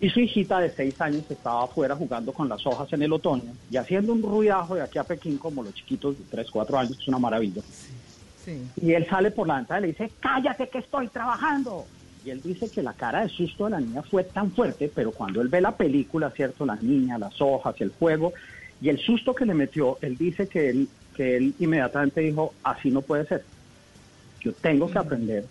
[0.00, 3.52] y su hijita de seis años estaba afuera jugando con las hojas en el otoño
[3.70, 6.96] y haciendo un ruidajo de aquí a Pekín como los chiquitos de tres, cuatro años,
[6.96, 7.62] que es una maravilla.
[8.44, 8.62] Sí.
[8.82, 11.86] Y él sale por la ventana y le dice, cállate que estoy trabajando.
[12.24, 15.12] Y él dice que la cara de susto de la niña fue tan fuerte, pero
[15.12, 16.66] cuando él ve la película, ¿cierto?
[16.66, 18.32] La niña, las hojas, el fuego,
[18.80, 22.90] y el susto que le metió, él dice que él, que él inmediatamente dijo, así
[22.90, 23.44] no puede ser.
[24.40, 25.44] Yo tengo que aprender,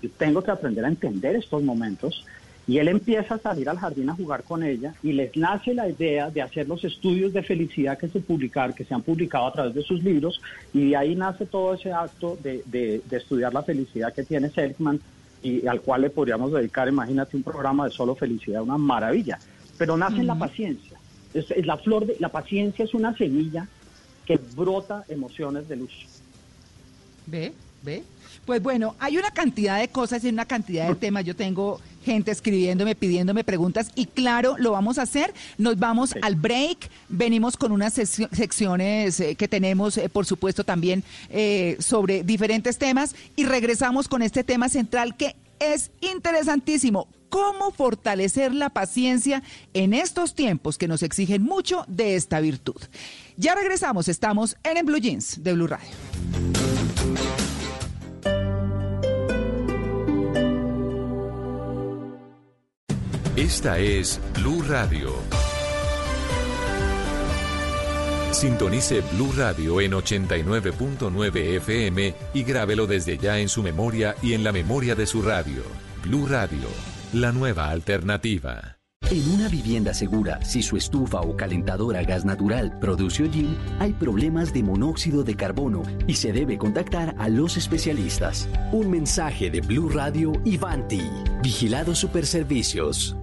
[0.00, 2.24] yo tengo que aprender a entender estos momentos.
[2.72, 5.90] Y él empieza a salir al jardín a jugar con ella y les nace la
[5.90, 9.52] idea de hacer los estudios de felicidad que se publicar, que se han publicado a
[9.52, 10.40] través de sus libros,
[10.72, 14.48] y de ahí nace todo ese acto de, de- de estudiar la felicidad que tiene
[14.48, 14.98] Seligman
[15.42, 19.38] y al cual le podríamos dedicar, imagínate, un programa de solo felicidad, una maravilla.
[19.76, 20.96] Pero nace en la paciencia.
[21.34, 23.68] Es, es la flor de la paciencia es una semilla
[24.24, 25.92] que brota emociones de luz.
[27.26, 27.52] ¿Ve?
[27.82, 28.04] ¿Ve?
[28.44, 31.24] Pues bueno, hay una cantidad de cosas y una cantidad de temas.
[31.24, 35.32] Yo tengo gente escribiéndome, pidiéndome preguntas y claro, lo vamos a hacer.
[35.58, 36.90] Nos vamos al break.
[37.08, 43.14] Venimos con unas secciones eh, que tenemos, eh, por supuesto, también eh, sobre diferentes temas
[43.36, 47.06] y regresamos con este tema central que es interesantísimo.
[47.28, 49.42] ¿Cómo fortalecer la paciencia
[49.72, 52.76] en estos tiempos que nos exigen mucho de esta virtud?
[53.36, 55.88] Ya regresamos, estamos en, en Blue Jeans de Blue Radio.
[63.42, 65.10] Esta es Blue Radio.
[68.30, 74.44] Sintonice Blue Radio en 89.9 FM y grábelo desde ya en su memoria y en
[74.44, 75.64] la memoria de su radio.
[76.04, 76.68] Blue Radio,
[77.12, 78.78] la nueva alternativa.
[79.10, 83.92] En una vivienda segura, si su estufa o calentadora a gas natural produce hollín, hay
[83.92, 88.48] problemas de monóxido de carbono y se debe contactar a los especialistas.
[88.70, 91.02] Un mensaje de Blue Radio y Vanti.
[91.42, 93.16] Vigilados Superservicios.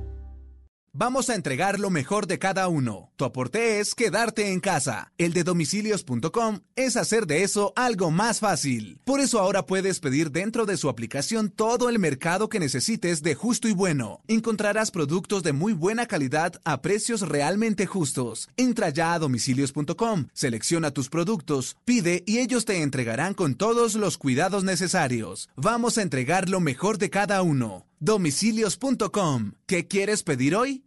[0.93, 3.11] Vamos a entregar lo mejor de cada uno.
[3.15, 5.11] Tu aporte es quedarte en casa.
[5.17, 8.99] El de domicilios.com es hacer de eso algo más fácil.
[9.05, 13.35] Por eso ahora puedes pedir dentro de su aplicación todo el mercado que necesites de
[13.35, 14.21] justo y bueno.
[14.27, 18.49] Encontrarás productos de muy buena calidad a precios realmente justos.
[18.57, 24.17] Entra ya a domicilios.com, selecciona tus productos, pide y ellos te entregarán con todos los
[24.17, 25.49] cuidados necesarios.
[25.55, 27.88] Vamos a entregar lo mejor de cada uno.
[27.99, 29.53] Domicilios.com.
[29.65, 30.85] ¿Qué quieres pedir hoy?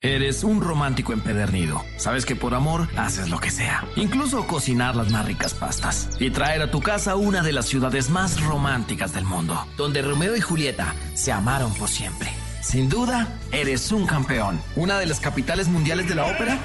[0.00, 1.82] Eres un romántico empedernido.
[1.96, 3.84] Sabes que por amor haces lo que sea.
[3.96, 6.08] Incluso cocinar las más ricas pastas.
[6.20, 9.66] Y traer a tu casa una de las ciudades más románticas del mundo.
[9.76, 12.30] Donde Romeo y Julieta se amaron por siempre.
[12.60, 14.60] Sin duda, eres un campeón.
[14.76, 16.58] Una de las capitales mundiales de la ópera.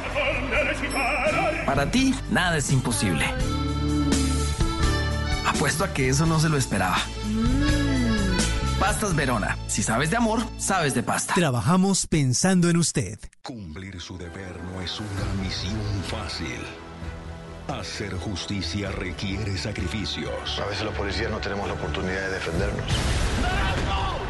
[1.66, 3.26] Para ti, nada es imposible.
[5.46, 6.98] Apuesto a que eso no se lo esperaba.
[8.80, 9.58] Pastas Verona.
[9.68, 11.34] Si sabes de amor, sabes de pasta.
[11.36, 13.18] Trabajamos pensando en usted.
[13.42, 15.80] Cumplir su deber no es una misión
[16.10, 16.60] fácil.
[17.70, 20.60] Hacer justicia requiere sacrificios.
[20.60, 22.92] A veces los policías no tenemos la oportunidad de defendernos.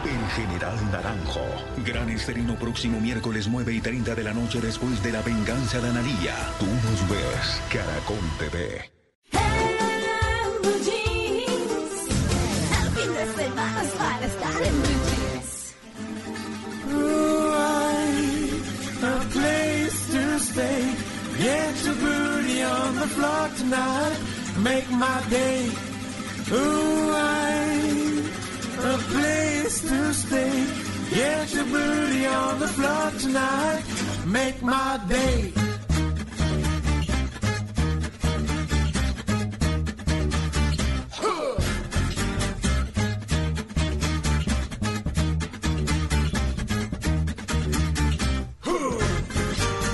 [0.05, 1.45] El General Naranjo.
[1.85, 5.89] Gran estreno próximo miércoles 9 y 30 de la noche después de la venganza de
[5.89, 6.35] Analía.
[6.59, 8.91] Tú nos ves, Caracol TV.
[24.63, 25.69] Make my day.
[26.51, 28.12] Ooh, I.
[28.79, 30.67] A place to stay.
[31.13, 33.83] Get your booty on the floor tonight.
[34.25, 35.53] Make my day.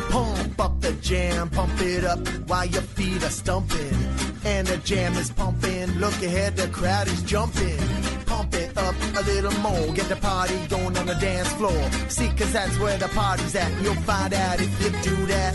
[0.10, 3.98] Pump up the jam, pump it up while your feet are stumping.
[4.46, 5.92] And the jam is pumping.
[6.00, 8.19] Look ahead, the crowd is jumping.
[8.30, 9.94] Pump it up a little more.
[9.94, 11.82] Get the party going on the dance floor.
[12.10, 13.72] See, cause that's where the party's at.
[13.82, 15.54] You'll find out if you do that.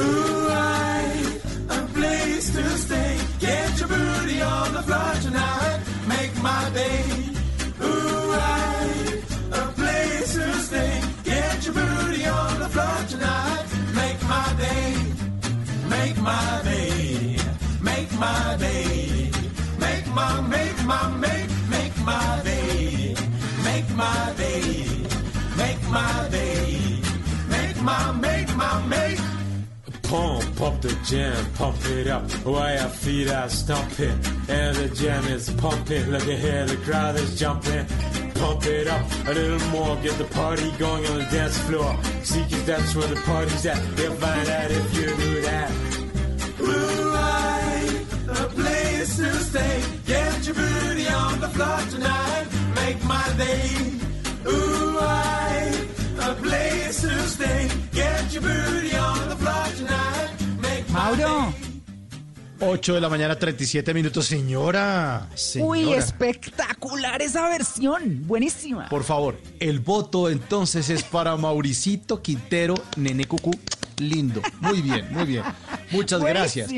[0.00, 1.38] Ooh, I.
[1.70, 3.18] A place to stay.
[3.38, 5.80] Get your booty on the floor tonight.
[6.08, 7.04] Make my day.
[7.82, 9.22] Ooh, I.
[9.52, 11.00] A place to stay.
[11.24, 13.66] Get your booty on the floor tonight.
[13.94, 14.94] Make my day.
[15.88, 17.36] Make my day.
[17.82, 19.30] Make my day.
[19.78, 21.47] Make my, make my, make,
[22.08, 23.14] my day.
[23.68, 24.86] Make my day.
[25.62, 27.00] Make my day.
[27.54, 29.20] Make my, make my, make.
[30.02, 34.18] Pump up the jam, pump it up while your feet are stomping.
[34.48, 36.04] And the jam is pumping.
[36.12, 37.84] Look at here, the crowd is jumping.
[38.40, 41.90] Pump it up a little more, get the party going on the dance floor.
[42.22, 43.80] See, cause that's where the party's at.
[43.98, 45.70] You'll find out if you do that.
[46.60, 47.17] Ooh,
[48.30, 49.82] A place to stay.
[50.06, 52.46] Get your booty on the floor tonight.
[52.74, 53.70] Make my day.
[54.46, 55.72] Ooh, I,
[56.20, 57.68] a place to stay.
[57.92, 60.30] Get your booty on the floor tonight.
[60.60, 61.54] Make my Mauro.
[62.60, 65.28] 8 de la mañana, 37 minutos, señora.
[65.30, 65.96] Uy, señora.
[65.96, 68.26] espectacular esa versión.
[68.26, 68.88] Buenísima.
[68.88, 73.52] Por favor, el voto entonces es para Mauricito Quintero, Nene Cucú.
[73.98, 74.42] Lindo.
[74.60, 75.42] Muy bien, muy bien.
[75.90, 76.70] Muchas gracias.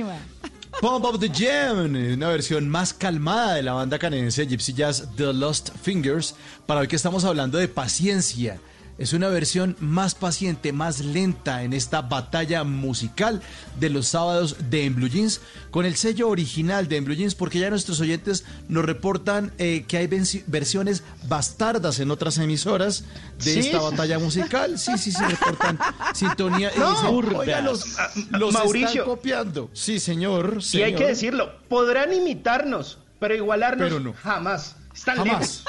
[0.80, 5.30] Pump Up the Jam, una versión más calmada de la banda canadiense Gypsy Jazz The
[5.34, 6.34] Lost Fingers.
[6.64, 8.58] Para hoy que estamos hablando de paciencia.
[9.00, 13.40] Es una versión más paciente, más lenta en esta batalla musical
[13.80, 15.40] de los sábados de En Blue Jeans,
[15.70, 19.86] con el sello original de En Blue Jeans, porque ya nuestros oyentes nos reportan eh,
[19.88, 20.06] que hay
[20.46, 23.04] versiones bastardas en otras emisoras
[23.42, 23.58] de ¿Sí?
[23.60, 24.78] esta batalla musical.
[24.78, 25.78] Sí, sí, sí, reportan
[26.14, 26.70] sintonía.
[26.76, 28.88] y No, dicen, "Oiga, los, ah, los Mauricio.
[28.88, 29.70] están copiando.
[29.72, 30.58] Sí, señor.
[30.74, 31.08] Y hay que señor.
[31.10, 34.12] decirlo, podrán imitarnos, pero igualarnos Pero no.
[34.12, 34.76] jamás.
[34.94, 35.64] Están Jamás.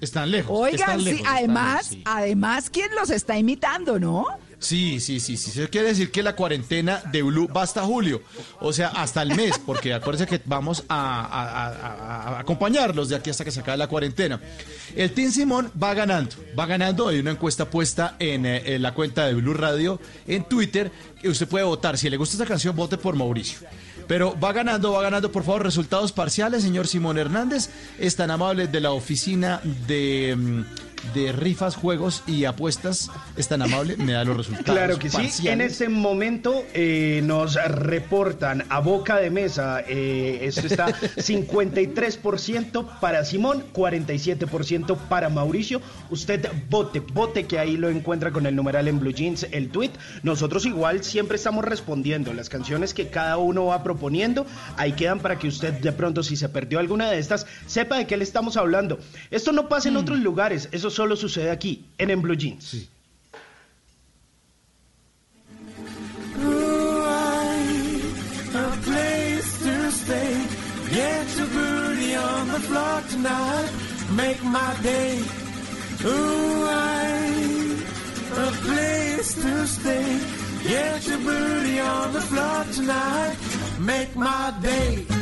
[0.00, 0.50] Están lejos.
[0.56, 2.02] Oigan, están sí, lejos, están además, lejos, sí.
[2.04, 4.26] además, ¿quién los está imitando, no?
[4.58, 5.58] Sí, sí, sí, sí.
[5.58, 8.22] Eso quiere decir que la cuarentena de Blue va hasta julio.
[8.60, 13.08] O sea, hasta el mes, porque acuérdense que vamos a, a- a- a- a acompañarlos
[13.08, 14.40] de aquí hasta que se acabe la cuarentena.
[14.94, 17.08] El Team Simón va ganando, va ganando.
[17.08, 20.92] Hay una encuesta puesta en, eh, en la cuenta de Blue Radio en Twitter.
[21.24, 21.98] Y usted puede votar.
[21.98, 23.58] Si le gusta esta canción, vote por Mauricio.
[24.06, 27.70] Pero va ganando, va ganando, por favor, resultados parciales, señor Simón Hernández.
[27.98, 33.62] Es tan amable de la oficina de mm, de rifas, juegos y apuestas es tan
[33.62, 34.64] amable, me da los resultados.
[34.64, 35.48] Claro que sí.
[35.48, 43.24] En este momento eh, nos reportan a boca de mesa, eh, esto está 53% para
[43.24, 45.80] Simón, 47% para Mauricio.
[46.10, 49.90] Usted vote, vote que ahí lo encuentra con el numeral en Blue Jeans, el tweet.
[50.22, 52.32] Nosotros igual siempre estamos respondiendo.
[52.32, 54.46] Las canciones que cada uno va proponiendo,
[54.76, 58.06] ahí quedan para que usted de pronto, si se perdió alguna de estas, sepa de
[58.06, 58.98] qué le estamos hablando.
[59.30, 62.88] Esto no pasa en otros lugares, eso solo sucede aquí, en En Blue Jeans.
[66.38, 68.02] Ooh, I,
[68.54, 70.46] a place to stay.
[70.90, 73.70] Get your booty on the floor tonight.
[74.10, 75.18] Make my day.
[76.04, 77.76] Ooh, I,
[78.36, 80.20] a place to stay.
[80.68, 83.36] Get your booty on the floor tonight.
[83.80, 85.21] Make my day.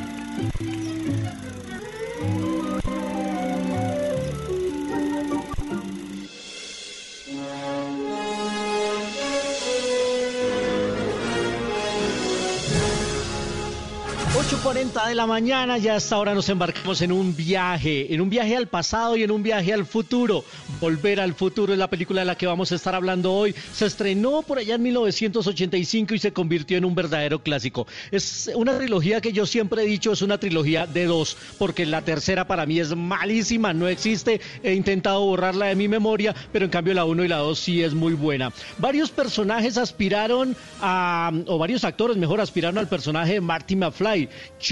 [14.91, 18.29] Ocho 8.40 de la mañana, ya hasta ahora nos embarcamos en un viaje, en un
[18.29, 20.43] viaje al pasado y en un viaje al futuro.
[20.79, 23.55] Volver al futuro es la película de la que vamos a estar hablando hoy.
[23.73, 27.87] Se estrenó por allá en 1985 y se convirtió en un verdadero clásico.
[28.11, 32.01] Es una trilogía que yo siempre he dicho es una trilogía de dos, porque la
[32.01, 34.41] tercera para mí es malísima, no existe.
[34.63, 37.81] He intentado borrarla de mi memoria, pero en cambio la uno y la dos sí
[37.81, 38.51] es muy buena.
[38.77, 44.29] Varios personajes aspiraron a, o varios actores mejor aspiraron al personaje de Marty McFly,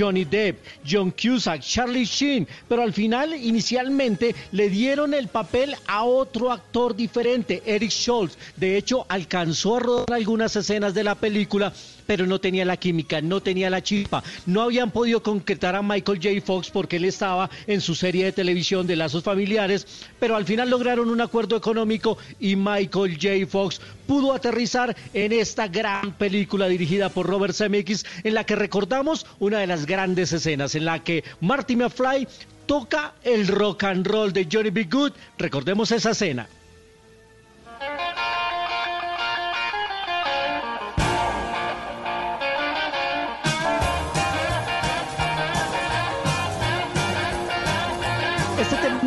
[0.10, 6.03] Johnny Depp, John Cusack, Charlie Sheen, pero al final inicialmente le dieron el papel a
[6.03, 8.36] otro actor diferente, Eric Schultz.
[8.56, 11.72] De hecho, alcanzó a rodar algunas escenas de la película,
[12.10, 14.23] pero no tenía la química, no tenía la chispa.
[14.48, 16.41] No habían podido concretar a Michael J.
[16.44, 19.86] Fox porque él estaba en su serie de televisión de lazos familiares,
[20.19, 23.45] pero al final lograron un acuerdo económico y Michael J.
[23.48, 29.27] Fox pudo aterrizar en esta gran película dirigida por Robert Zemeckis, en la que recordamos
[29.38, 32.27] una de las grandes escenas en la que Marty McFly
[32.65, 34.86] toca el rock and roll de Johnny B.
[34.86, 35.11] Good.
[35.38, 36.49] Recordemos esa escena.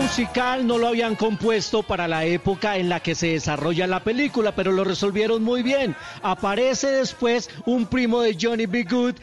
[0.03, 4.53] Musical no lo habían compuesto para la época en la que se desarrolla la película,
[4.53, 5.95] pero lo resolvieron muy bien.
[6.23, 8.83] Aparece después un primo de Johnny B.
[8.83, 9.15] Good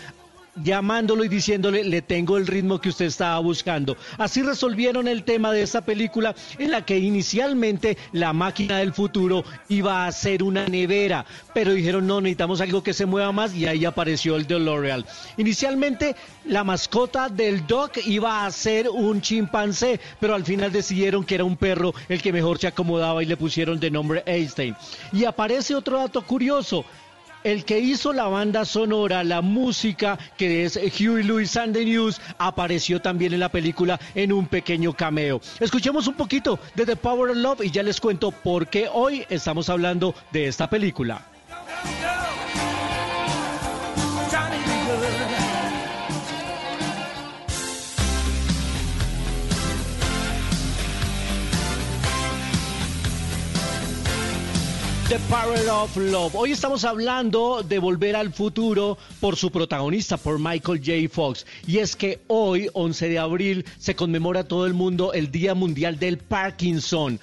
[0.56, 3.98] llamándolo y diciéndole le tengo el ritmo que usted estaba buscando.
[4.18, 9.44] Así resolvieron el tema de esta película en la que inicialmente la máquina del futuro
[9.70, 13.66] iba a ser una nevera, pero dijeron no, necesitamos algo que se mueva más y
[13.66, 15.06] ahí apareció el DeLorean.
[15.38, 16.16] Inicialmente
[16.46, 21.44] la mascota del Doc iba a ser un chimpancé, pero al final decidieron que era
[21.44, 24.76] un perro el que mejor se acomodaba y le pusieron de nombre Einstein.
[25.14, 26.86] Y aparece otro dato curioso.
[27.44, 32.20] El que hizo la banda sonora, la música, que es Huey Lewis and the News,
[32.38, 35.40] apareció también en la película en un pequeño cameo.
[35.60, 39.26] Escuchemos un poquito de The Power of Love y ya les cuento por qué hoy
[39.30, 41.26] estamos hablando de esta película.
[55.10, 56.36] The Power of Love.
[56.36, 61.12] Hoy estamos hablando de Volver al Futuro por su protagonista, por Michael J.
[61.12, 61.48] Fox.
[61.66, 65.98] Y es que hoy, 11 de abril, se conmemora todo el mundo el Día Mundial
[65.98, 67.20] del Parkinson.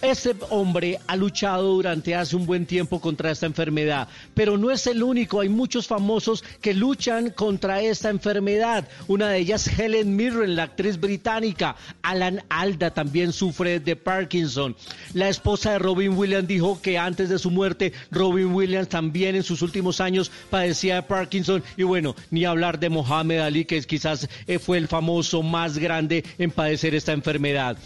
[0.00, 4.86] Este hombre ha luchado durante hace un buen tiempo contra esta enfermedad, pero no es
[4.86, 8.86] el único, hay muchos famosos que luchan contra esta enfermedad.
[9.08, 11.74] Una de ellas Helen Mirren, la actriz británica.
[12.02, 14.76] Alan Alda también sufre de Parkinson.
[15.14, 19.42] La esposa de Robin Williams dijo que antes de su muerte, Robin Williams también en
[19.42, 21.64] sus últimos años padecía de Parkinson.
[21.76, 26.24] Y bueno, ni hablar de Mohamed Ali, que quizás eh, fue el famoso más grande
[26.38, 27.76] en padecer esta enfermedad.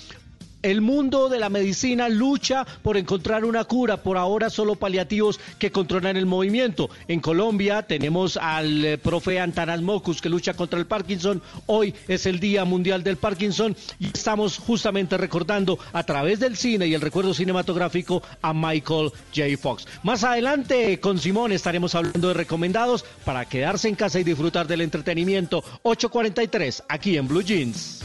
[0.63, 5.73] El mundo de la medicina lucha por encontrar una cura, por ahora solo paliativos que
[5.73, 6.89] controlan el movimiento.
[7.09, 11.43] En Colombia tenemos al eh, profe Antanas Mocus que lucha contra el Parkinson.
[11.67, 16.87] Hoy es el Día Mundial del Parkinson y estamos justamente recordando a través del cine
[16.87, 19.57] y el recuerdo cinematográfico a Michael J.
[19.61, 19.89] Fox.
[20.05, 24.83] Más adelante con Simón estaremos hablando de recomendados para quedarse en casa y disfrutar del
[24.83, 25.65] entretenimiento.
[25.83, 28.05] 8.43 aquí en Blue Jeans.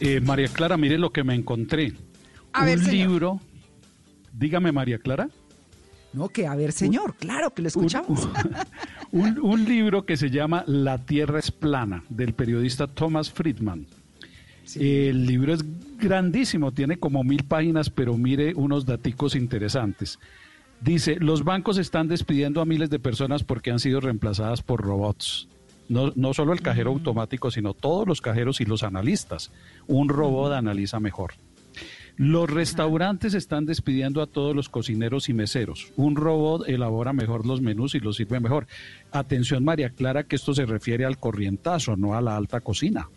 [0.00, 1.92] Eh, María Clara, mire lo que me encontré.
[2.52, 3.40] A Un ver, libro.
[4.32, 5.28] Dígame, María Clara.
[6.12, 8.28] No, que a ver, señor, claro que lo escuchamos.
[9.10, 13.86] Un, un libro que se llama La Tierra es plana, del periodista Thomas Friedman.
[14.76, 15.64] El libro es
[15.98, 20.18] grandísimo, tiene como mil páginas, pero mire unos daticos interesantes.
[20.82, 25.48] Dice, los bancos están despidiendo a miles de personas porque han sido reemplazadas por robots.
[25.88, 29.50] No, no solo el cajero automático, sino todos los cajeros y los analistas.
[29.86, 31.32] Un robot analiza mejor.
[32.16, 35.92] Los restaurantes están despidiendo a todos los cocineros y meseros.
[35.96, 38.66] Un robot elabora mejor los menús y los sirve mejor.
[39.12, 43.08] Atención, María Clara, que esto se refiere al corrientazo, no a la alta cocina.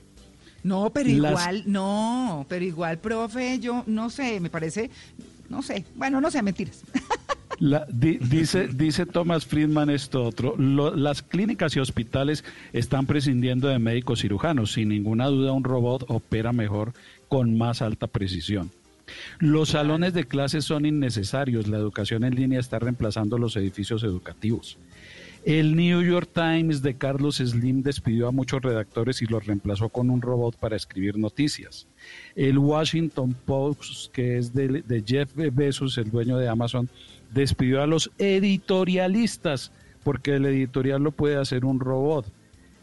[0.64, 4.92] No, pero Las- igual, no, pero igual, profe, yo no sé, me parece,
[5.50, 6.84] no sé, bueno, no sé, mentiras.
[7.62, 12.44] La- di- dice, dice Thomas Friedman esto otro, lo- las clínicas y hospitales
[12.74, 14.74] están prescindiendo de médicos cirujanos.
[14.74, 16.94] Sin ninguna duda un robot opera mejor
[17.30, 18.72] con más alta precisión.
[19.40, 21.68] Los salones de clases son innecesarios.
[21.68, 24.78] La educación en línea está reemplazando los edificios educativos.
[25.44, 30.10] El New York Times de Carlos Slim despidió a muchos redactores y los reemplazó con
[30.12, 31.88] un robot para escribir noticias.
[32.36, 36.90] El Washington Post, que es de, de Jeff Bezos, el dueño de Amazon,
[37.34, 39.72] despidió a los editorialistas
[40.04, 42.26] porque el editorial lo puede hacer un robot.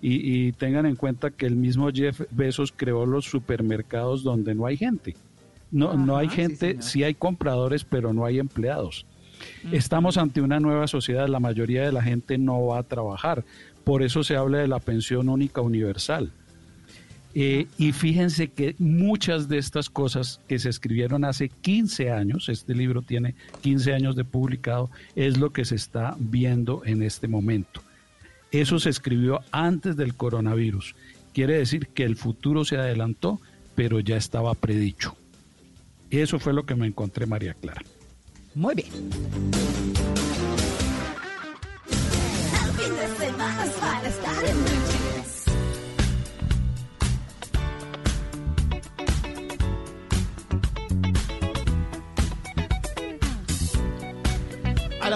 [0.01, 4.66] Y, y tengan en cuenta que el mismo Jeff Bezos creó los supermercados donde no
[4.66, 5.16] hay gente.
[5.70, 9.07] No, no hay gente, sí hay compradores, pero no hay empleados.
[9.70, 13.45] Estamos ante una nueva sociedad, la mayoría de la gente no va a trabajar,
[13.85, 16.33] por eso se habla de la pensión única universal.
[17.40, 22.74] Eh, y fíjense que muchas de estas cosas que se escribieron hace 15 años, este
[22.74, 27.81] libro tiene 15 años de publicado, es lo que se está viendo en este momento.
[28.51, 30.97] Eso se escribió antes del coronavirus.
[31.32, 33.40] Quiere decir que el futuro se adelantó,
[33.77, 35.15] pero ya estaba predicho.
[36.10, 37.82] Eso fue lo que me encontré, María Clara.
[38.56, 40.28] Muy bien.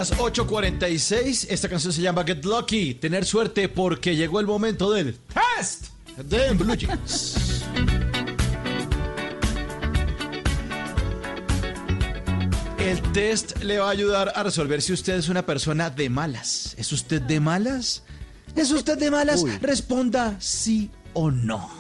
[0.02, 5.16] Las 8.46, esta canción se llama Get Lucky, tener suerte porque llegó el momento del
[5.56, 7.62] test de Blue Jeans.
[12.80, 16.74] El test le va a ayudar a resolver si usted es una persona de malas.
[16.76, 18.02] ¿Es usted de malas?
[18.56, 19.44] ¿Es usted de malas?
[19.60, 21.70] Responda sí o no.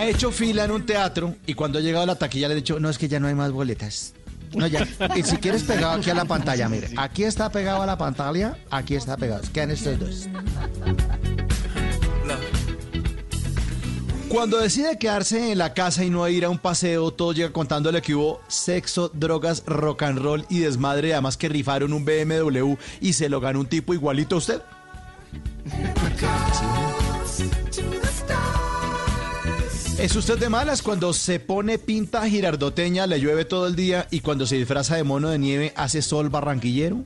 [0.00, 2.56] Ha hecho fila en un teatro y cuando ha llegado a la taquilla le ha
[2.56, 4.14] dicho, no, es que ya no hay más boletas.
[4.54, 4.88] No, ya.
[5.14, 8.56] Y si quieres pegado aquí a la pantalla, mire, aquí está pegado a la pantalla,
[8.70, 9.42] aquí está pegado.
[9.52, 10.28] Quedan estos dos.
[14.30, 18.00] Cuando decide quedarse en la casa y no ir a un paseo, todo llega contándole
[18.00, 22.72] que hubo sexo, drogas, rock and roll y desmadre, además que rifaron un BMW
[23.02, 24.62] y se lo ganó un tipo igualito a usted.
[30.00, 34.20] ¿Es usted de malas cuando se pone pinta girardoteña, le llueve todo el día y
[34.20, 37.04] cuando se disfraza de mono de nieve hace sol barranquillero?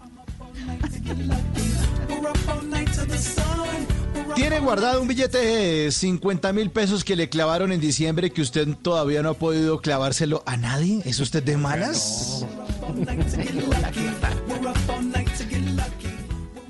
[4.36, 8.68] ¿Tiene guardado un billete de 50 mil pesos que le clavaron en diciembre que usted
[8.80, 11.02] todavía no ha podido clavárselo a nadie?
[11.04, 12.46] ¿Es usted de malas?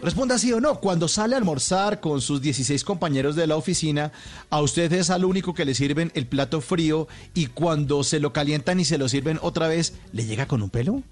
[0.04, 0.80] Responda sí o no.
[0.80, 4.12] Cuando sale a almorzar con sus 16 compañeros de la oficina,
[4.50, 8.30] a usted es al único que le sirven el plato frío y cuando se lo
[8.30, 11.02] calientan y se lo sirven otra vez, ¿le llega con un pelo?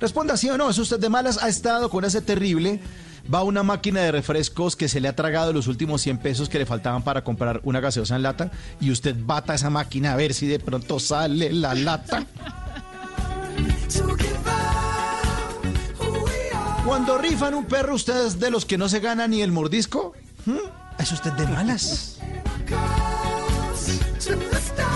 [0.00, 0.68] Responda sí o no.
[0.68, 1.40] ¿Es usted de malas?
[1.40, 2.80] ¿Ha estado con ese terrible?
[3.32, 6.58] Va una máquina de refrescos que se le ha tragado los últimos 100 pesos que
[6.58, 8.50] le faltaban para comprar una gaseosa en lata
[8.80, 12.26] y usted bata esa máquina a ver si de pronto sale la lata.
[16.84, 20.14] Cuando rifan un perro, ¿ustedes de los que no se gana ni el mordisco?
[20.46, 20.56] ¿Mm?
[20.98, 22.18] ¿Es usted de malas?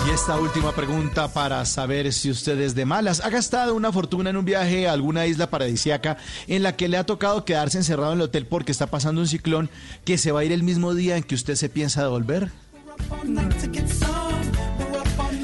[0.05, 3.21] Y esta última pregunta para saber si usted es de malas.
[3.23, 6.17] ¿Ha gastado una fortuna en un viaje a alguna isla paradisiaca
[6.47, 9.27] en la que le ha tocado quedarse encerrado en el hotel porque está pasando un
[9.27, 9.69] ciclón
[10.03, 12.51] que se va a ir el mismo día en que usted se piensa devolver?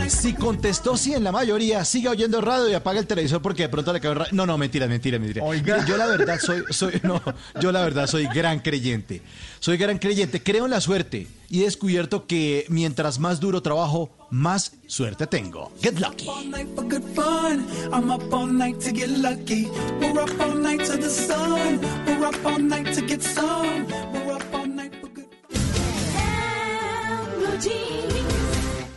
[0.09, 3.69] Si contestó sí en la mayoría, siga oyendo radio y apaga el televisor porque de
[3.69, 5.45] pronto le cae un No, no, mentira, mentira, mentira.
[5.45, 7.21] Mire, Yo la verdad soy, soy, no,
[7.61, 9.21] yo la verdad soy gran creyente.
[9.59, 14.09] Soy gran creyente, creo en la suerte y he descubierto que mientras más duro trabajo,
[14.31, 15.71] más suerte tengo.
[15.81, 16.27] Get lucky.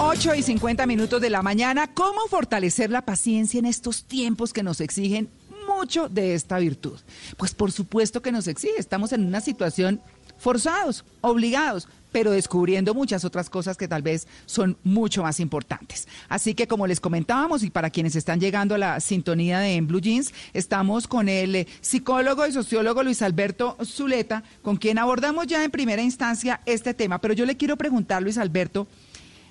[0.01, 1.93] 8 y 50 minutos de la mañana.
[1.93, 5.29] ¿Cómo fortalecer la paciencia en estos tiempos que nos exigen
[5.67, 6.99] mucho de esta virtud?
[7.37, 8.79] Pues por supuesto que nos exige.
[8.79, 10.01] Estamos en una situación
[10.37, 16.07] forzados, obligados, pero descubriendo muchas otras cosas que tal vez son mucho más importantes.
[16.27, 19.87] Así que como les comentábamos y para quienes están llegando a la sintonía de En
[19.87, 25.47] Blue Jeans, estamos con el eh, psicólogo y sociólogo Luis Alberto Zuleta, con quien abordamos
[25.47, 27.19] ya en primera instancia este tema.
[27.19, 28.87] Pero yo le quiero preguntar, Luis Alberto,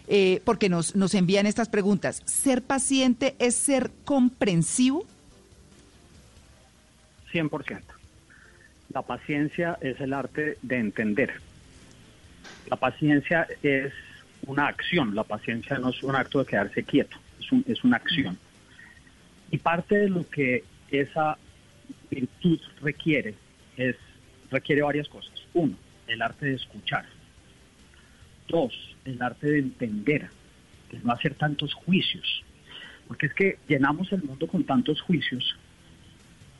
[0.08, 2.22] eh, porque nos, nos envían estas preguntas.
[2.24, 5.04] ¿Ser paciente es ser comprensivo?
[7.32, 7.82] 100%.
[8.92, 11.47] La paciencia es el arte de entender.
[12.70, 13.92] La paciencia es
[14.46, 17.96] una acción, la paciencia no es un acto de quedarse quieto, es, un- es una
[17.96, 18.38] acción.
[19.50, 21.38] Y parte de lo que esa
[22.10, 23.34] virtud requiere
[23.76, 23.96] es
[24.50, 25.32] requiere varias cosas.
[25.54, 25.74] Uno,
[26.06, 27.04] el arte de escuchar.
[28.48, 28.72] Dos,
[29.04, 30.28] el arte de entender,
[30.90, 32.42] de no hacer tantos juicios.
[33.06, 35.56] Porque es que llenamos el mundo con tantos juicios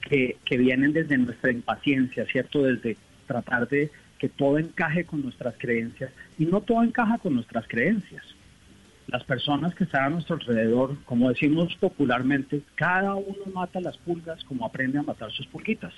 [0.01, 2.63] que vienen desde nuestra impaciencia, ¿cierto?
[2.63, 7.67] Desde tratar de que todo encaje con nuestras creencias y no todo encaja con nuestras
[7.69, 8.25] creencias.
[9.07, 14.45] Las personas que están a nuestro alrededor, como decimos popularmente, cada uno mata las pulgas
[14.45, 15.95] como aprende a matar sus pulguitas.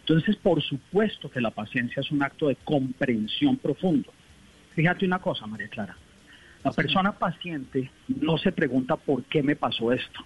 [0.00, 4.12] Entonces, por supuesto que la paciencia es un acto de comprensión profundo.
[4.74, 5.96] Fíjate una cosa, María Clara.
[6.64, 10.20] La persona paciente no se pregunta por qué me pasó esto,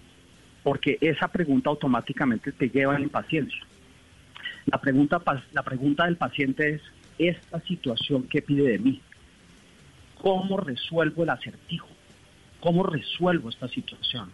[0.63, 3.59] porque esa pregunta automáticamente te lleva a la impaciencia.
[4.65, 5.21] La pregunta,
[5.51, 6.81] la pregunta del paciente es,
[7.19, 9.01] ¿esta situación qué pide de mí?
[10.15, 11.87] ¿Cómo resuelvo el acertijo?
[12.59, 14.31] ¿Cómo resuelvo esta situación?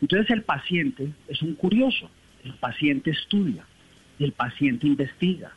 [0.00, 2.10] Entonces el paciente es un curioso,
[2.44, 3.64] el paciente estudia,
[4.18, 5.52] el paciente investiga,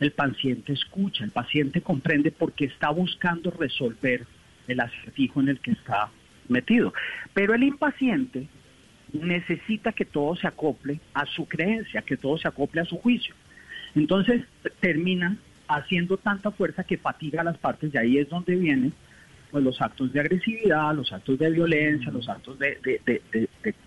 [0.00, 4.26] el paciente escucha, el paciente comprende porque está buscando resolver
[4.66, 6.10] el acertijo en el que está
[6.48, 6.92] metido.
[7.34, 8.48] Pero el impaciente
[9.12, 13.34] necesita que todo se acople a su creencia, que todo se acople a su juicio.
[13.94, 14.42] Entonces
[14.80, 15.36] termina
[15.70, 18.92] haciendo tanta fuerza que fatiga a las partes y ahí es donde vienen
[19.50, 23.22] pues, los actos de agresividad, los actos de violencia, los actos de,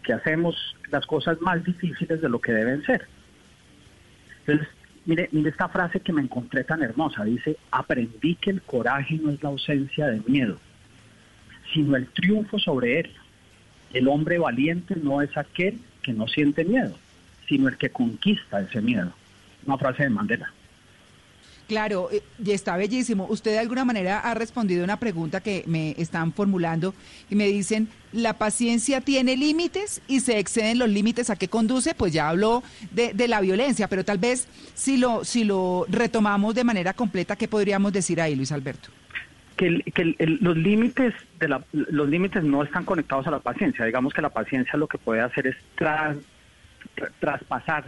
[0.03, 0.55] que hacemos
[0.89, 3.05] las cosas más difíciles de lo que deben ser.
[4.45, 4.68] Entonces,
[5.05, 7.26] mire esta frase que me encontré tan hermosa.
[7.26, 10.57] Dice, aprendí que el coraje no es la ausencia de miedo,
[11.73, 13.11] sino el triunfo sobre él.
[13.93, 16.97] El hombre valiente no es aquel que no siente miedo,
[17.47, 19.14] sino el que conquista ese miedo.
[19.65, 20.51] Una frase de Mandela.
[21.73, 23.25] Claro, eh, y está bellísimo.
[23.29, 26.93] Usted de alguna manera ha respondido a una pregunta que me están formulando
[27.31, 31.95] y me dicen, ¿la paciencia tiene límites y se exceden los límites a qué conduce?
[31.95, 36.53] Pues ya habló de, de la violencia, pero tal vez si lo, si lo retomamos
[36.53, 38.89] de manera completa, ¿qué podríamos decir ahí, Luis Alberto?
[39.57, 43.83] que, el- que los límites de la, los límites no están conectados a la paciencia.
[43.85, 46.17] Digamos que la paciencia lo que puede hacer es tras-
[46.95, 47.85] tra- traspasar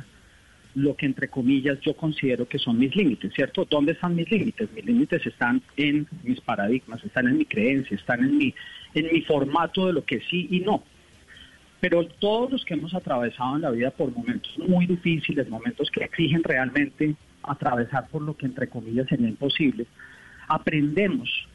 [0.76, 3.66] lo que entre comillas yo considero que son mis límites, ¿cierto?
[3.70, 4.70] ¿Dónde están mis límites?
[4.74, 8.54] Mis límites están en mis paradigmas, están en mi creencia, están en mi,
[8.94, 10.84] en mi formato de lo que sí y no.
[11.80, 16.04] Pero todos los que hemos atravesado en la vida por momentos muy difíciles, momentos que
[16.04, 19.86] exigen realmente atravesar por lo que entre comillas sería imposible,
[20.48, 21.48] aprendemos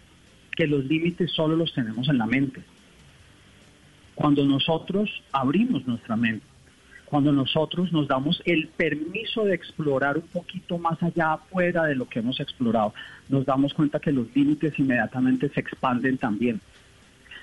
[0.57, 2.63] que los límites solo los tenemos en la mente.
[4.15, 6.45] Cuando nosotros abrimos nuestra mente,
[7.11, 12.09] cuando nosotros nos damos el permiso de explorar un poquito más allá afuera de lo
[12.09, 12.95] que hemos explorado,
[13.29, 16.61] nos damos cuenta que los límites inmediatamente se expanden también.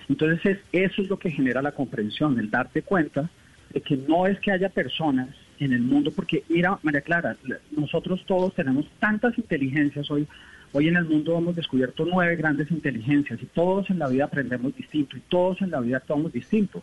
[0.07, 3.29] Entonces es- eso es lo que genera la comprensión, el darte cuenta
[3.73, 5.27] de que no es que haya personas
[5.59, 10.25] en el mundo, porque mira, María Clara, la- nosotros todos tenemos tantas inteligencias hoy.
[10.71, 14.75] Hoy en el mundo hemos descubierto nueve grandes inteligencias y todos en la vida aprendemos
[14.75, 16.81] distinto y todos en la vida actuamos distinto.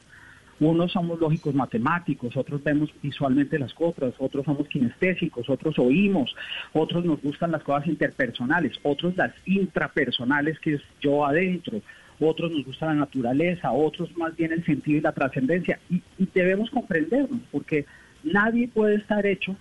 [0.61, 6.35] Unos somos lógicos matemáticos, otros vemos visualmente las cosas, otros somos kinestésicos, otros oímos,
[6.73, 11.81] otros nos gustan las cosas interpersonales, otros las intrapersonales, que es yo adentro,
[12.21, 15.81] otros nos gusta la naturaleza, otros más bien el sentido y la trascendencia.
[15.91, 17.87] Y, y debemos comprendernos, porque
[18.23, 19.57] nadie puede estar hecho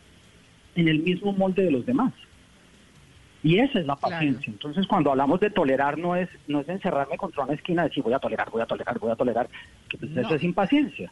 [0.76, 2.14] en el mismo molde de los demás.
[3.44, 4.52] Y esa es la paciencia.
[4.52, 8.02] Entonces, cuando hablamos de tolerar, no es no es encerrarme contra una esquina y decir
[8.02, 9.50] voy a tolerar, voy a tolerar, voy a tolerar,
[9.90, 11.12] que pues eso es impaciencia.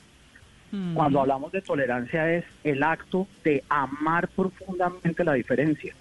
[0.94, 5.94] Cuando hablamos de tolerancia es el acto de amar profundamente la diferencia,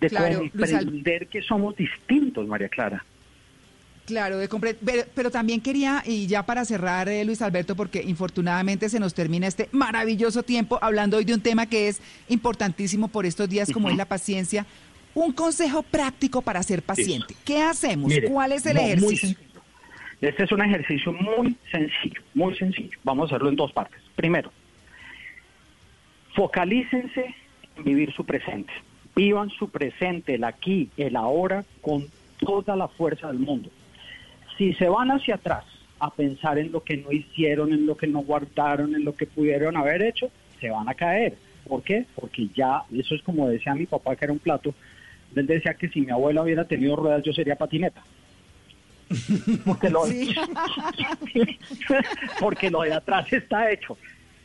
[0.00, 3.04] de Claro, comprender que somos distintos, María Clara.
[4.06, 8.88] Claro, de pero, pero también quería, y ya para cerrar, eh, Luis Alberto, porque infortunadamente
[8.88, 13.26] se nos termina este maravilloso tiempo hablando hoy de un tema que es importantísimo por
[13.26, 14.64] estos días, como es la paciencia.
[15.16, 17.34] Un consejo práctico para ser paciente.
[17.42, 18.10] ¿Qué hacemos?
[18.10, 19.34] Mire, ¿Cuál es el no, ejercicio?
[20.20, 22.98] Este es un ejercicio muy sencillo, muy sencillo.
[23.02, 23.98] Vamos a hacerlo en dos partes.
[24.14, 24.52] Primero,
[26.34, 27.34] focalícense
[27.76, 28.70] en vivir su presente.
[29.14, 32.04] Vivan su presente, el aquí, el ahora, con
[32.38, 33.70] toda la fuerza del mundo.
[34.58, 35.64] Si se van hacia atrás
[35.98, 39.24] a pensar en lo que no hicieron, en lo que no guardaron, en lo que
[39.24, 40.30] pudieron haber hecho,
[40.60, 41.38] se van a caer.
[41.66, 42.04] ¿Por qué?
[42.14, 44.74] Porque ya, eso es como decía mi papá, que era un plato.
[45.36, 48.02] Él decía que si mi abuela hubiera tenido ruedas, yo sería patineta.
[49.66, 50.02] Porque lo,
[52.40, 53.96] porque lo de atrás está hecho.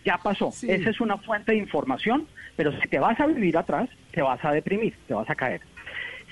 [0.03, 0.51] Ya pasó.
[0.67, 4.43] Esa es una fuente de información, pero si te vas a vivir atrás, te vas
[4.43, 5.61] a deprimir, te vas a caer.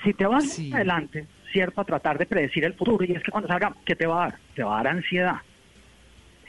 [0.04, 3.48] Si te vas adelante, cierto, a tratar de predecir el futuro, y es que cuando
[3.48, 4.38] salga, ¿qué te va a dar?
[4.54, 5.36] Te va a dar ansiedad.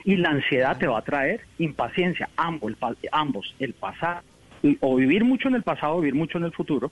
[0.04, 2.78] Y la ansiedad te va a traer impaciencia, ambos, el,
[3.12, 4.22] ambos, el pasado,
[4.64, 6.92] y- o vivir mucho en el pasado, o vivir mucho en el futuro,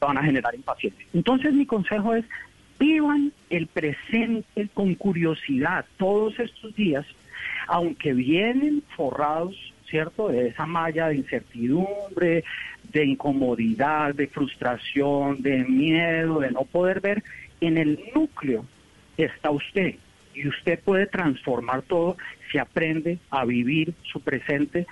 [0.00, 1.04] van a generar impaciencia.
[1.12, 2.24] Entonces mi consejo es,
[2.78, 7.04] vivan el presente con curiosidad todos estos días,
[7.66, 9.56] aunque vienen forrados,
[9.88, 12.44] ¿cierto?, de esa malla de incertidumbre,
[12.92, 17.22] de incomodidad, de frustración, de miedo, de no poder ver,
[17.60, 18.64] en el núcleo
[19.16, 19.96] está usted
[20.34, 22.16] y usted puede transformar todo
[22.50, 24.86] si aprende a vivir su presente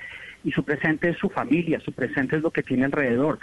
[0.44, 3.38] y su presente es su familia, su presente es lo que tiene alrededor.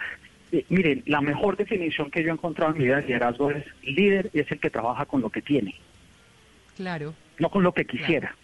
[0.53, 3.65] Eh, miren, la mejor definición que yo he encontrado en mi vida de liderazgo es
[3.81, 5.73] líder es el que trabaja con lo que tiene,
[6.77, 7.15] Claro.
[7.39, 8.35] no con lo que quisiera.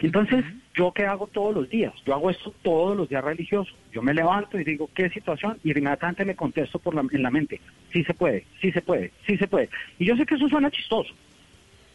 [0.00, 0.42] Entonces,
[0.74, 1.92] ¿yo qué hago todos los días?
[2.06, 3.74] Yo hago esto todos los días religiosos.
[3.92, 5.58] Yo me levanto y digo, ¿qué situación?
[5.62, 7.60] Y inmediatamente me contesto por la, en la mente,
[7.92, 9.68] sí se puede, sí se puede, sí se puede.
[9.98, 11.12] Y yo sé que eso suena chistoso,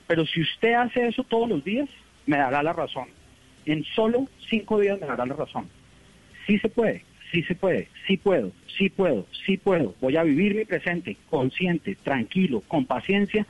[0.06, 1.90] pero si usted hace eso todos los días,
[2.28, 3.08] me dará la razón.
[3.66, 5.68] En solo cinco días me dará la razón.
[6.46, 9.96] Sí se puede, sí se puede, sí puedo, sí puedo, sí puedo.
[10.02, 13.46] Voy a vivir mi presente consciente, tranquilo, con paciencia,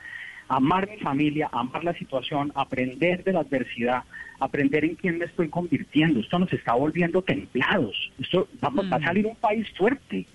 [0.48, 4.04] amar mi familia, amar la situación, aprender de la adversidad,
[4.38, 6.20] aprender en quién me estoy convirtiendo.
[6.20, 8.10] Esto nos está volviendo templados.
[8.20, 10.26] Esto va, va a salir un país fuerte,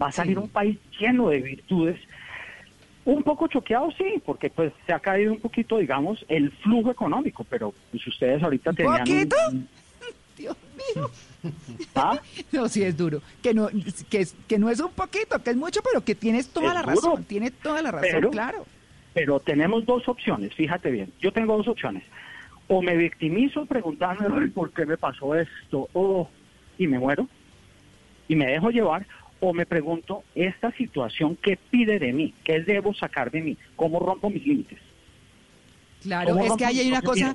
[0.00, 1.98] va a salir un país lleno de virtudes.
[3.04, 7.44] Un poco choqueado, sí, porque pues se ha caído un poquito, digamos, el flujo económico,
[7.44, 9.00] pero pues ustedes ahorita tenían...
[9.02, 9.36] un- ¿Poquito?
[9.52, 9.68] un-
[10.40, 10.56] Dios
[10.94, 11.10] mío.
[11.94, 12.18] ¿Ah?
[12.52, 13.22] No, sí es duro.
[13.42, 13.68] Que no,
[14.10, 16.74] que, es- que no es un poquito, que es mucho, pero que tienes toda Es
[16.74, 16.94] la duro.
[16.94, 17.24] razón.
[17.24, 18.66] Tiene toda la razón, Pero- claro.
[19.12, 21.12] Pero tenemos dos opciones, fíjate bien.
[21.20, 22.04] Yo tengo dos opciones.
[22.68, 26.28] O me victimizo preguntándome "Ay, por qué me pasó esto, o
[26.78, 27.28] y me muero,
[28.28, 29.04] y me dejo llevar,
[29.40, 32.32] o me pregunto, esta situación, ¿qué pide de mí?
[32.44, 33.56] ¿Qué debo sacar de mí?
[33.74, 34.78] ¿Cómo rompo mis límites?
[36.02, 37.34] Claro, ¿Cómo es que ahí hay una cosa,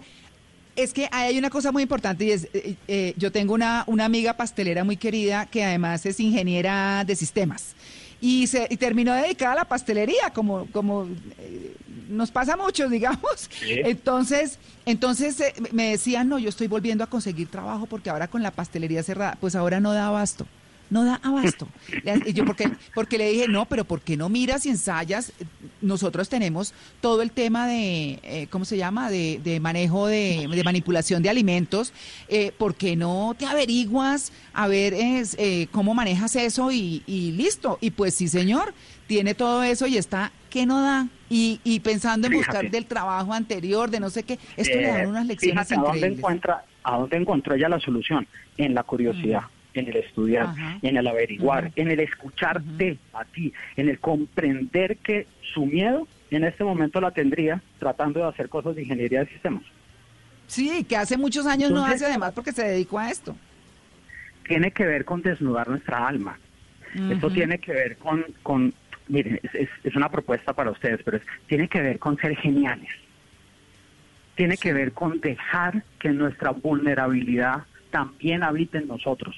[0.76, 4.06] es que hay una cosa muy importante y es, eh, eh, yo tengo una, una
[4.06, 7.76] amiga pastelera muy querida que además es ingeniera de sistemas
[8.22, 11.07] y se y terminó dedicada a la pastelería como, como
[11.38, 11.76] eh,
[12.10, 13.49] nos pasa mucho, digamos.
[13.61, 18.43] Entonces, entonces eh, me decían, no, yo estoy volviendo a conseguir trabajo porque ahora con
[18.43, 20.47] la pastelería cerrada, pues ahora no da abasto.
[20.89, 21.67] No da abasto.
[22.03, 25.33] Le- yo porque, porque le dije, no, pero ¿por qué no miras y ensayas?
[25.81, 29.09] Nosotros tenemos todo el tema de, eh, ¿cómo se llama?
[29.09, 31.91] De, de manejo de, de manipulación de alimentos.
[32.27, 37.31] Eh, ¿Por qué no te averiguas a ver es, eh, cómo manejas eso y, y
[37.31, 37.77] listo?
[37.81, 38.73] Y pues sí, señor,
[39.07, 41.07] tiene todo eso y está que no da.
[41.29, 44.91] Y, y pensando en buscar del trabajo anterior, de no sé qué, esto le Eh,
[44.91, 48.83] dan unas lecciones fíjate a dónde encuentra, a dónde encontró ella la solución, en la
[48.83, 49.41] curiosidad,
[49.76, 50.80] en el estudiar, Ajá.
[50.81, 56.43] en el averiguar, en el escucharte a ti, en el comprender que su miedo en
[56.43, 59.64] este momento la tendría tratando de hacer cosas de ingeniería de sistemas.
[60.47, 63.35] Sí, que hace muchos años no hace además porque se dedicó a esto.
[64.47, 66.39] Tiene que ver con desnudar nuestra alma.
[67.11, 68.73] Esto tiene que ver con, con
[69.10, 72.35] miren, es, es- es una propuesta para ustedes, pero es- tiene que ver con ser
[72.38, 72.89] geniales.
[74.35, 79.35] Tiene que ver con dejar que nuestra vulnerabilidad también habite en nosotros.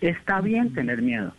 [0.00, 1.32] Está bien tener miedo,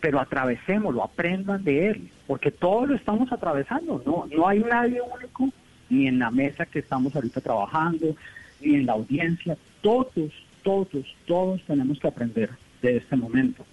[0.00, 4.02] pero atravesémoslo, aprendan de él, porque todos lo estamos atravesando.
[4.04, 5.48] No, no hay nadie único,
[5.88, 8.14] ni en la mesa que estamos ahorita trabajando,
[8.60, 9.56] ni en la audiencia.
[9.80, 10.32] Todos,
[10.62, 12.50] todos, todos tenemos que aprender
[12.80, 13.64] de este momento.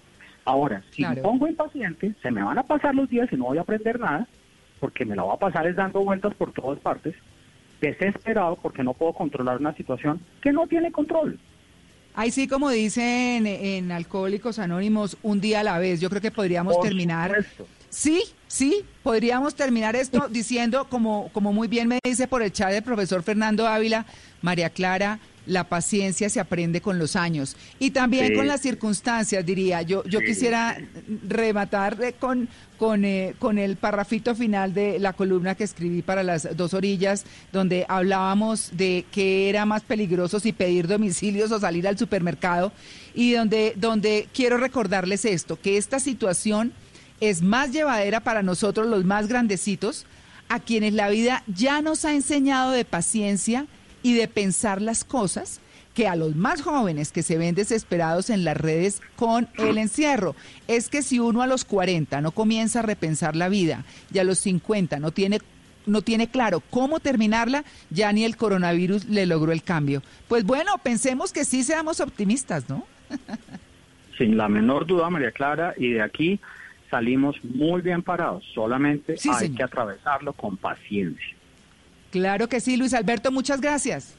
[0.44, 3.58] Ahora, si me pongo impaciente, se me van a pasar los días y no voy
[3.58, 4.26] a aprender nada,
[4.80, 7.14] porque me la voy a pasar es dando vueltas por todas partes,
[7.80, 11.38] desesperado porque no puedo controlar una situación que no tiene control.
[12.14, 16.00] Ahí sí, como dicen en Alcohólicos Anónimos, un día a la vez.
[16.00, 17.28] Yo creo que podríamos Por terminar.
[17.30, 17.66] supuesto.
[17.88, 22.72] Sí, sí, podríamos terminar esto diciendo, como, como muy bien me dice por el chat
[22.72, 24.06] el profesor Fernando Ávila,
[24.42, 28.34] María Clara, la paciencia se aprende con los años y también Sí.
[28.34, 29.82] con las circunstancias, diría.
[29.82, 30.78] Yo, yo Sí, quisiera
[31.28, 32.48] rematar eh, con,
[32.78, 37.24] con, eh, con el parrafito final de la columna que escribí para las dos orillas,
[37.52, 42.72] donde hablábamos de que era más peligroso si pedir domicilios o salir al supermercado
[43.14, 46.72] y donde, donde quiero recordarles esto, que esta situación
[47.20, 50.06] es más llevadera para nosotros los más grandecitos,
[50.48, 53.66] a quienes la vida ya nos ha enseñado de paciencia
[54.02, 55.60] y de pensar las cosas,
[55.94, 60.36] que a los más jóvenes que se ven desesperados en las redes con el encierro.
[60.68, 64.24] Es que si uno a los 40 no comienza a repensar la vida y a
[64.24, 65.40] los 50 no tiene
[65.86, 70.02] no tiene claro cómo terminarla, ya ni el coronavirus le logró el cambio.
[70.28, 72.86] Pues bueno, pensemos que sí seamos optimistas, ¿no?
[74.18, 76.38] Sin la menor duda, María Clara, y de aquí
[76.90, 78.44] salimos muy bien parados.
[78.54, 79.56] Solamente Sí, hay señor.
[79.56, 81.34] que atravesarlo con paciencia.
[82.10, 84.16] Claro que sí, Luis Alberto, muchas gracias.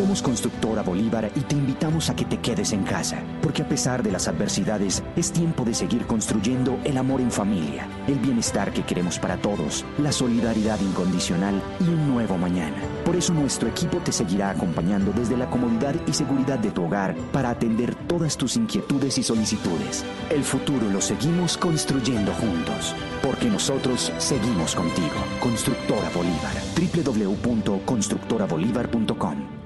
[0.00, 4.02] Somos Constructora Bolívar y te invitamos a que te quedes en casa, porque a pesar
[4.02, 8.82] de las adversidades, es tiempo de seguir construyendo el amor en familia, el bienestar que
[8.82, 12.78] queremos para todos, la solidaridad incondicional y un nuevo mañana.
[13.04, 17.14] Por eso nuestro equipo te seguirá acompañando desde la comodidad y seguridad de tu hogar
[17.30, 20.02] para atender todas tus inquietudes y solicitudes.
[20.30, 25.16] El futuro lo seguimos construyendo juntos, porque nosotros seguimos contigo.
[25.40, 26.54] Constructora Bolívar.
[26.74, 29.59] www.constructorabolívar.com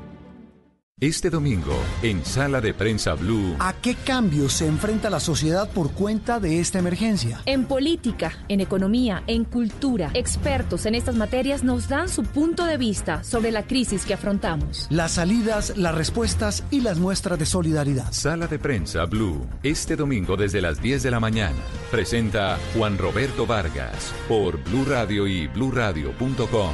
[1.04, 5.92] Este domingo, en Sala de Prensa Blue, ¿A qué cambios se enfrenta la sociedad por
[5.92, 7.42] cuenta de esta emergencia?
[7.44, 12.78] En política, en economía, en cultura, expertos en estas materias nos dan su punto de
[12.78, 14.86] vista sobre la crisis que afrontamos.
[14.88, 18.10] Las salidas, las respuestas y las muestras de solidaridad.
[18.10, 21.58] Sala de Prensa Blue, este domingo desde las 10 de la mañana.
[21.90, 26.72] Presenta Juan Roberto Vargas por Blue Radio y bluradio.com.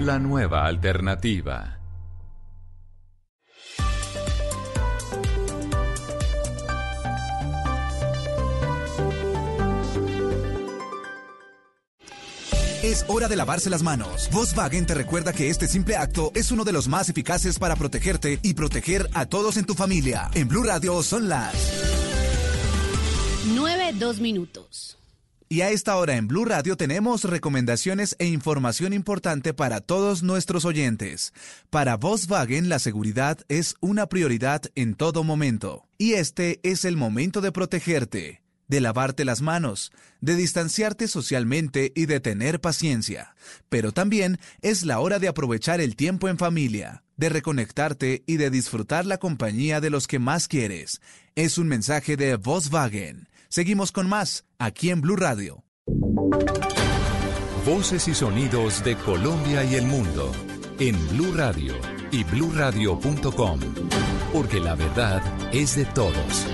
[0.00, 1.77] La nueva alternativa.
[12.88, 14.30] Es hora de lavarse las manos.
[14.32, 18.38] Volkswagen te recuerda que este simple acto es uno de los más eficaces para protegerte
[18.42, 20.30] y proteger a todos en tu familia.
[20.32, 21.52] En Blue Radio son las
[23.52, 24.96] 9, 2 minutos.
[25.50, 30.64] Y a esta hora en Blue Radio tenemos recomendaciones e información importante para todos nuestros
[30.64, 31.34] oyentes.
[31.68, 35.84] Para Volkswagen la seguridad es una prioridad en todo momento.
[35.98, 42.06] Y este es el momento de protegerte de lavarte las manos, de distanciarte socialmente y
[42.06, 43.34] de tener paciencia.
[43.68, 48.50] Pero también es la hora de aprovechar el tiempo en familia, de reconectarte y de
[48.50, 51.00] disfrutar la compañía de los que más quieres.
[51.34, 53.28] Es un mensaje de Volkswagen.
[53.48, 55.64] Seguimos con más aquí en Blue Radio.
[57.64, 60.32] Voces y sonidos de Colombia y el mundo
[60.78, 61.74] en Blue Radio
[62.10, 63.60] y bluradio.com,
[64.32, 65.22] porque la verdad
[65.52, 66.46] es de todos.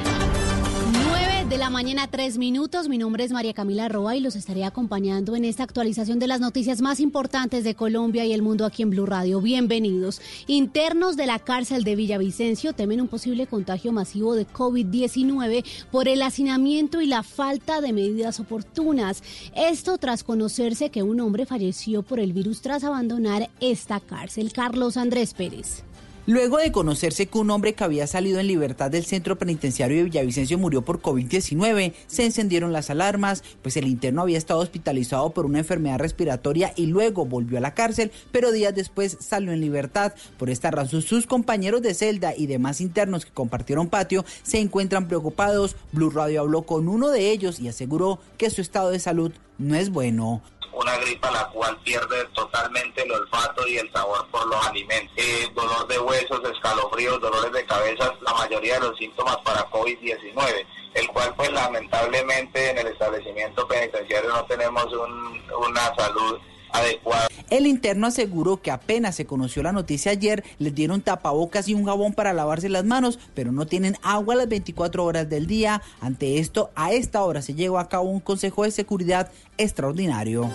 [1.45, 2.89] 9 de la mañana, tres minutos.
[2.89, 6.41] Mi nombre es María Camila Roa y los estaré acompañando en esta actualización de las
[6.41, 9.43] noticias más importantes de Colombia y el mundo aquí en Blue Radio.
[9.43, 10.23] Bienvenidos.
[10.47, 16.23] Internos de la cárcel de Villavicencio temen un posible contagio masivo de COVID-19 por el
[16.23, 19.23] hacinamiento y la falta de medidas oportunas.
[19.55, 24.51] Esto tras conocerse que un hombre falleció por el virus tras abandonar esta cárcel.
[24.53, 25.85] Carlos Andrés Pérez.
[26.27, 30.05] Luego de conocerse que un hombre que había salido en libertad del centro penitenciario de
[30.05, 35.45] Villavicencio murió por COVID-19, se encendieron las alarmas, pues el interno había estado hospitalizado por
[35.45, 40.15] una enfermedad respiratoria y luego volvió a la cárcel, pero días después salió en libertad.
[40.39, 45.09] Por esta razón, sus compañeros de celda y demás internos que compartieron patio se encuentran
[45.09, 45.77] preocupados.
[45.93, 49.75] Blue Radio habló con uno de ellos y aseguró que su estado de salud no
[49.75, 50.43] es bueno
[50.75, 55.13] una gripa la cual pierde totalmente el olfato y el sabor por los alimentos.
[55.17, 60.67] Eh, dolor de huesos, escalofríos, dolores de cabeza, la mayoría de los síntomas para COVID-19,
[60.95, 66.39] el cual pues lamentablemente en el establecimiento penitenciario no tenemos un- una salud
[66.75, 67.29] adecuada.
[67.51, 71.85] El interno aseguró que apenas se conoció la noticia ayer, les dieron tapabocas y un
[71.85, 75.83] jabón para lavarse las manos, pero no tienen agua las 24 horas del día.
[76.01, 80.51] Ante esto, a esta hora se llevó a cabo un consejo de seguridad extraordinario.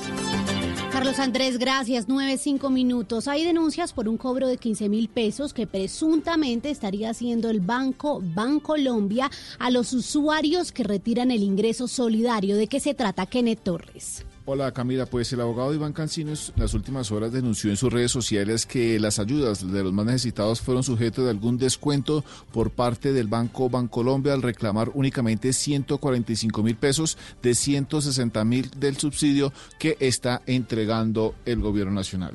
[0.91, 2.09] Carlos Andrés, gracias.
[2.09, 3.27] Nueve, cinco minutos.
[3.27, 8.21] Hay denuncias por un cobro de 15 mil pesos que presuntamente estaría haciendo el Banco
[8.21, 12.57] Bancolombia a los usuarios que retiran el ingreso solidario.
[12.57, 14.25] ¿De qué se trata, Kenneth Torres?
[14.51, 18.09] Hola Camila, pues el abogado Iván Cancinos en las últimas horas denunció en sus redes
[18.09, 23.13] sociales que las ayudas de los más necesitados fueron sujetos de algún descuento por parte
[23.13, 29.97] del Banco Bancolombia al reclamar únicamente 145 mil pesos de 160 mil del subsidio que
[29.99, 32.33] está entregando el gobierno nacional.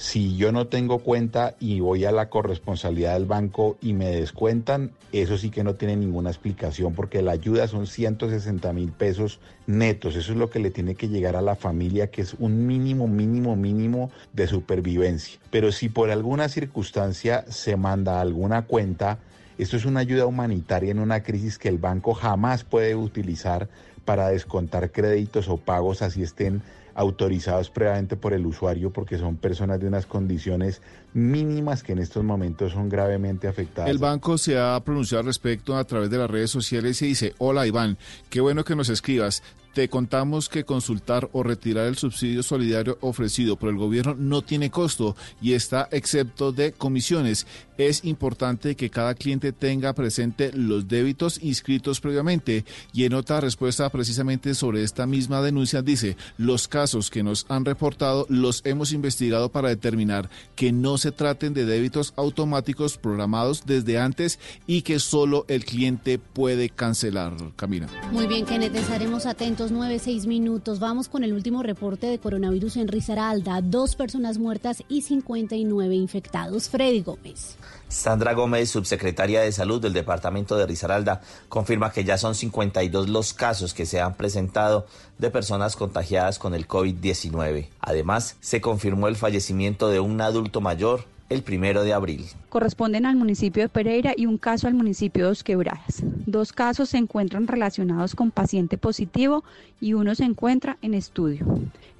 [0.00, 4.92] Si yo no tengo cuenta y voy a la corresponsabilidad del banco y me descuentan,
[5.12, 10.16] eso sí que no tiene ninguna explicación porque la ayuda son 160 mil pesos netos.
[10.16, 13.08] Eso es lo que le tiene que llegar a la familia, que es un mínimo,
[13.08, 15.38] mínimo, mínimo de supervivencia.
[15.50, 19.18] Pero si por alguna circunstancia se manda alguna cuenta,
[19.58, 23.68] esto es una ayuda humanitaria en una crisis que el banco jamás puede utilizar
[24.06, 26.62] para descontar créditos o pagos así estén
[26.94, 32.24] autorizados previamente por el usuario porque son personas de unas condiciones mínimas que en estos
[32.24, 33.90] momentos son gravemente afectadas.
[33.90, 37.34] El banco se ha pronunciado al respecto a través de las redes sociales y dice,
[37.38, 37.98] hola Iván,
[38.28, 39.42] qué bueno que nos escribas.
[39.74, 44.70] Te contamos que consultar o retirar el subsidio solidario ofrecido por el gobierno no tiene
[44.70, 47.46] costo y está excepto de comisiones.
[47.80, 52.66] Es importante que cada cliente tenga presente los débitos inscritos previamente.
[52.92, 57.64] Y en otra respuesta precisamente sobre esta misma denuncia dice, los casos que nos han
[57.64, 63.98] reportado los hemos investigado para determinar que no se traten de débitos automáticos programados desde
[63.98, 67.32] antes y que solo el cliente puede cancelar.
[67.56, 67.88] Camina.
[68.12, 69.70] Muy bien, Kenneth, estaremos atentos.
[69.70, 70.80] Nueve, seis minutos.
[70.80, 73.62] Vamos con el último reporte de coronavirus en Risaralda.
[73.62, 76.68] Dos personas muertas y 59 infectados.
[76.68, 77.56] Freddy Gómez.
[77.90, 83.34] Sandra Gómez, subsecretaria de Salud del Departamento de Risaralda, confirma que ya son 52 los
[83.34, 84.86] casos que se han presentado
[85.18, 87.66] de personas contagiadas con el COVID-19.
[87.80, 92.26] Además, se confirmó el fallecimiento de un adulto mayor el primero de abril.
[92.48, 96.02] corresponden al municipio de Pereira y un caso al municipio de Dos Quebradas.
[96.26, 99.44] Dos casos se encuentran relacionados con paciente positivo
[99.80, 101.46] y uno se encuentra en estudio.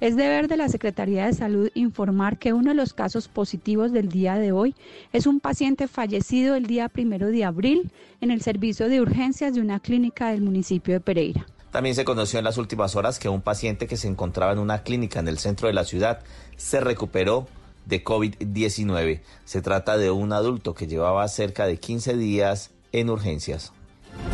[0.01, 4.09] Es deber de la Secretaría de Salud informar que uno de los casos positivos del
[4.09, 4.75] día de hoy
[5.13, 7.89] es un paciente fallecido el día primero de abril
[8.19, 11.45] en el servicio de urgencias de una clínica del municipio de Pereira.
[11.71, 14.83] También se conoció en las últimas horas que un paciente que se encontraba en una
[14.83, 16.19] clínica en el centro de la ciudad
[16.57, 17.47] se recuperó
[17.85, 19.21] de COVID-19.
[19.45, 23.73] Se trata de un adulto que llevaba cerca de 15 días en urgencias.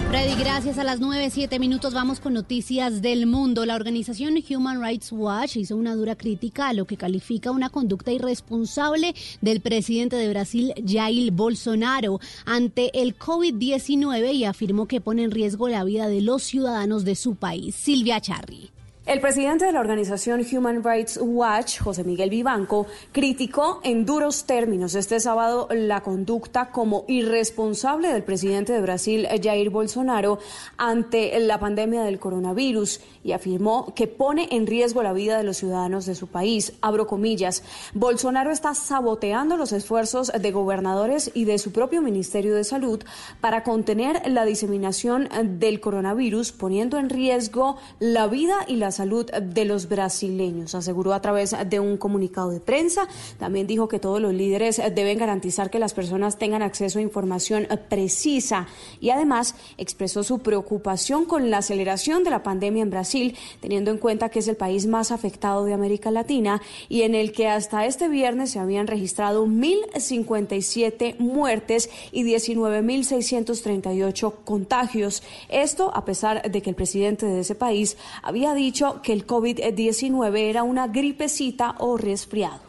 [0.09, 0.77] Freddy, gracias.
[0.77, 3.65] A las 9, 7 minutos vamos con noticias del mundo.
[3.65, 8.11] La organización Human Rights Watch hizo una dura crítica a lo que califica una conducta
[8.11, 15.31] irresponsable del presidente de Brasil, Jair Bolsonaro, ante el COVID-19 y afirmó que pone en
[15.31, 17.75] riesgo la vida de los ciudadanos de su país.
[17.75, 18.71] Silvia Charri.
[19.07, 24.95] El presidente de la organización Human Rights Watch, José Miguel Vivanco, criticó en duros términos
[24.95, 30.39] este sábado la conducta como irresponsable del presidente de Brasil, Jair Bolsonaro,
[30.75, 35.55] ante la pandemia del coronavirus y afirmó que pone en riesgo la vida de los
[35.55, 36.73] ciudadanos de su país.
[36.81, 37.63] Abro comillas,
[37.93, 43.01] Bolsonaro está saboteando los esfuerzos de gobernadores y de su propio Ministerio de Salud
[43.39, 45.29] para contener la diseminación
[45.61, 51.21] del coronavirus, poniendo en riesgo la vida y la salud de los brasileños, aseguró a
[51.21, 53.07] través de un comunicado de prensa.
[53.39, 57.67] También dijo que todos los líderes deben garantizar que las personas tengan acceso a información
[57.89, 58.67] precisa
[58.99, 63.97] y además expresó su preocupación con la aceleración de la pandemia en Brasil, teniendo en
[63.97, 67.85] cuenta que es el país más afectado de América Latina y en el que hasta
[67.85, 75.23] este viernes se habían registrado 1.057 muertes y 19.638 contagios.
[75.49, 80.37] Esto a pesar de que el presidente de ese país había dicho que el COVID-19
[80.37, 82.67] era una gripecita o resfriado.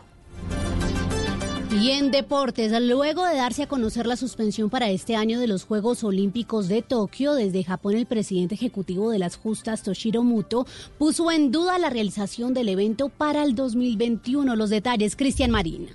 [1.71, 5.65] Y en deportes, luego de darse a conocer la suspensión para este año de los
[5.65, 10.67] Juegos Olímpicos de Tokio, desde Japón el presidente ejecutivo de las justas, Toshiro Muto,
[10.97, 14.57] puso en duda la realización del evento para el 2021.
[14.57, 15.89] Los detalles, Cristian Marín.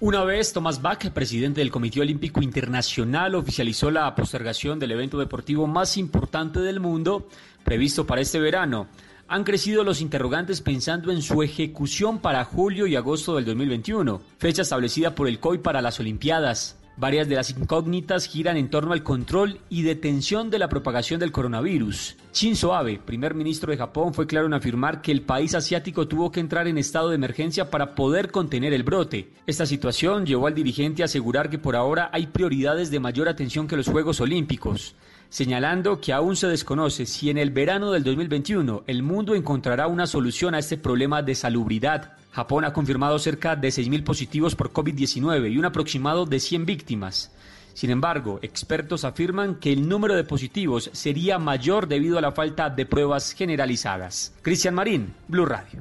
[0.00, 5.66] Una vez Thomas Bach, presidente del Comité Olímpico Internacional, oficializó la postergación del evento deportivo
[5.66, 7.28] más importante del mundo
[7.62, 8.88] previsto para este verano
[9.30, 14.62] han crecido los interrogantes pensando en su ejecución para julio y agosto del 2021, fecha
[14.62, 16.76] establecida por el COI para las Olimpiadas.
[16.96, 21.30] Varias de las incógnitas giran en torno al control y detención de la propagación del
[21.30, 22.16] coronavirus.
[22.32, 26.32] Shinzo Abe, primer ministro de Japón, fue claro en afirmar que el país asiático tuvo
[26.32, 29.30] que entrar en estado de emergencia para poder contener el brote.
[29.46, 33.68] Esta situación llevó al dirigente a asegurar que por ahora hay prioridades de mayor atención
[33.68, 34.96] que los Juegos Olímpicos
[35.30, 40.06] señalando que aún se desconoce si en el verano del 2021 el mundo encontrará una
[40.06, 42.12] solución a este problema de salubridad.
[42.32, 47.32] Japón ha confirmado cerca de 6.000 positivos por COVID-19 y un aproximado de 100 víctimas.
[47.74, 52.70] Sin embargo, expertos afirman que el número de positivos sería mayor debido a la falta
[52.70, 54.32] de pruebas generalizadas.
[54.42, 55.80] Cristian Marín, Blue Radio.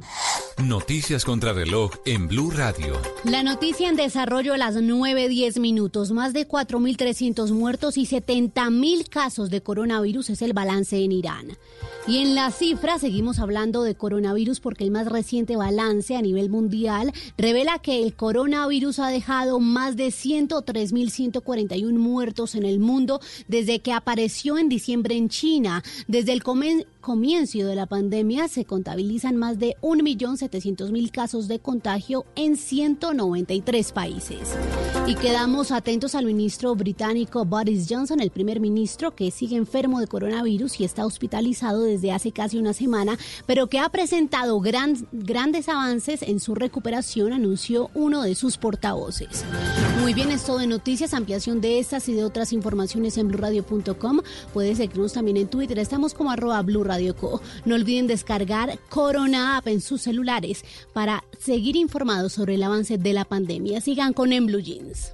[0.64, 2.99] Noticias contra reloj en Blue Radio.
[3.24, 6.11] La noticia en desarrollo a las 9.10 minutos.
[6.11, 11.57] Más de 4.300 muertos y 70.000 casos de coronavirus es el balance en Irán.
[12.07, 16.49] Y en la cifra seguimos hablando de coronavirus porque el más reciente balance a nivel
[16.49, 20.11] mundial revela que el coronavirus ha dejado más de
[21.80, 25.84] 103.141 muertos en el mundo desde que apareció en diciembre en China.
[26.07, 26.43] Desde el
[26.99, 34.39] comienzo de la pandemia se contabilizan más de 1.700.000 casos de contagio en 193 países.
[35.07, 40.07] Y quedamos atentos al ministro británico Boris Johnson, el primer ministro que sigue enfermo de
[40.07, 46.21] coronavirus y está hospitalizado desde hace casi una semana, pero que ha presentado grandes avances
[46.21, 49.43] en su recuperación, anunció uno de sus portavoces.
[50.01, 54.21] Muy bien, es todo de noticias, ampliación de estas y de otras informaciones en blurradio.com.
[54.53, 56.61] Puedes seguirnos también en Twitter, estamos como arroba
[57.65, 60.63] No olviden descargar Corona App en sus celulares
[60.93, 63.81] para seguir informados sobre el avance de la pandemia.
[63.81, 65.13] Sigan con En Blue Jeans.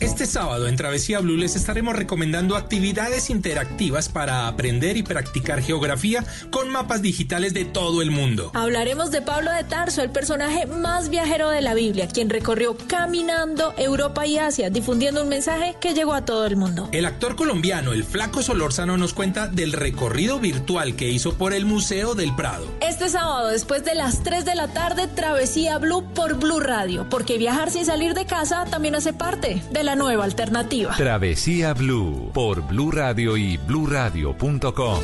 [0.00, 6.22] Este sábado en Travesía Blue les estaremos recomendando actividades interactivas para aprender y practicar geografía
[6.50, 8.50] con mapas digitales de todo el mundo.
[8.52, 13.72] Hablaremos de Pablo de Tarso, el personaje más viajero de la Biblia, quien recorrió caminando
[13.78, 16.90] Europa y Asia, difundiendo un mensaje que llegó a todo el mundo.
[16.92, 21.64] El actor colombiano, el Flaco Solórzano, nos cuenta del recorrido virtual que hizo por el
[21.64, 22.66] Museo del Prado.
[22.82, 27.38] Este sábado, después de las 3 de la tarde, Travesía Blue por Blue Radio, porque
[27.38, 30.94] viajar sin salir de casa también hace parte de la nueva alternativa.
[30.96, 35.00] Travesía Blue por Blue Radio y bluradio.com.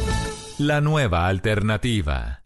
[0.59, 2.46] La nueva alternativa.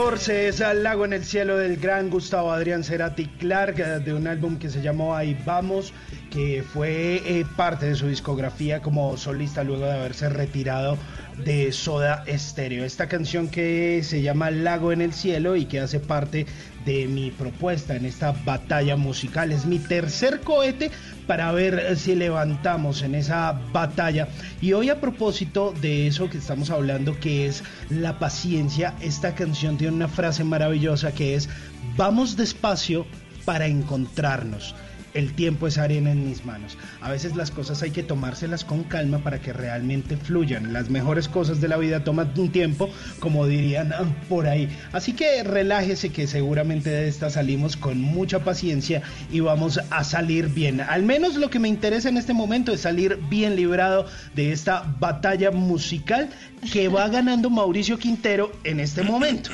[0.00, 4.14] 914 es al lago en el cielo del gran Gustavo Adrián Cerati Clark eh, de
[4.14, 5.92] un álbum que se llamó Ahí Vamos,
[6.30, 10.96] que fue eh, parte de su discografía como solista luego de haberse retirado
[11.44, 12.84] de Soda Stereo.
[12.84, 16.46] Esta canción que se llama Lago en el cielo y que hace parte
[16.84, 19.52] de mi propuesta en esta batalla musical.
[19.52, 20.90] Es mi tercer cohete
[21.26, 24.28] para ver si levantamos en esa batalla.
[24.60, 29.76] Y hoy a propósito de eso que estamos hablando, que es la paciencia, esta canción
[29.76, 31.48] tiene una frase maravillosa que es,
[31.96, 33.06] vamos despacio
[33.44, 34.74] para encontrarnos.
[35.14, 36.78] El tiempo es arena en mis manos.
[37.00, 40.72] A veces las cosas hay que tomárselas con calma para que realmente fluyan.
[40.72, 42.88] Las mejores cosas de la vida toman un tiempo,
[43.18, 44.68] como dirían ah, por ahí.
[44.92, 50.48] Así que relájese que seguramente de esta salimos con mucha paciencia y vamos a salir
[50.48, 50.80] bien.
[50.80, 54.94] Al menos lo que me interesa en este momento es salir bien librado de esta
[54.98, 56.30] batalla musical
[56.72, 59.50] que va ganando Mauricio Quintero en este momento.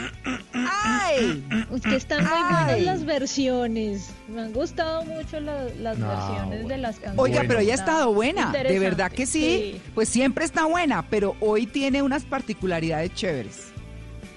[0.53, 1.45] ¡Ay!
[1.83, 4.11] Que están muy buenas las versiones.
[4.29, 7.19] Me han gustado mucho la- las No, versiones de las canciones.
[7.19, 9.81] Oiga, pero ella ha estado buena, de verdad que sí.
[9.95, 13.69] Pues siempre está buena, pero hoy tiene unas particularidades chéveres.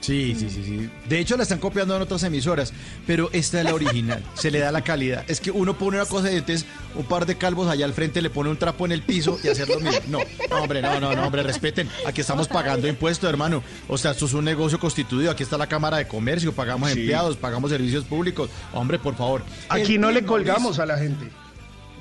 [0.02, 0.90] Sí, sí, sí, sí.
[1.10, 2.72] De hecho, la están copiando en otras emisoras,
[3.06, 4.24] pero esta es la original.
[4.34, 5.26] Se le da la calidad.
[5.28, 6.66] Es que uno pone una cosa y entonces
[6.96, 9.50] un par de calvos allá al frente le pone un trapo en el piso y
[9.50, 10.00] hacer lo mismo.
[10.08, 10.20] No,
[10.50, 11.90] no, hombre, no, no, no, hombre, respeten.
[12.08, 13.62] Aquí estamos pagando impuestos, hermano.
[13.90, 15.30] O sea, esto es un negocio constituido.
[15.32, 17.00] Aquí está la Cámara de Comercio, pagamos Sí.
[17.00, 18.50] empleados, pagamos servicios públicos.
[18.74, 19.44] Hombre, por favor.
[19.68, 21.30] Aquí El no le colgamos Mauricio- a la gente.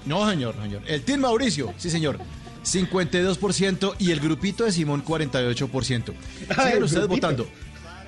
[0.06, 0.82] No, señor, señor.
[0.86, 2.18] El Team Mauricio, sí, señor.
[2.62, 6.12] 52% y el grupito de Simón 48%.
[6.50, 7.08] Ah, Siguen el ustedes grupito.
[7.28, 7.48] votando.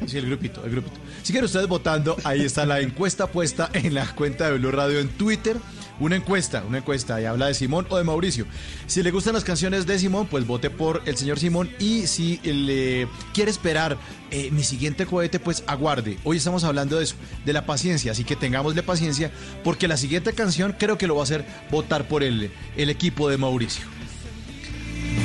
[0.07, 0.97] Sí, el grupito, el grupito.
[1.23, 2.17] Siguen ustedes votando.
[2.25, 5.57] Ahí está la encuesta puesta en la cuenta de Blue Radio en Twitter.
[6.01, 8.47] Una encuesta, una encuesta y habla de Simón o de Mauricio.
[8.87, 11.71] Si le gustan las canciones de Simón, pues vote por el señor Simón.
[11.79, 13.99] Y si le quiere esperar
[14.31, 16.17] eh, mi siguiente cohete, pues aguarde.
[16.25, 18.12] Hoy estamos hablando de eso, de la paciencia.
[18.12, 19.31] Así que tengámosle paciencia,
[19.62, 23.29] porque la siguiente canción creo que lo va a hacer votar por el, el equipo
[23.29, 23.85] de Mauricio.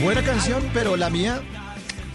[0.04, 1.42] Buena canción, pero la mía.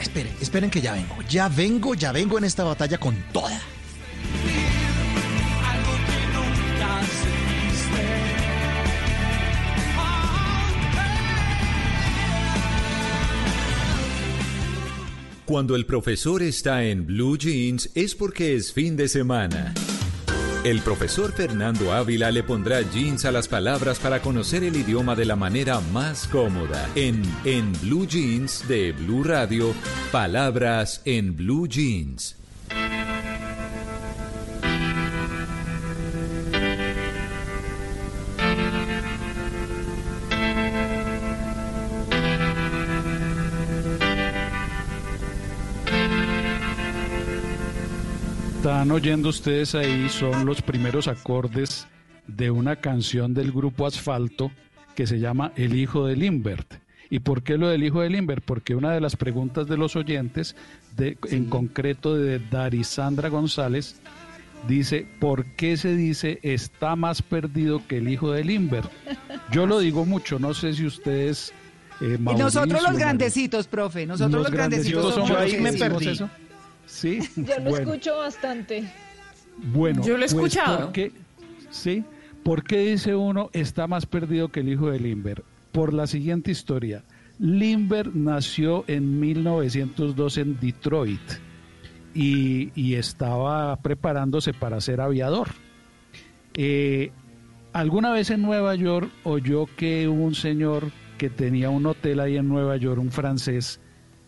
[0.00, 1.16] Esperen, esperen que ya vengo.
[1.28, 3.60] Ya vengo, ya vengo en esta batalla con toda.
[15.50, 19.74] Cuando el profesor está en Blue Jeans es porque es fin de semana.
[20.62, 25.24] El profesor Fernando Ávila le pondrá jeans a las palabras para conocer el idioma de
[25.24, 26.86] la manera más cómoda.
[26.94, 29.72] En En Blue Jeans de Blue Radio,
[30.12, 32.39] palabras en Blue Jeans.
[48.60, 51.86] Están oyendo ustedes ahí, son los primeros acordes
[52.26, 54.50] de una canción del grupo Asfalto
[54.94, 56.74] que se llama El Hijo de Limbert.
[57.08, 58.44] ¿Y por qué lo del Hijo de Limbert?
[58.44, 60.56] Porque una de las preguntas de los oyentes,
[60.94, 63.98] de, en concreto de Darisandra González,
[64.68, 68.92] dice, ¿por qué se dice está más perdido que el Hijo de Limbert?
[69.50, 71.54] Yo lo digo mucho, no sé si ustedes...
[72.02, 75.30] eh, Y nosotros los grandecitos, profe, nosotros los, los grandecitos, somos
[76.02, 76.28] eso.
[77.00, 77.92] Sí, Yo lo bueno.
[77.92, 78.84] escucho bastante.
[79.72, 80.78] Bueno, Yo lo he pues, escuchado.
[80.84, 81.12] ¿por qué,
[81.70, 82.04] sí,
[82.42, 85.42] ¿por qué dice uno está más perdido que el hijo de Limber?
[85.72, 87.02] Por la siguiente historia.
[87.38, 91.20] Limber nació en 1902 en Detroit
[92.14, 95.48] y, y estaba preparándose para ser aviador.
[96.52, 97.12] Eh,
[97.72, 102.48] alguna vez en Nueva York oyó que un señor que tenía un hotel ahí en
[102.48, 103.80] Nueva York, un francés,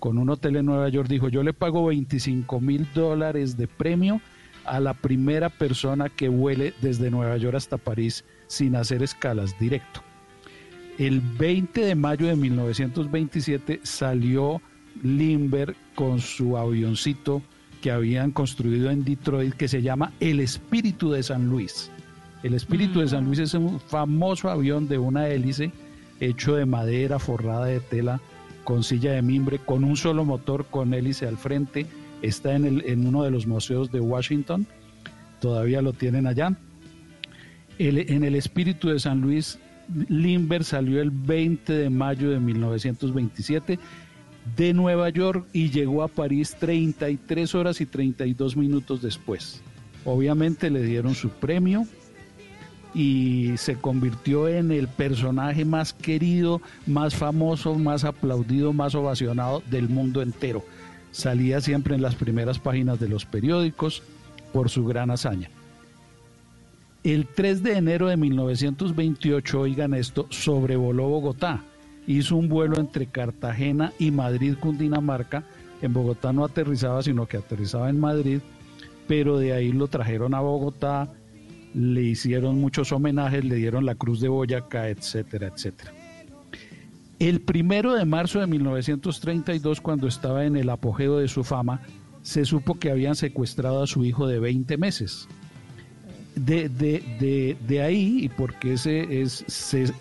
[0.03, 4.21] con un hotel en Nueva York, dijo, yo le pago 25 mil dólares de premio
[4.65, 10.01] a la primera persona que vuele desde Nueva York hasta París sin hacer escalas directo.
[10.99, 14.61] El 20 de mayo de 1927 salió
[15.05, 17.41] Limber con su avioncito
[17.81, 21.93] que habían construido en Detroit que se llama El Espíritu de San Luis.
[22.43, 25.71] El Espíritu de San Luis es un famoso avión de una hélice
[26.19, 28.21] hecho de madera forrada de tela
[28.65, 31.87] con silla de mimbre, con un solo motor, con hélice al frente.
[32.23, 34.67] Está en, el, en uno de los museos de Washington,
[35.41, 36.57] todavía lo tienen allá.
[37.79, 39.59] en el Espíritu de San Luis,
[40.09, 43.79] Limber salió el 20 de mayo de 1927
[44.57, 49.63] de Nueva York y llegó a París 33 horas y 32 minutos después.
[50.05, 51.87] Obviamente le dieron su premio
[52.95, 59.89] y se convirtió en el personaje más querido, más famoso, más aplaudido, más ovacionado del
[59.89, 60.65] mundo entero.
[61.11, 64.03] Salía siempre en las primeras páginas de los periódicos
[64.53, 65.51] por su gran hazaña.
[67.05, 71.65] El 3 de enero de 1928, oigan esto, sobrevoló Bogotá.
[72.07, 75.43] Hizo un vuelo entre Cartagena y Madrid, Cundinamarca.
[75.81, 78.41] En Bogotá no aterrizaba, sino que aterrizaba en Madrid,
[79.09, 81.13] pero de ahí lo trajeron a Bogotá,
[81.75, 85.93] le hicieron muchos homenajes, le dieron la Cruz de Boyacá, etcétera, etcétera.
[87.19, 91.81] El primero de marzo de 1932, cuando estaba en el apogeo de su fama,
[92.23, 95.29] se supo que habían secuestrado a su hijo de 20 meses.
[96.35, 99.45] De, de, de, ahí, y porque es,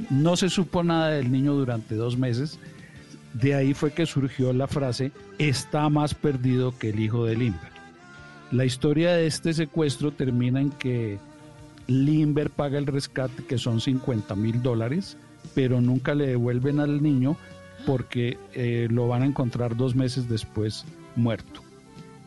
[0.09, 2.58] no se supo nada del niño durante dos meses,
[3.33, 7.72] de ahí fue que surgió la frase, está más perdido que el hijo de Limber.
[8.51, 11.19] La historia de este secuestro termina en que
[11.92, 15.18] Limber paga el rescate, que son 50 mil dólares,
[15.53, 17.38] pero nunca le devuelven al niño
[17.86, 21.61] porque eh, lo van a encontrar dos meses después muerto.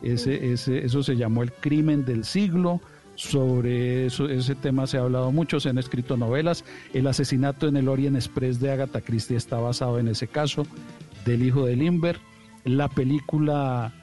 [0.01, 2.81] Ese, ese, eso se llamó el crimen del siglo.
[3.15, 6.65] Sobre ese tema se ha hablado mucho, se han escrito novelas.
[6.93, 10.67] El asesinato en el Orient Express de Agatha Christie está basado en ese caso
[11.25, 12.19] del hijo de Limber.
[12.65, 13.93] La película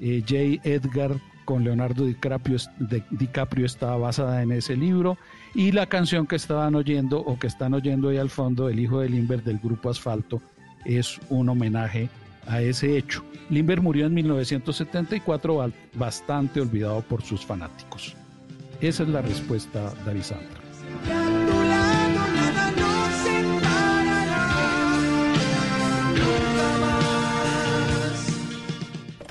[0.00, 0.68] eh, J.
[0.68, 5.16] Edgar con Leonardo DiCaprio, está basada en ese libro
[5.54, 9.00] y la canción que estaban oyendo o que están oyendo ahí al fondo, El hijo
[9.00, 10.42] de Limber del grupo Asfalto,
[10.84, 12.10] es un homenaje
[12.46, 13.24] a ese hecho.
[13.48, 18.14] Limber murió en 1974 bastante olvidado por sus fanáticos.
[18.82, 21.27] Esa es la respuesta de Arisandra.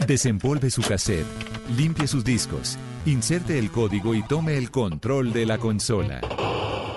[0.07, 1.25] Desempolve su cassette
[1.75, 6.21] limpie sus discos, inserte el código y tome el control de la consola.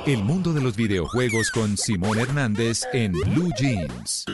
[0.06, 4.26] El mundo de los videojuegos con Simón Hernández en Blue Jeans.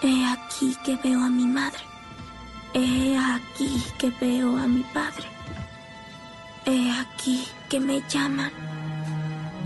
[0.00, 1.80] He aquí que veo a mi madre.
[2.72, 5.26] He aquí que veo a mi padre.
[6.64, 8.50] He aquí que me llaman.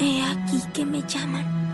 [0.01, 1.68] He aquí que me llaman.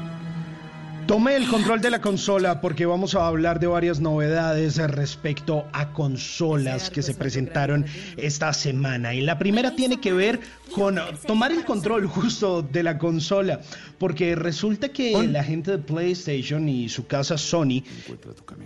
[1.06, 5.92] Tome el control de la consola porque vamos a hablar de varias novedades respecto a
[5.92, 7.84] consolas que se presentaron
[8.16, 9.12] esta semana.
[9.12, 10.40] Y la primera tiene que ver
[10.74, 13.60] con tomar el control justo de la consola,
[14.04, 17.82] porque resulta que la gente de PlayStation y su casa Sony,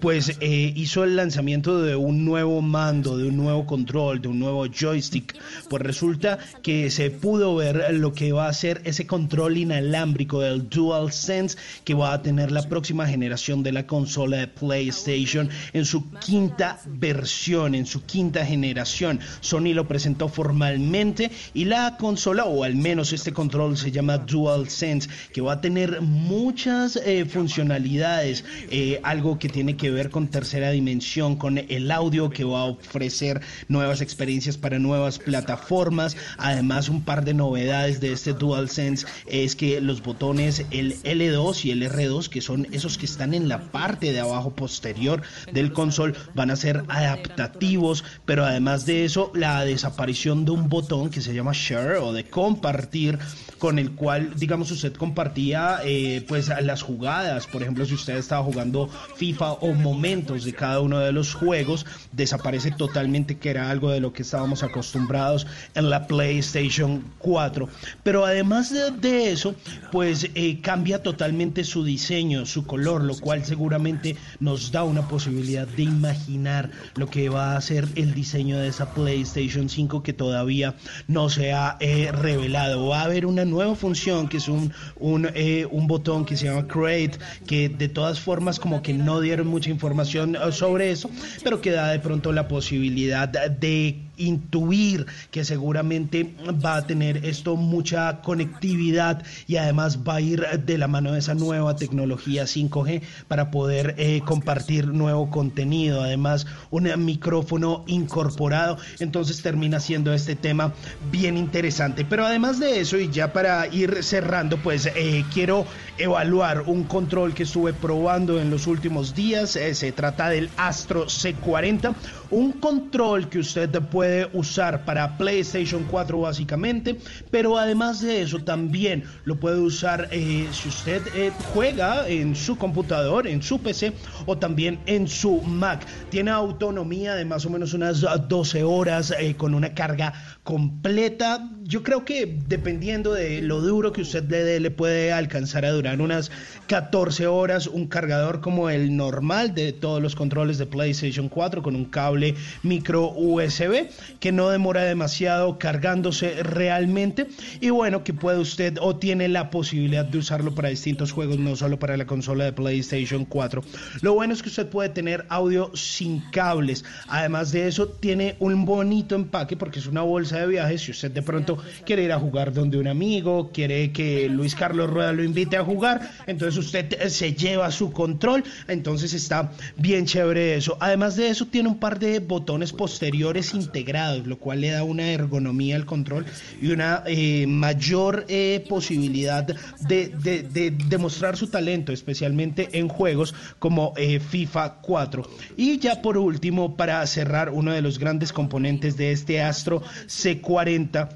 [0.01, 4.41] pues eh, hizo el lanzamiento de un nuevo mando, de un nuevo control, de un
[4.41, 5.37] nuevo joystick.
[5.71, 10.69] Pues resulta que se pudo ver lo que va a ser ese control inalámbrico del
[10.69, 16.11] DualSense que va a tener la próxima generación de la consola de PlayStation en su
[16.19, 19.21] quinta versión, en su quinta generación.
[19.41, 25.09] Sony lo presentó formalmente y la consola, o al menos este control se llama DualSense,
[25.33, 30.71] que va a tener muchas eh, funcionalidades, eh, algo que tiene que ver con tercera
[30.71, 36.17] dimensión, con el audio que va a ofrecer nuevas experiencias para nuevas plataformas.
[36.39, 41.71] Además, un par de novedades de este DualSense es que los botones el L2 y
[41.71, 46.15] el R2, que son esos que están en la parte de abajo posterior del console,
[46.35, 51.35] van a ser adaptativos, pero además de eso, la desaparición de un botón que se
[51.35, 53.19] llama Share o de compartir
[53.59, 57.49] con el cual, digamos, usted compartía eh, pues las jugadas.
[57.49, 61.87] Por ejemplo, si usted estaba jugando FIFA o momentos de cada uno de los juegos,
[62.13, 67.69] desaparece totalmente, que era algo de lo que estábamos acostumbrados en la PlayStation 4.
[68.05, 69.57] Pero además de, eso,
[69.91, 75.67] pues eh, cambia totalmente su diseño su color, lo cual seguramente nos da una posibilidad
[75.67, 80.77] de imaginar lo que va a ser el diseño de esa PlayStation 5 que todavía
[81.09, 82.87] no se ha eh, revelado.
[82.87, 86.47] Va a haber una nueva función que es un, un, eh, un botón que se
[86.47, 91.11] llama Create, que de todas formas como que no dieron mucha información eh, sobre eso,
[91.43, 97.57] pero que da de pronto la posibilidad de intuir que seguramente va a tener esto
[97.57, 103.03] mucha conectividad y además va a ir de la mano de esa nueva tecnología 5G
[103.29, 106.03] para poder eh, compartir nuevo contenido.
[106.03, 108.79] Además, un micrófono incorporado.
[108.99, 110.73] Entonces termina siendo este tema
[111.11, 112.05] bien interesante.
[112.05, 115.67] Pero además de eso, y ya para ir cerrando, pues eh, quiero
[115.99, 119.57] evaluar un control que estuve probando en los últimos días.
[119.57, 121.95] Eh, se trata del Astro C40,
[122.31, 126.99] un control que usted puede usar para PlayStation 4 básicamente,
[127.31, 132.57] pero además de eso también lo puede usar eh, si usted eh, juega en su
[132.57, 133.93] computador, en su PC
[134.27, 135.87] o también en su Mac.
[136.11, 141.49] Tiene autonomía de más o menos unas 12 horas con una carga completa.
[141.69, 145.71] Yo creo que dependiendo de lo duro que usted le dé, le puede alcanzar a
[145.71, 146.31] durar unas
[146.67, 151.77] 14 horas un cargador como el normal de todos los controles de PlayStation 4 con
[151.77, 157.27] un cable micro USB que no demora demasiado cargándose realmente.
[157.61, 161.55] Y bueno que puede usted o tiene la posibilidad de usarlo para distintos juegos no
[161.55, 163.63] solo para la consola de PlayStation 4
[164.01, 166.85] lo bueno es que usted puede tener audio sin cables.
[167.09, 170.81] Además de eso tiene un bonito empaque porque es una bolsa de viajes.
[170.81, 174.91] Si usted de pronto quiere ir a jugar donde un amigo quiere que Luis Carlos
[174.91, 180.57] Rueda lo invite a jugar entonces usted se lleva su control entonces está bien chévere
[180.57, 184.85] eso además de eso tiene un par de botones posteriores integrados, lo cual le da
[184.85, 186.27] una ergonomía al control
[186.61, 194.21] y una eh, mayor eh, posibilidad de, demostrar su talento, especialmente en juegos como eh,
[194.21, 195.29] FIFA 4.
[195.57, 201.09] Y ya por último, para cerrar, uno de los grandes componentes de este Astro C40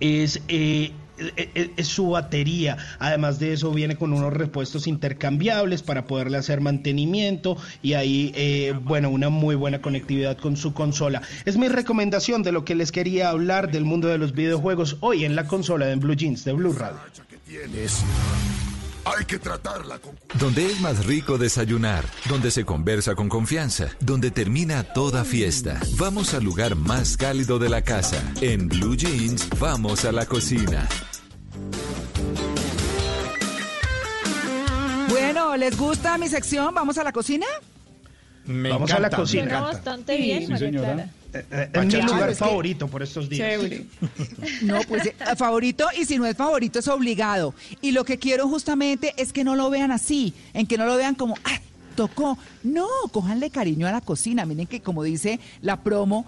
[0.00, 0.40] es
[1.76, 2.76] es, su batería.
[2.98, 8.74] Además de eso viene con unos repuestos intercambiables para poderle hacer mantenimiento y ahí, eh,
[8.82, 11.22] bueno, una muy buena conectividad con su consola.
[11.44, 15.24] Es mi recomendación de lo que les quería hablar del mundo de los videojuegos hoy
[15.24, 16.98] en la consola de Blue Jeans de Blue Radio.
[19.16, 20.14] Hay que tratarla con...
[20.38, 25.80] Donde es más rico desayunar, donde se conversa con confianza, donde termina toda fiesta.
[25.96, 28.22] Vamos al lugar más cálido de la casa.
[28.42, 30.86] En Blue Jeans, vamos a la cocina.
[35.08, 36.74] Bueno, ¿les gusta mi sección?
[36.74, 37.46] ¿Vamos a la cocina?
[38.44, 39.60] Vamos a la cocina.
[39.60, 41.08] bastante bien, sí, señora.
[41.32, 43.60] Es mi lugar favorito por estos días.
[44.62, 47.54] No, pues eh, favorito y si no es favorito es obligado.
[47.80, 50.96] Y lo que quiero justamente es que no lo vean así, en que no lo
[50.96, 51.60] vean como, ah,
[51.94, 52.38] tocó.
[52.62, 54.46] No, cójanle cariño a la cocina.
[54.46, 56.26] Miren que como dice la promo,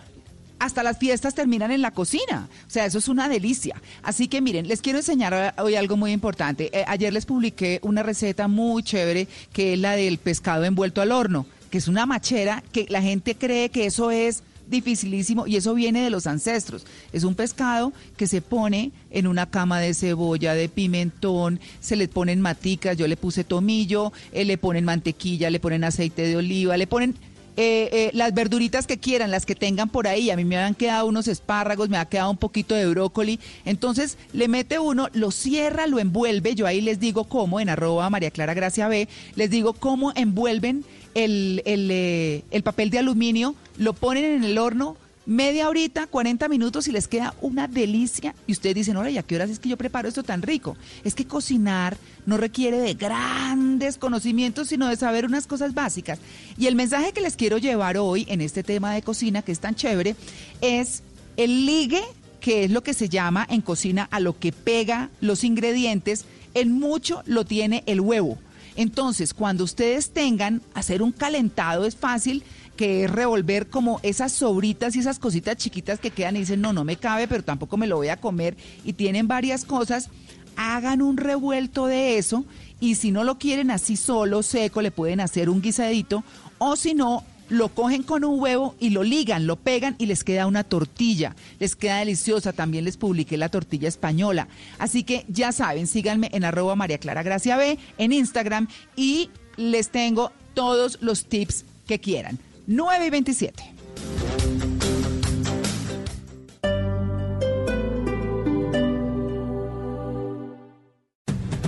[0.58, 2.48] hasta las fiestas terminan en la cocina.
[2.66, 3.80] O sea, eso es una delicia.
[4.02, 6.70] Así que miren, les quiero enseñar hoy algo muy importante.
[6.86, 11.46] ayer les publiqué una receta muy chévere que es la del pescado envuelto al horno,
[11.70, 16.02] que es una machera que la gente cree que eso es dificilísimo y eso viene
[16.02, 16.86] de los ancestros.
[17.12, 22.08] Es un pescado que se pone en una cama de cebolla, de pimentón, se le
[22.08, 26.76] ponen maticas, yo le puse tomillo, eh, le ponen mantequilla, le ponen aceite de oliva,
[26.76, 27.16] le ponen
[27.56, 30.30] eh, eh, las verduritas que quieran, las que tengan por ahí.
[30.30, 33.38] A mí me han quedado unos espárragos, me ha quedado un poquito de brócoli.
[33.64, 36.54] Entonces le mete uno, lo cierra, lo envuelve.
[36.54, 40.84] Yo ahí les digo cómo, en arroba María Clara Gracia B, les digo cómo envuelven
[41.14, 44.96] el, el, el papel de aluminio, lo ponen en el horno
[45.30, 48.34] media horita, 40 minutos y les queda una delicia.
[48.48, 50.76] Y ustedes dicen, ahora, ¿y a qué horas es que yo preparo esto tan rico?
[51.04, 56.18] Es que cocinar no requiere de grandes conocimientos, sino de saber unas cosas básicas.
[56.58, 59.60] Y el mensaje que les quiero llevar hoy en este tema de cocina, que es
[59.60, 60.16] tan chévere,
[60.60, 61.04] es
[61.36, 62.02] el ligue,
[62.40, 66.24] que es lo que se llama en cocina a lo que pega los ingredientes,
[66.54, 68.38] en mucho lo tiene el huevo.
[68.76, 72.42] Entonces, cuando ustedes tengan, hacer un calentado es fácil,
[72.76, 76.72] que es revolver como esas sobritas y esas cositas chiquitas que quedan y dicen, no,
[76.72, 80.08] no me cabe, pero tampoco me lo voy a comer, y tienen varias cosas,
[80.56, 82.44] hagan un revuelto de eso,
[82.80, 86.24] y si no lo quieren así solo, seco, le pueden hacer un guisadito,
[86.58, 90.24] o si no, lo cogen con un huevo y lo ligan, lo pegan y les
[90.24, 91.36] queda una tortilla.
[91.58, 92.52] Les queda deliciosa.
[92.52, 94.48] También les publiqué la tortilla española.
[94.78, 99.90] Así que ya saben, síganme en arroba María Clara Gracia B en Instagram y les
[99.90, 102.38] tengo todos los tips que quieran.
[102.66, 103.62] 9 y 27.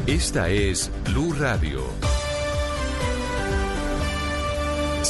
[0.06, 2.11] Este Esta es Blue Radio.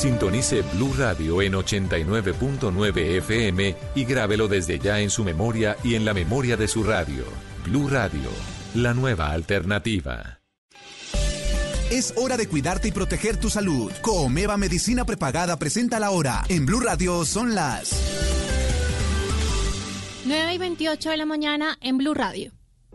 [0.02, 6.04] Sintonice Blue Radio en 89.9 FM y grábelo desde ya en su memoria y en
[6.04, 7.22] la memoria de su radio.
[7.64, 8.28] Blue Radio,
[8.74, 10.40] la nueva alternativa.
[11.88, 13.92] Es hora de cuidarte y proteger tu salud.
[14.00, 16.42] Comeva Medicina Prepagada presenta la hora.
[16.48, 17.92] En Blue Radio son las
[20.24, 22.50] 9 y 28 de la mañana en Blue Radio.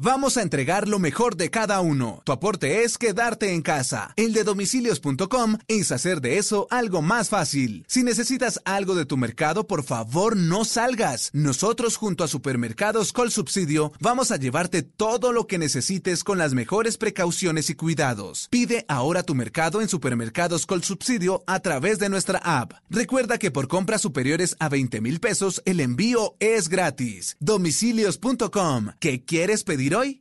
[0.00, 2.22] Vamos a entregar lo mejor de cada uno.
[2.22, 4.12] Tu aporte es quedarte en casa.
[4.14, 7.84] El de domicilios.com es hacer de eso algo más fácil.
[7.88, 11.30] Si necesitas algo de tu mercado, por favor no salgas.
[11.32, 16.54] Nosotros junto a Supermercados Col Subsidio vamos a llevarte todo lo que necesites con las
[16.54, 18.46] mejores precauciones y cuidados.
[18.52, 22.72] Pide ahora tu mercado en Supermercados Col Subsidio a través de nuestra app.
[22.88, 27.36] Recuerda que por compras superiores a 20 mil pesos el envío es gratis.
[27.40, 28.90] Domicilios.com.
[29.00, 29.87] ¿Qué quieres pedir?
[29.92, 30.20] Hoy?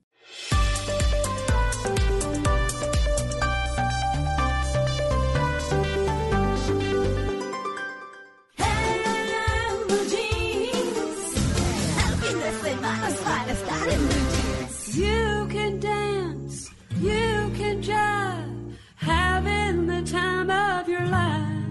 [14.93, 21.63] You can dance, you can jive, having the time of your life.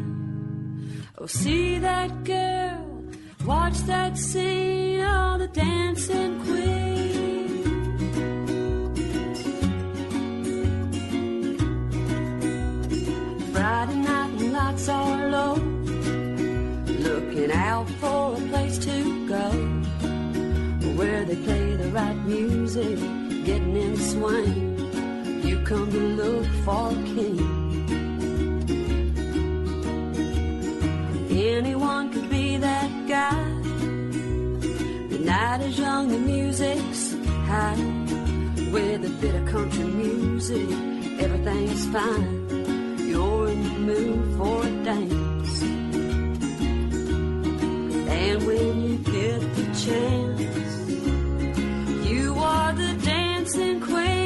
[1.19, 3.05] Oh, see that girl,
[3.45, 7.16] watch that scene, all the dancing queen.
[14.77, 15.55] Lights are low.
[17.07, 19.51] Looking out for a place to go
[20.97, 22.99] where they play the right music,
[23.45, 25.43] getting in the swing.
[25.43, 27.41] You come to look for a king.
[31.31, 33.45] Anyone could be that guy.
[35.09, 37.15] The night is young, the music's
[37.47, 37.77] high.
[38.73, 40.69] With a bit of country music,
[41.21, 42.46] everything's fine
[43.17, 45.55] you're in the mood for a dance.
[48.19, 50.41] And when you get the chance,
[52.11, 54.26] you are the dancing queen,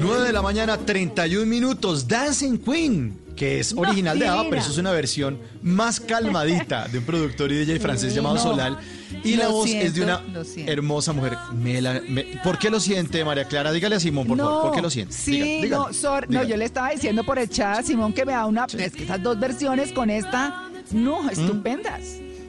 [0.00, 2.06] 9 de la mañana, 31 minutos.
[2.06, 6.98] Dancing Queen, que es original de ABBA, pero eso es una versión más calmadita de
[6.98, 8.40] un productor y DJ francés llamado No.
[8.42, 8.78] Solal.
[9.24, 10.20] Y la voz es de una
[10.66, 11.36] hermosa mujer.
[11.54, 13.72] Me la- me- ¿Por qué lo siente, María Clara?
[13.72, 14.62] Dígale a Simón, por favor.
[14.62, 15.14] ¿Por qué lo siente?
[15.14, 18.24] Sí, dígale, no, sor- no, yo le estaba diciendo por el chat a Simón que
[18.24, 18.66] me da una.
[18.76, 22.00] Es que esas dos versiones con esta, no, estupendas.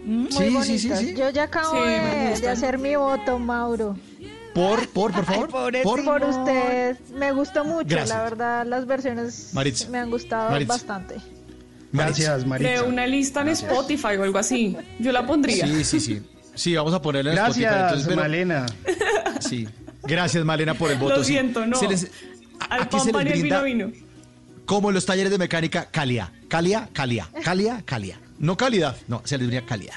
[0.05, 0.27] Mm.
[0.29, 0.99] Sí, Muy sí, sí, bonitas.
[0.99, 1.15] sí.
[1.17, 3.97] Yo ya acabo de, de hacer mi voto, Mauro.
[4.55, 5.49] Por, por, por favor.
[5.49, 6.03] pobre por.
[6.03, 6.97] Por usted.
[7.13, 8.09] Me gustó mucho, Gracias.
[8.17, 9.89] la verdad, las versiones Maritza.
[9.89, 10.73] me han gustado Maritza.
[10.73, 11.15] bastante.
[11.91, 12.83] Gracias, De Maritza.
[12.85, 14.75] una lista en Spotify o algo así.
[14.99, 15.67] Yo la pondría.
[15.67, 16.21] Sí, sí, sí.
[16.55, 17.61] Sí, vamos a ponerle en Spotify.
[17.61, 18.65] Gracias, entonces, pero- Malena.
[19.41, 19.67] Sí.
[20.03, 21.17] Gracias, Malena, por el voto.
[21.17, 21.33] Lo sí.
[21.33, 21.77] siento, no.
[21.77, 22.09] Se les-
[22.69, 24.05] Al aquí se les y el brinda vino, vino.
[24.65, 26.29] como en los talleres de mecánica, calidad.
[26.47, 27.27] Calidad, calidad.
[27.43, 28.17] Calidad, calidad.
[28.39, 29.95] No calidad, no, se les brinda calidad.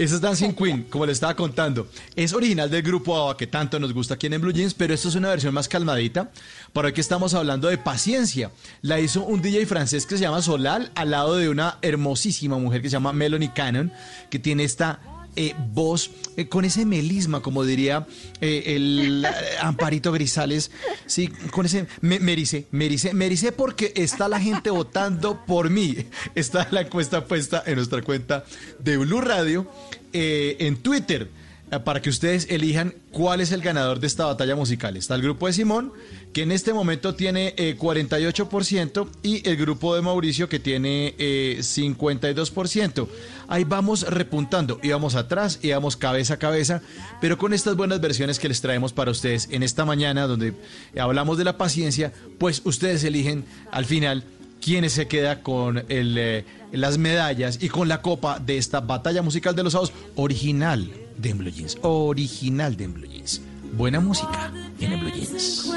[0.00, 1.86] Esa es Dancing Queen, como le estaba contando.
[2.16, 5.10] Es original del grupo ABBA que tanto nos gusta aquí en Blue Jeans, pero esto
[5.10, 6.30] es una versión más calmadita.
[6.72, 8.50] Para hoy que estamos hablando de paciencia.
[8.80, 12.80] La hizo un DJ francés que se llama Solal al lado de una hermosísima mujer
[12.80, 13.92] que se llama Melanie Cannon,
[14.30, 15.00] que tiene esta
[15.36, 18.04] eh, voz eh, con ese melisma, como diría
[18.40, 19.24] eh, el
[19.60, 20.72] Amparito Grisales,
[21.06, 25.44] sí, con ese me, me ericé, me ericé, me ericé porque está la gente votando
[25.46, 25.96] por mí.
[26.34, 28.44] Está la encuesta puesta en nuestra cuenta
[28.80, 29.68] de Blue Radio
[30.12, 31.28] eh, en Twitter.
[31.72, 34.96] eh, para que ustedes elijan cuál es el ganador de esta batalla musical.
[34.96, 35.92] Está el grupo de Simón,
[36.32, 41.14] que en este momento tiene 48%, eh, y el grupo de Mauricio, que tiene
[41.60, 43.08] 52%.
[43.46, 46.82] Ahí vamos repuntando, íbamos atrás, íbamos cabeza a cabeza,
[47.20, 50.54] pero con estas buenas versiones que les traemos para ustedes en esta mañana, donde
[50.98, 54.24] hablamos de la paciencia, pues ustedes eligen al final
[54.60, 59.54] quién se queda con el, las medallas y con la copa de esta batalla musical
[59.54, 61.78] de los sábados original de Blue Jeans.
[61.82, 63.42] Original de Blue Jeans.
[63.72, 65.70] Buena música en Blue Jeans.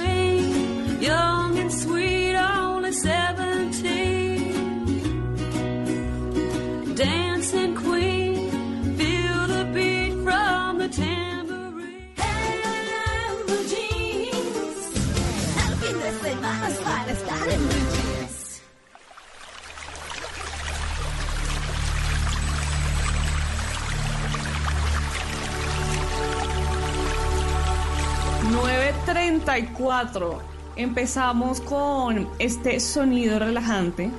[29.05, 30.39] 9.34.
[30.75, 34.09] Empezamos con este sonido relajante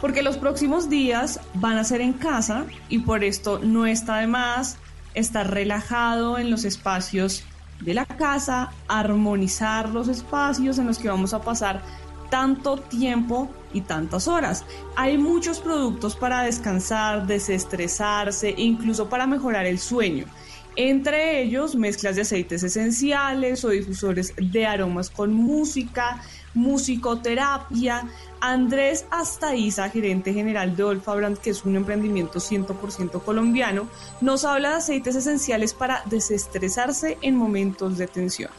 [0.00, 4.26] porque los próximos días van a ser en casa y por esto no está de
[4.26, 4.78] más
[5.14, 7.44] estar relajado en los espacios
[7.80, 11.82] de la casa, armonizar los espacios en los que vamos a pasar
[12.30, 14.64] tanto tiempo y tantas horas.
[14.96, 20.24] Hay muchos productos para descansar, desestresarse incluso para mejorar el sueño.
[20.76, 26.22] Entre ellos, mezclas de aceites esenciales o difusores de aromas con música,
[26.54, 28.08] musicoterapia.
[28.40, 33.86] Andrés Astaiza, gerente general de Olfa Brand, que es un emprendimiento 100% colombiano,
[34.22, 38.50] nos habla de aceites esenciales para desestresarse en momentos de tensión.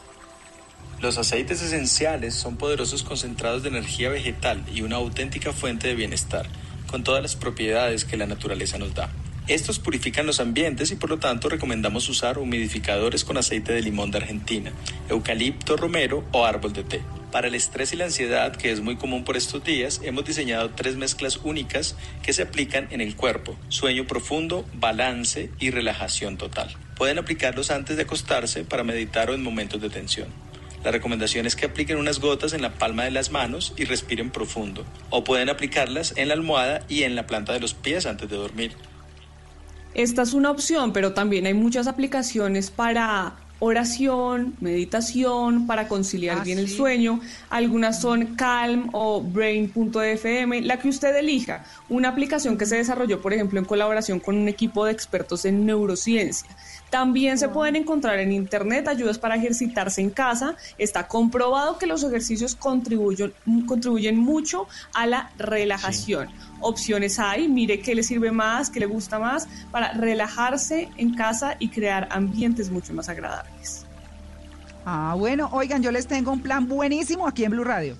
[1.00, 6.46] Los aceites esenciales son poderosos concentrados de energía vegetal y una auténtica fuente de bienestar,
[6.90, 9.10] con todas las propiedades que la naturaleza nos da.
[9.46, 14.10] Estos purifican los ambientes y por lo tanto recomendamos usar humidificadores con aceite de limón
[14.10, 14.72] de Argentina,
[15.10, 17.02] eucalipto, romero o árbol de té.
[17.30, 20.70] Para el estrés y la ansiedad, que es muy común por estos días, hemos diseñado
[20.70, 26.74] tres mezclas únicas que se aplican en el cuerpo, sueño profundo, balance y relajación total.
[26.96, 30.28] Pueden aplicarlos antes de acostarse para meditar o en momentos de tensión.
[30.84, 34.30] La recomendación es que apliquen unas gotas en la palma de las manos y respiren
[34.30, 38.30] profundo, o pueden aplicarlas en la almohada y en la planta de los pies antes
[38.30, 38.72] de dormir.
[39.94, 46.44] Esta es una opción, pero también hay muchas aplicaciones para oración, meditación, para conciliar ah,
[46.44, 47.20] bien el sueño.
[47.48, 51.64] Algunas son Calm o Brain.fm, la que usted elija.
[51.88, 55.64] Una aplicación que se desarrolló, por ejemplo, en colaboración con un equipo de expertos en
[55.64, 56.48] neurociencia.
[56.90, 60.56] También se pueden encontrar en Internet ayudas para ejercitarse en casa.
[60.76, 63.32] Está comprobado que los ejercicios contribuyen,
[63.66, 66.28] contribuyen mucho a la relajación
[66.60, 71.56] opciones hay, mire qué le sirve más, qué le gusta más, para relajarse en casa
[71.58, 73.86] y crear ambientes mucho más agradables.
[74.84, 77.96] Ah, bueno, oigan, yo les tengo un plan buenísimo aquí en Blue Radio.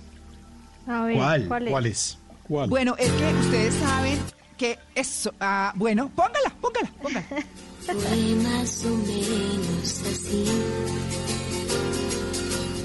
[0.86, 2.18] A ver, ¿cuál, es?
[2.48, 4.18] Bueno, es que ustedes saben
[4.58, 7.24] que eso, ah, bueno, póngala, póngala, póngala.
[7.84, 10.44] Fue más o menos así.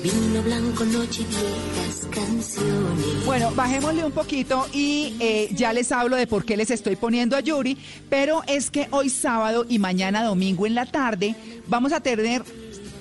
[0.03, 3.26] Vino blanco, noche viejas canciones.
[3.26, 7.36] Bueno, bajémosle un poquito y eh, ya les hablo de por qué les estoy poniendo
[7.36, 7.78] a Yuri,
[8.10, 11.36] pero es que hoy sábado y mañana domingo en la tarde
[11.68, 12.44] vamos a tener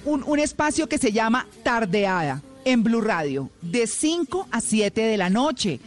[0.05, 5.17] un, un espacio que se llama Tardeada en Blue Radio, de 5 a 7 de
[5.17, 5.81] la noche.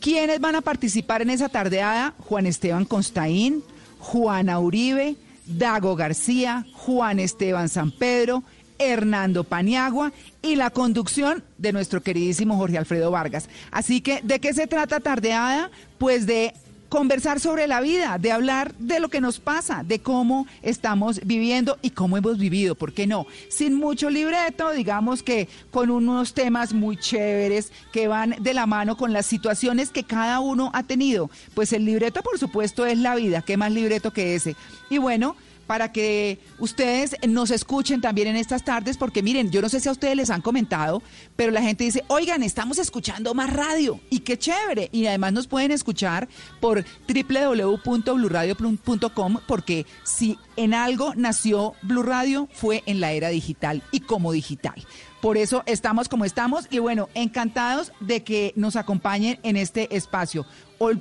[0.00, 2.14] ¿Quiénes van a participar en esa tardeada?
[2.18, 3.62] Juan Esteban Constaín,
[4.00, 8.42] Juana Uribe, Dago García, Juan Esteban San Pedro,
[8.78, 13.48] Hernando Paniagua y la conducción de nuestro queridísimo Jorge Alfredo Vargas.
[13.70, 15.70] Así que, ¿de qué se trata Tardeada?
[15.98, 16.54] Pues de
[16.88, 21.78] conversar sobre la vida, de hablar de lo que nos pasa, de cómo estamos viviendo
[21.82, 23.26] y cómo hemos vivido, ¿por qué no?
[23.48, 28.96] Sin mucho libreto, digamos que con unos temas muy chéveres que van de la mano
[28.96, 31.30] con las situaciones que cada uno ha tenido.
[31.54, 34.56] Pues el libreto, por supuesto, es la vida, ¿qué más libreto que ese?
[34.88, 39.68] Y bueno, para que ustedes nos escuchen también en estas tardes, porque miren, yo no
[39.68, 41.02] sé si a ustedes les han comentado,
[41.34, 44.88] pero la gente dice, oigan, estamos escuchando más radio y qué chévere.
[44.92, 46.28] Y además nos pueden escuchar
[46.60, 54.00] por www.bluradio.com, porque si en algo nació Blue Radio fue en la era digital y
[54.00, 54.86] como digital.
[55.20, 60.46] Por eso estamos como estamos y bueno, encantados de que nos acompañen en este espacio.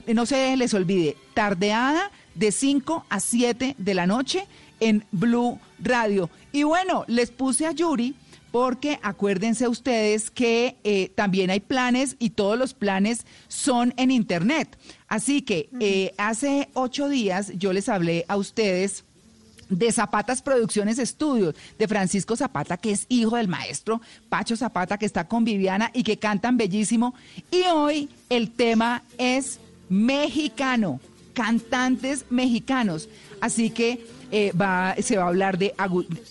[0.07, 4.47] No se les olvide, tardeada de 5 a 7 de la noche
[4.79, 6.29] en Blue Radio.
[6.51, 8.15] Y bueno, les puse a Yuri
[8.51, 14.77] porque acuérdense ustedes que eh, también hay planes y todos los planes son en Internet.
[15.09, 19.03] Así que eh, hace ocho días yo les hablé a ustedes
[19.69, 23.99] de Zapatas Producciones Estudios, de Francisco Zapata, que es hijo del maestro
[24.29, 27.13] Pacho Zapata, que está con Viviana y que cantan bellísimo.
[27.51, 30.99] Y hoy el tema es mexicano,
[31.35, 33.07] cantantes mexicanos.
[33.41, 35.73] Así que eh, va, se va a hablar de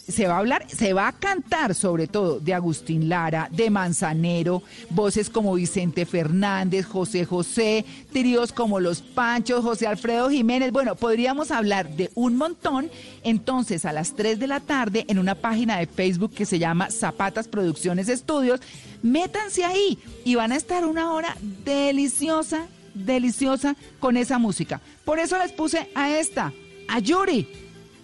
[0.08, 4.62] se va a hablar, se va a cantar sobre todo de Agustín Lara, de Manzanero,
[4.90, 10.72] voces como Vicente Fernández, José José, tríos como Los Panchos, José Alfredo Jiménez.
[10.72, 12.90] Bueno, podríamos hablar de un montón.
[13.22, 16.90] Entonces, a las 3 de la tarde, en una página de Facebook que se llama
[16.90, 18.60] Zapatas Producciones Estudios,
[19.02, 24.80] métanse ahí y van a estar una hora deliciosa, deliciosa con esa música.
[25.04, 26.52] Por eso les puse a esta,
[26.88, 27.46] a Yuri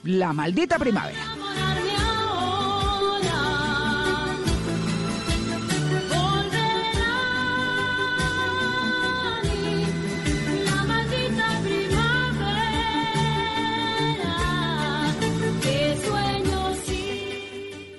[0.05, 1.41] la maldita primavera.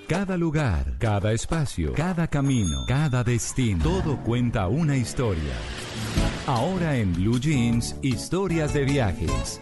[0.07, 5.53] Cada lugar, cada espacio, cada camino, cada destino, todo cuenta una historia.
[6.47, 9.61] Ahora en Blue Jeans, historias de viajes.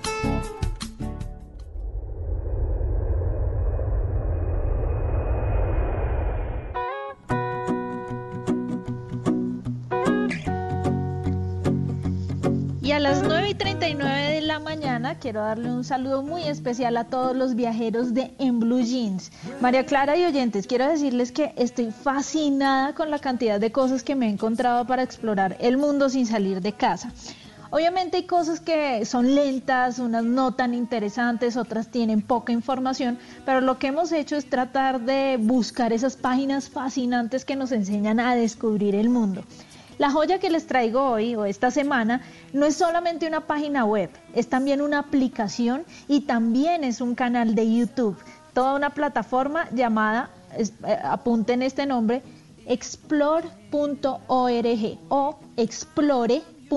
[12.92, 17.04] A las 9 y 39 de la mañana quiero darle un saludo muy especial a
[17.04, 19.32] todos los viajeros de En Blue Jeans.
[19.62, 24.16] María Clara y oyentes, quiero decirles que estoy fascinada con la cantidad de cosas que
[24.16, 27.12] me he encontrado para explorar el mundo sin salir de casa.
[27.70, 33.62] Obviamente hay cosas que son lentas, unas no tan interesantes, otras tienen poca información, pero
[33.62, 38.36] lo que hemos hecho es tratar de buscar esas páginas fascinantes que nos enseñan a
[38.36, 39.44] descubrir el mundo.
[40.00, 42.22] La joya que les traigo hoy o esta semana
[42.54, 47.54] no es solamente una página web, es también una aplicación y también es un canal
[47.54, 48.16] de YouTube,
[48.54, 50.72] toda una plataforma llamada, eh,
[51.04, 52.24] apunten este nombre,
[52.66, 53.60] explore.org
[55.10, 56.70] o explore.org.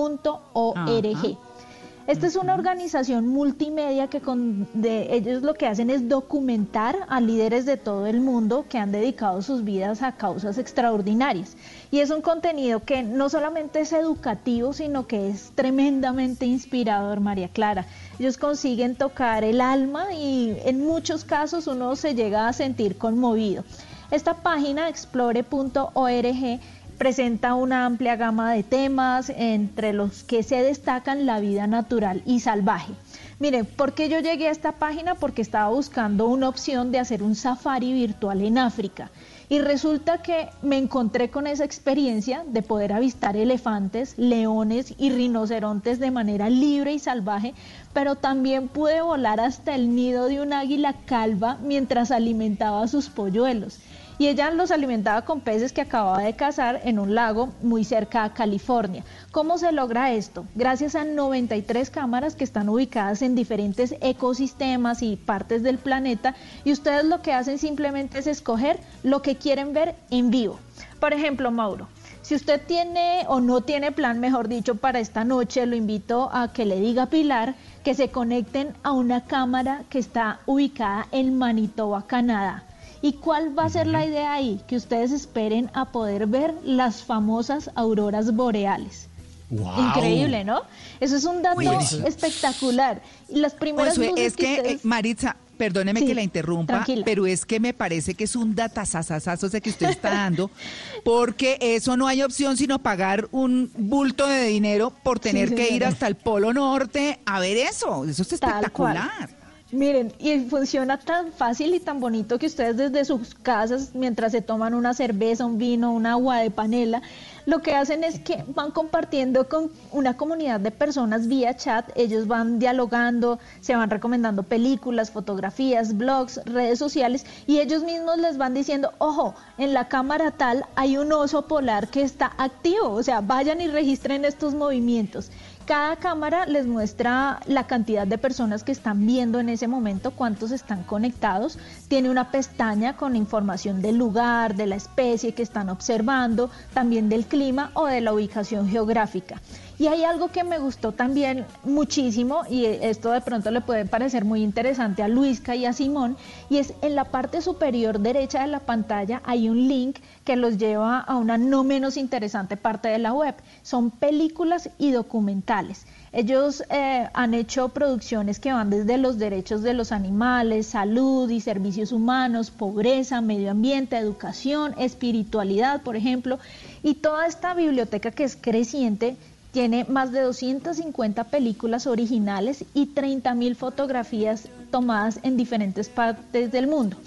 [2.05, 7.21] Esta es una organización multimedia que con, de, ellos lo que hacen es documentar a
[7.21, 11.55] líderes de todo el mundo que han dedicado sus vidas a causas extraordinarias.
[11.91, 17.47] Y es un contenido que no solamente es educativo, sino que es tremendamente inspirador, María
[17.47, 17.85] Clara.
[18.19, 23.63] Ellos consiguen tocar el alma y en muchos casos uno se llega a sentir conmovido.
[24.11, 26.59] Esta página, explore.org,
[27.03, 32.39] presenta una amplia gama de temas, entre los que se destacan la vida natural y
[32.39, 32.93] salvaje.
[33.39, 35.15] Miren, ¿por qué yo llegué a esta página?
[35.15, 39.11] Porque estaba buscando una opción de hacer un safari virtual en África.
[39.49, 45.99] Y resulta que me encontré con esa experiencia de poder avistar elefantes, leones y rinocerontes
[45.99, 47.53] de manera libre y salvaje,
[47.91, 53.81] pero también pude volar hasta el nido de un águila calva mientras alimentaba sus polluelos
[54.23, 58.23] y ella los alimentaba con peces que acababa de cazar en un lago muy cerca
[58.23, 59.03] a California.
[59.33, 60.45] ¿Cómo se logra esto?
[60.55, 66.71] Gracias a 93 cámaras que están ubicadas en diferentes ecosistemas y partes del planeta y
[66.71, 70.57] ustedes lo que hacen simplemente es escoger lo que quieren ver en vivo.
[71.01, 71.89] Por ejemplo, Mauro,
[72.21, 76.53] si usted tiene o no tiene plan, mejor dicho, para esta noche, lo invito a
[76.53, 81.37] que le diga a Pilar que se conecten a una cámara que está ubicada en
[81.37, 82.63] Manitoba, Canadá.
[83.03, 84.61] ¿Y cuál va a ser la idea ahí?
[84.65, 89.09] Que ustedes esperen a poder ver las famosas auroras boreales.
[89.51, 90.61] Increíble, ¿no?
[91.01, 91.59] Eso es un dato
[92.07, 93.01] espectacular.
[93.27, 97.59] Y las primeras pues, es que, eh, Maritza, perdóneme que la interrumpa, pero es que
[97.59, 100.49] me parece que es un datazazazazo ese que usted está dando,
[101.03, 105.83] porque eso no hay opción sino pagar un bulto de dinero por tener que ir
[105.83, 108.05] hasta el Polo Norte a ver eso.
[108.05, 109.42] Eso es espectacular.
[109.73, 114.43] Miren, y funciona tan fácil y tan bonito que ustedes desde sus casas, mientras se
[114.43, 117.01] toman una cerveza, un vino, un agua de panela,
[117.47, 122.27] lo que hacen es que van compartiendo con una comunidad de personas vía chat, ellos
[122.27, 128.53] van dialogando, se van recomendando películas, fotografías, blogs, redes sociales y ellos mismos les van
[128.53, 133.21] diciendo, ojo, en la cámara tal hay un oso polar que está activo, o sea,
[133.21, 135.31] vayan y registren estos movimientos.
[135.65, 140.51] Cada cámara les muestra la cantidad de personas que están viendo en ese momento, cuántos
[140.51, 141.57] están conectados.
[141.87, 147.25] Tiene una pestaña con información del lugar, de la especie que están observando, también del
[147.25, 149.41] clima o de la ubicación geográfica.
[149.79, 154.23] Y hay algo que me gustó también muchísimo y esto de pronto le puede parecer
[154.23, 156.15] muy interesante a Luisca y a Simón
[156.49, 160.57] y es en la parte superior derecha de la pantalla hay un link que los
[160.57, 163.35] lleva a una no menos interesante parte de la web.
[163.61, 165.85] Son películas y documentales.
[166.11, 171.41] Ellos eh, han hecho producciones que van desde los derechos de los animales, salud y
[171.41, 176.37] servicios humanos, pobreza, medio ambiente, educación, espiritualidad, por ejemplo,
[176.83, 179.17] y toda esta biblioteca que es creciente
[179.53, 186.97] tiene más de 250 películas originales y 30.000 fotografías tomadas en diferentes partes del mundo.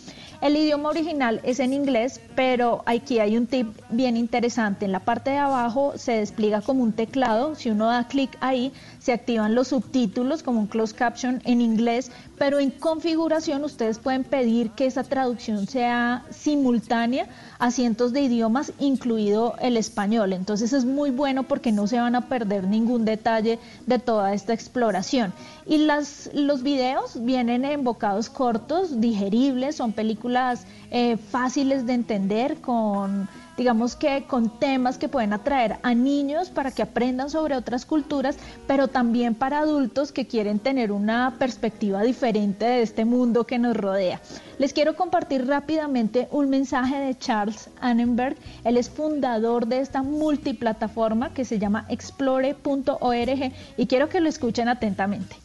[0.41, 4.85] El idioma original es en inglés, pero aquí hay un tip bien interesante.
[4.85, 7.57] En la parte de abajo se despliega como un teclado.
[7.57, 8.73] Si uno da clic ahí,
[9.07, 14.25] se activan los subtítulos como un closed caption en inglés, pero en configuración ustedes pueden
[14.25, 17.29] pedir que esa traducción sea simultánea
[17.61, 20.33] a cientos de idiomas, incluido el español.
[20.33, 24.53] Entonces es muy bueno porque no se van a perder ningún detalle de toda esta
[24.53, 25.33] exploración.
[25.67, 32.57] Y las, los videos vienen en bocados cortos, digeribles, son películas eh, fáciles de entender
[32.57, 37.87] con digamos que con temas que pueden atraer a niños para que aprendan sobre otras
[37.87, 38.37] culturas,
[38.67, 43.77] pero también para adultos que quieren tener una perspectiva diferente de este mundo que nos
[43.77, 44.21] rodea.
[44.59, 48.37] Les quiero compartir rápidamente un mensaje de Charles Annenberg.
[48.65, 54.69] Él es fundador de esta multiplataforma que se llama explore.org y quiero que lo escuchen
[54.69, 55.37] atentamente.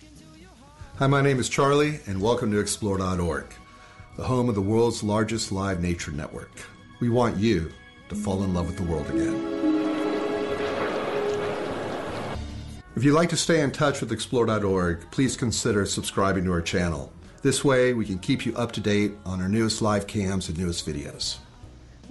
[1.00, 3.46] Hi, my name is Charlie, and welcome to Explore.org,
[4.18, 6.52] the home of the world's largest live nature network.
[7.00, 7.72] We want you
[8.12, 9.36] to fall in love with the world again.
[12.96, 17.12] If you'd like to stay in touch with Explore.org, please consider subscribing to our channel.
[17.42, 20.58] This way, we can keep you up to date on our newest live cams and
[20.60, 21.40] newest videos.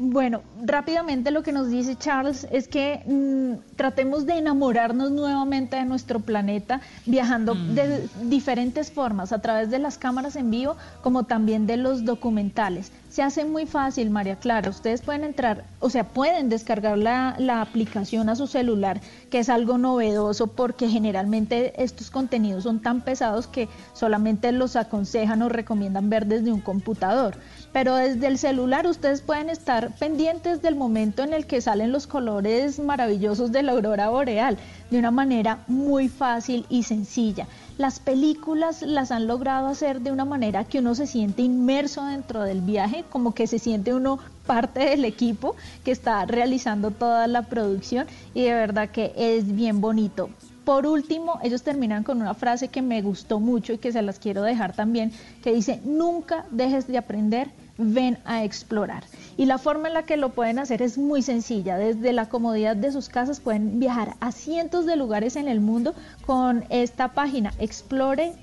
[0.02, 5.84] Bueno, rápidamente lo que nos dice Charles es que mm, tratemos de enamorarnos nuevamente de
[5.84, 7.74] nuestro planeta, viajando mm.
[7.74, 12.90] de diferentes formas, a través de las cámaras en vivo, como también de los documentales.
[13.10, 14.70] Se hace muy fácil, María Clara.
[14.70, 19.48] Ustedes pueden entrar, o sea, pueden descargar la, la aplicación a su celular, que es
[19.48, 26.08] algo novedoso porque generalmente estos contenidos son tan pesados que solamente los aconsejan o recomiendan
[26.08, 27.36] ver desde un computador
[27.72, 32.06] pero desde el celular ustedes pueden estar pendientes del momento en el que salen los
[32.06, 34.58] colores maravillosos de la aurora boreal
[34.90, 37.46] de una manera muy fácil y sencilla.
[37.78, 42.42] Las películas las han logrado hacer de una manera que uno se siente inmerso dentro
[42.42, 47.42] del viaje, como que se siente uno parte del equipo que está realizando toda la
[47.42, 50.28] producción y de verdad que es bien bonito.
[50.64, 54.18] Por último, ellos terminan con una frase que me gustó mucho y que se las
[54.18, 59.04] quiero dejar también, que dice, nunca dejes de aprender, ven a explorar.
[59.36, 61.76] Y la forma en la que lo pueden hacer es muy sencilla.
[61.76, 65.94] Desde la comodidad de sus casas pueden viajar a cientos de lugares en el mundo
[66.26, 68.38] con esta página explore.org.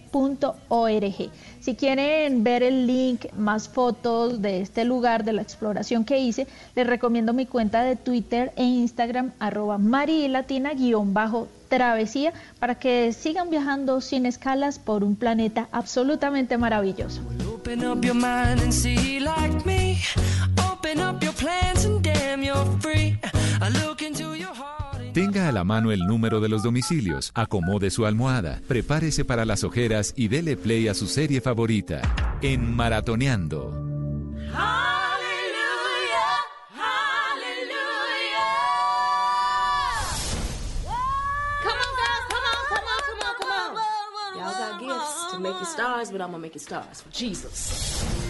[1.60, 6.48] Si quieren ver el link, más fotos de este lugar, de la exploración que hice,
[6.76, 14.02] les recomiendo mi cuenta de Twitter e Instagram arroba marilatina-bajo travesía para que sigan viajando
[14.02, 17.22] sin escalas por un planeta absolutamente maravilloso.
[25.14, 29.64] Tenga a la mano el número de los domicilios, acomode su almohada, prepárese para las
[29.64, 32.02] ojeras y dele play a su serie favorita.
[32.42, 33.84] En Maratoneando.
[45.40, 48.27] make you stars, but I'm gonna make you stars for Jesus.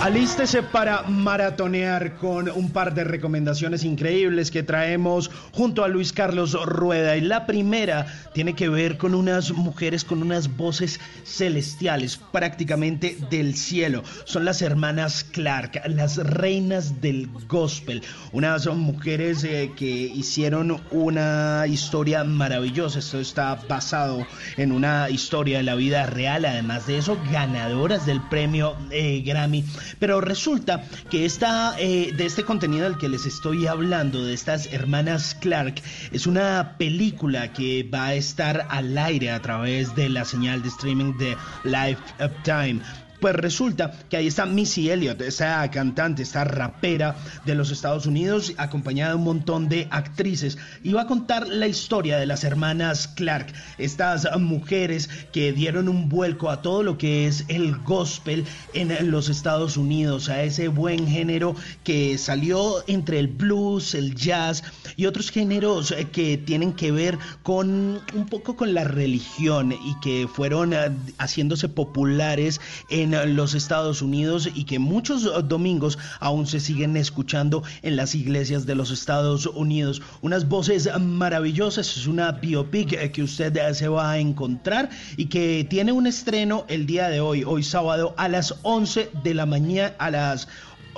[0.00, 6.52] Alístese para maratonear con un par de recomendaciones increíbles que traemos junto a Luis Carlos
[6.64, 7.16] Rueda.
[7.16, 13.56] Y la primera tiene que ver con unas mujeres con unas voces celestiales, prácticamente del
[13.56, 14.04] cielo.
[14.24, 18.02] Son las hermanas Clark, las reinas del gospel.
[18.30, 23.00] Unas mujeres eh, que hicieron una historia maravillosa.
[23.00, 24.24] Esto está basado
[24.56, 26.44] en una historia de la vida real.
[26.44, 29.64] Además de eso, ganadoras del premio eh, Grammy
[29.98, 34.66] pero resulta que esta, eh, de este contenido del que les estoy hablando, de estas
[34.72, 35.80] hermanas Clark,
[36.12, 40.68] es una película que va a estar al aire a través de la señal de
[40.68, 42.02] streaming de Life
[42.44, 42.80] Time.
[43.20, 48.52] Pues resulta que ahí está Missy Elliott, esa cantante, esta rapera de los Estados Unidos,
[48.58, 53.08] acompañada de un montón de actrices, y va a contar la historia de las hermanas
[53.08, 59.10] Clark, estas mujeres que dieron un vuelco a todo lo que es el gospel en
[59.10, 64.62] los Estados Unidos, a ese buen género que salió entre el blues, el jazz
[64.96, 70.28] y otros géneros que tienen que ver con un poco con la religión y que
[70.32, 70.74] fueron
[71.18, 77.62] haciéndose populares en en los Estados Unidos y que muchos domingos aún se siguen escuchando
[77.82, 80.02] en las iglesias de los Estados Unidos.
[80.22, 85.92] Unas voces maravillosas, es una biopic que usted se va a encontrar y que tiene
[85.92, 90.10] un estreno el día de hoy, hoy sábado a las 11 de la mañana, a
[90.10, 90.48] las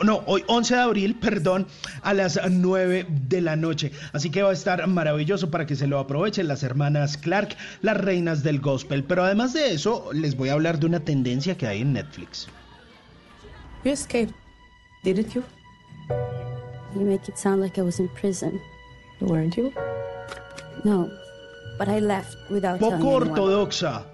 [0.05, 1.67] no, hoy 11 de abril, perdón,
[2.03, 3.93] a las 9 de la noche.
[4.13, 7.97] Así que va a estar maravilloso para que se lo aprovechen las hermanas Clark, las
[7.97, 9.05] reinas del gospel.
[9.05, 12.49] Pero además de eso, les voy a hablar de una tendencia que hay en Netflix.
[13.85, 14.35] You escaped,
[15.05, 15.43] didn't you?
[16.95, 18.61] You make it sound like I was in prison.
[19.21, 19.73] Weren't you?
[20.85, 21.11] No,
[21.79, 24.07] but I left without telling Poco ortodoxa.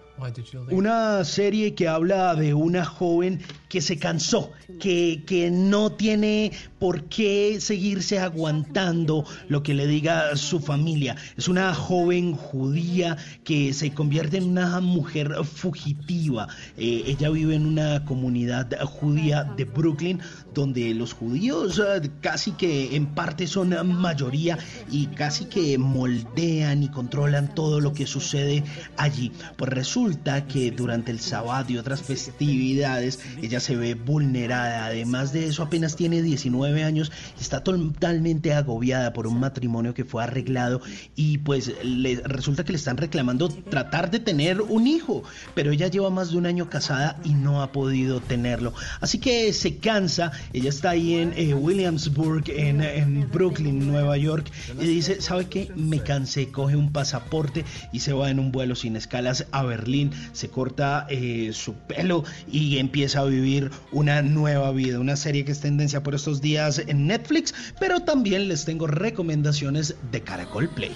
[0.70, 7.04] Una serie que habla de una joven que se cansó, que, que no tiene por
[7.04, 11.16] qué seguirse aguantando lo que le diga su familia.
[11.36, 16.48] Es una joven judía que se convierte en una mujer fugitiva.
[16.76, 20.20] Eh, ella vive en una comunidad judía de Brooklyn
[20.54, 24.58] donde los judíos eh, casi que en parte son mayoría
[24.90, 28.64] y casi que moldean y controlan todo lo que sucede
[28.96, 29.32] allí.
[29.56, 34.86] Pues resulta que durante el sábado y otras festividades ella se ve vulnerada.
[34.86, 40.22] Además de eso apenas tiene 19 años está totalmente agobiada por un matrimonio que fue
[40.22, 40.80] arreglado
[41.14, 45.22] y pues le, resulta que le están reclamando tratar de tener un hijo,
[45.54, 48.74] pero ella lleva más de un año casada y no ha podido tenerlo.
[49.00, 54.50] Así que se cansa, ella está ahí en eh, Williamsburg, en, en Brooklyn, Nueva York,
[54.80, 55.70] y dice, ¿sabe qué?
[55.76, 60.10] Me cansé, coge un pasaporte y se va en un vuelo sin escalas a Berlín,
[60.32, 63.45] se corta eh, su pelo y empieza a vivir
[63.92, 68.48] una nueva vida, una serie que es tendencia por estos días en Netflix, pero también
[68.48, 70.92] les tengo recomendaciones de Caracol Play.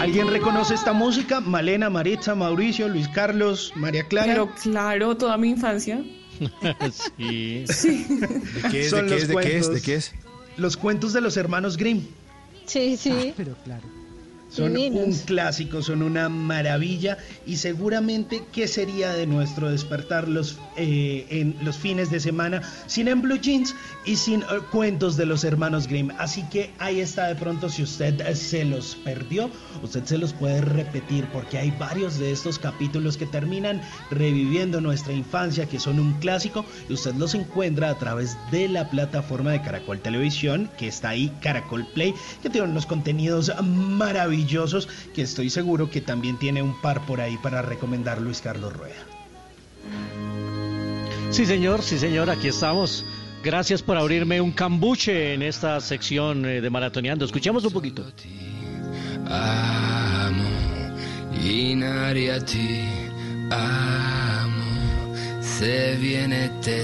[0.00, 1.40] ¿Alguien reconoce esta música?
[1.40, 4.26] Malena, Maritza, Mauricio, Luis Carlos, María Clara.
[4.26, 6.02] Pero claro, toda mi infancia.
[7.16, 7.64] Sí.
[7.68, 8.06] Sí.
[8.08, 8.90] ¿De qué es?
[8.90, 9.28] Son ¿De qué los es?
[9.28, 9.66] ¿De qué es?
[9.66, 9.74] cuentos.
[9.74, 10.12] ¿De qué es?
[10.56, 12.06] Los cuentos de los hermanos Grimm.
[12.66, 13.34] Sí, sí.
[13.36, 14.01] pero claro.
[14.52, 15.06] Son Divinos.
[15.06, 17.16] un clásico, son una maravilla
[17.46, 23.08] y seguramente qué sería de nuestro despertar los, eh, en los fines de semana sin
[23.08, 23.74] en Blue Jeans
[24.04, 26.10] y sin eh, cuentos de los hermanos Grimm.
[26.18, 29.50] Así que ahí está de pronto si usted eh, se los perdió,
[29.82, 35.14] usted se los puede repetir porque hay varios de estos capítulos que terminan reviviendo nuestra
[35.14, 39.62] infancia que son un clásico y usted los encuentra a través de la plataforma de
[39.62, 44.41] Caracol Televisión que está ahí Caracol Play que tiene unos contenidos maravillosos
[45.14, 49.06] que estoy seguro que también tiene un par por ahí para recomendar Luis Carlos Rueda.
[51.30, 53.04] Sí, señor, sí, señor, aquí estamos.
[53.42, 57.24] Gracias por abrirme un cambuche en esta sección eh, de Maratoneando.
[57.24, 58.04] Escuchemos un poquito.
[59.26, 60.48] Amo,
[65.62, 66.80] Se viene che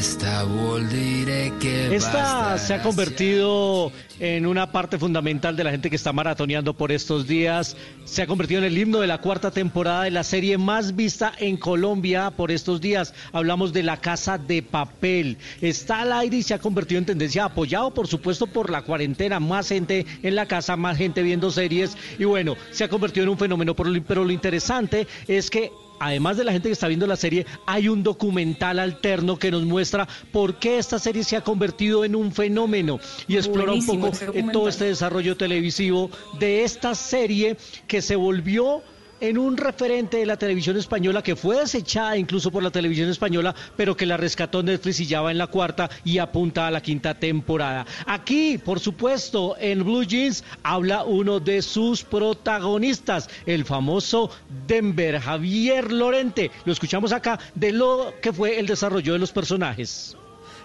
[1.97, 3.91] Esta se ha convertido
[4.21, 7.77] en una parte fundamental de la gente que está maratoneando por estos días.
[8.05, 11.33] Se ha convertido en el himno de la cuarta temporada de la serie más vista
[11.41, 13.15] en Colombia por estos días.
[13.33, 15.39] Hablamos de La Casa de Papel.
[15.61, 19.41] Está al aire y se ha convertido en tendencia, apoyado por supuesto por la cuarentena.
[19.41, 21.97] Más gente en la casa, más gente viendo series.
[22.17, 23.75] Y bueno, se ha convertido en un fenómeno.
[23.75, 27.89] Pero lo interesante es que además de la gente que está viendo la serie, hay
[27.89, 32.33] un documental alterno que nos muestra por qué esta serie se ha convertido en un
[32.33, 38.17] fenómeno y explora un poco eh, todo este desarrollo televisivo de esta serie que se
[38.17, 38.83] volvió
[39.21, 43.55] en un referente de la televisión española que fue desechada incluso por la televisión española,
[43.77, 46.81] pero que la rescató Netflix y ya va en la cuarta y apunta a la
[46.81, 47.87] quinta temporada.
[48.07, 54.31] Aquí, por supuesto, en Blue Jeans habla uno de sus protagonistas, el famoso
[54.67, 56.51] Denver, Javier Lorente.
[56.65, 60.17] Lo escuchamos acá de lo que fue el desarrollo de los personajes.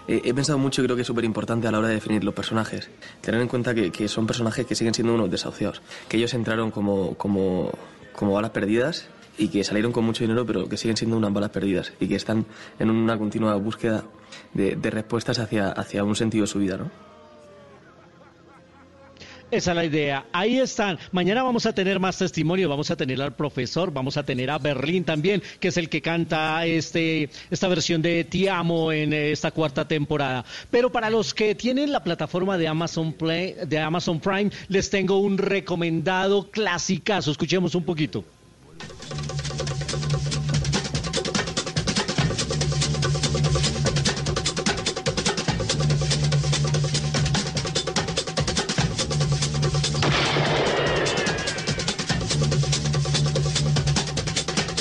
[0.06, 2.24] Eh, he pensado mucho y creo que es súper importante a la hora de definir
[2.24, 2.90] los personajes.
[3.22, 5.80] Tener en cuenta que, que son personajes que siguen siendo unos desahuciados.
[6.08, 7.70] Que ellos entraron como, como,
[8.14, 11.50] como balas perdidas y que salieron con mucho dinero, pero que siguen siendo unas balas
[11.50, 12.46] perdidas y que están
[12.78, 14.04] en una continua búsqueda
[14.52, 17.13] de, de respuestas hacia, hacia un sentido de su vida, ¿no?
[19.50, 20.26] Esa es la idea.
[20.32, 20.98] Ahí están.
[21.12, 22.68] Mañana vamos a tener más testimonio.
[22.68, 26.02] Vamos a tener al profesor, vamos a tener a Berlín también, que es el que
[26.02, 30.44] canta este, esta versión de Te Amo en eh, esta cuarta temporada.
[30.70, 35.18] Pero para los que tienen la plataforma de Amazon Play, de Amazon Prime, les tengo
[35.18, 37.30] un recomendado clasicazo.
[37.30, 38.24] Escuchemos un poquito.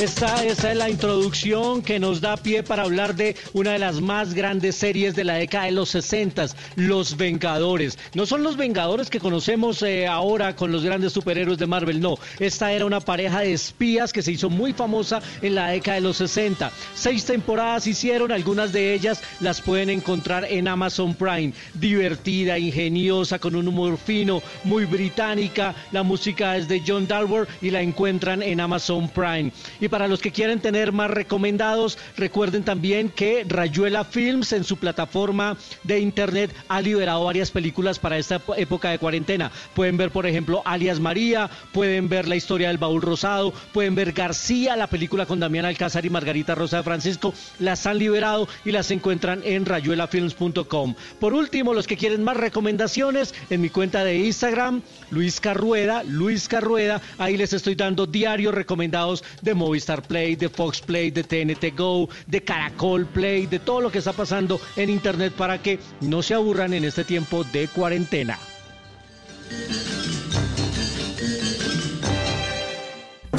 [0.04, 4.34] Esta, es la introducción que nos da pie para hablar de una de las más
[4.34, 7.98] grandes series de la década de los 60, Los Vengadores.
[8.14, 12.18] No son los Vengadores que conocemos eh, ahora con los grandes superhéroes de Marvel, no.
[12.38, 16.02] Esta era una pareja de espías que se hizo muy famosa en la década de
[16.02, 16.70] los 60.
[16.94, 21.54] Seis temporadas hicieron, algunas de ellas las pueden encontrar en Amazon Prime.
[21.76, 25.74] Divertida, ingeniosa, con un humor fino, muy británica.
[25.94, 29.54] La música es de John Dalworth y la encuentran en Amazon Prime.
[29.94, 35.56] Para los que quieren tener más recomendados, recuerden también que Rayuela Films en su plataforma
[35.84, 39.52] de internet ha liberado varias películas para esta época de cuarentena.
[39.76, 44.14] Pueden ver, por ejemplo, Alias María, pueden ver La historia del baúl rosado, pueden ver
[44.14, 47.32] García, la película con Damián Alcázar y Margarita Rosa de Francisco.
[47.60, 50.96] Las han liberado y las encuentran en rayuelafilms.com.
[51.20, 54.82] Por último, los que quieren más recomendaciones, en mi cuenta de Instagram,
[55.12, 60.82] Luis Carrueda, Luis Carrueda, ahí les estoy dando diarios recomendados de Movistar Play, de Fox
[60.82, 65.34] Play, de TNT Go, de Caracol Play, de todo lo que está pasando en Internet
[65.34, 68.40] para que no se aburran en este tiempo de cuarentena.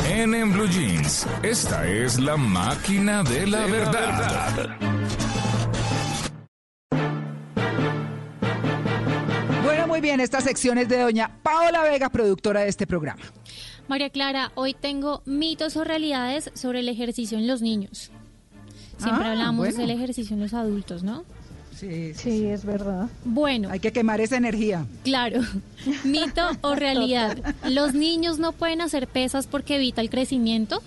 [0.09, 4.77] En, en Blue Jeans, esta es la máquina de la verdad.
[9.65, 13.23] Bueno, muy bien, esta sección es de doña Paola Vega, productora de este programa.
[13.89, 18.11] María Clara, hoy tengo mitos o realidades sobre el ejercicio en los niños.
[18.99, 19.77] Siempre Ah, hablamos bueno.
[19.79, 21.25] del ejercicio en los adultos, ¿no?
[21.77, 23.09] Sí, Sí, es verdad.
[23.25, 24.87] Bueno, Hay que quemar esa energía.
[25.03, 25.41] claro.
[26.05, 27.37] Mito o realidad.
[27.69, 30.83] ¿Los niños no pueden hacer pesas porque evita el crecimiento?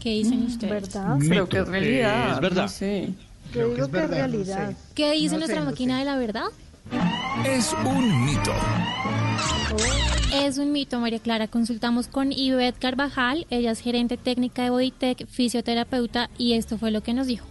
[0.00, 0.70] ¿Qué dicen ustedes?
[0.94, 1.18] ¿Verdad?
[1.20, 2.34] Creo que es realidad.
[2.34, 2.62] es verdad.
[2.64, 3.10] no sé.
[3.54, 4.74] Yo digo que es realidad.
[4.94, 5.98] ¿Qué dice No nuestra sé, no máquina sé.
[6.00, 6.44] de la verdad?
[7.44, 8.52] Es un mito.
[10.32, 11.48] Es un mito, María Clara.
[11.48, 17.02] Consultamos con Ivette Carvajal, ella es gerente técnica de Bodytech, fisioterapeuta, y esto fue lo
[17.02, 17.46] que nos dijo.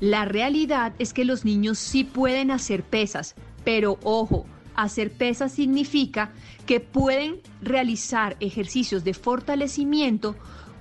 [0.00, 6.32] La realidad es que los niños sí pueden hacer pesas, pero ojo, hacer pesas significa
[6.66, 10.36] que pueden realizar ejercicios de fortalecimiento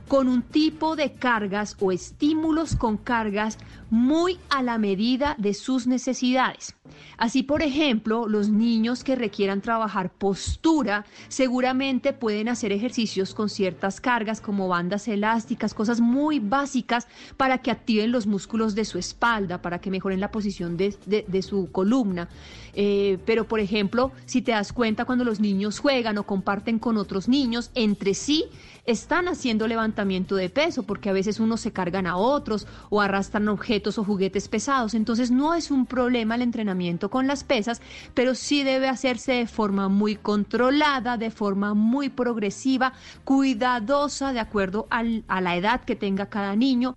[0.07, 3.57] con un tipo de cargas o estímulos con cargas
[3.89, 6.75] muy a la medida de sus necesidades.
[7.17, 14.01] Así, por ejemplo, los niños que requieran trabajar postura seguramente pueden hacer ejercicios con ciertas
[14.01, 19.61] cargas como bandas elásticas, cosas muy básicas para que activen los músculos de su espalda,
[19.61, 22.27] para que mejoren la posición de, su columna.
[22.73, 26.97] Eh, pero, por ejemplo, si te das cuenta cuando los niños juegan o comparten con
[26.97, 28.45] otros niños, entre sí
[28.85, 33.47] están haciendo levantamiento de peso, porque a veces unos se cargan a otros o arrastran
[33.47, 34.93] objetos o juguetes pesados.
[34.95, 36.72] Entonces no es un problema el entrenamiento
[37.09, 37.81] con las pesas,
[38.13, 42.93] pero sí debe hacerse de forma muy controlada, de forma muy progresiva,
[43.23, 46.95] cuidadosa, de acuerdo al- a la edad que tenga cada niño.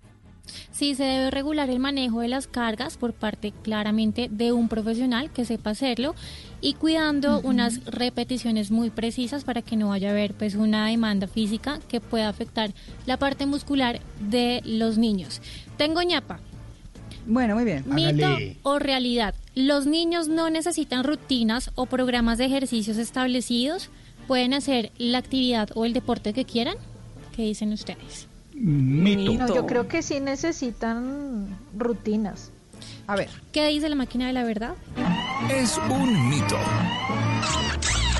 [0.71, 5.29] Sí, se debe regular el manejo de las cargas por parte claramente de un profesional
[5.29, 6.15] que sepa hacerlo
[6.61, 11.27] y cuidando unas repeticiones muy precisas para que no vaya a haber pues una demanda
[11.27, 12.71] física que pueda afectar
[13.05, 15.41] la parte muscular de los niños.
[15.77, 16.39] Tengo ñapa.
[17.27, 17.83] Bueno, muy bien.
[17.87, 19.35] Mito o realidad.
[19.53, 23.89] Los niños no necesitan rutinas o programas de ejercicios establecidos.
[24.27, 26.77] Pueden hacer la actividad o el deporte que quieran.
[27.35, 28.27] ¿Qué dicen ustedes?
[28.53, 29.33] Mito.
[29.33, 32.51] No, yo creo que sí necesitan rutinas.
[33.07, 33.29] A ver.
[33.51, 34.75] ¿Qué dice la máquina de la verdad?
[35.51, 36.57] Es un mito.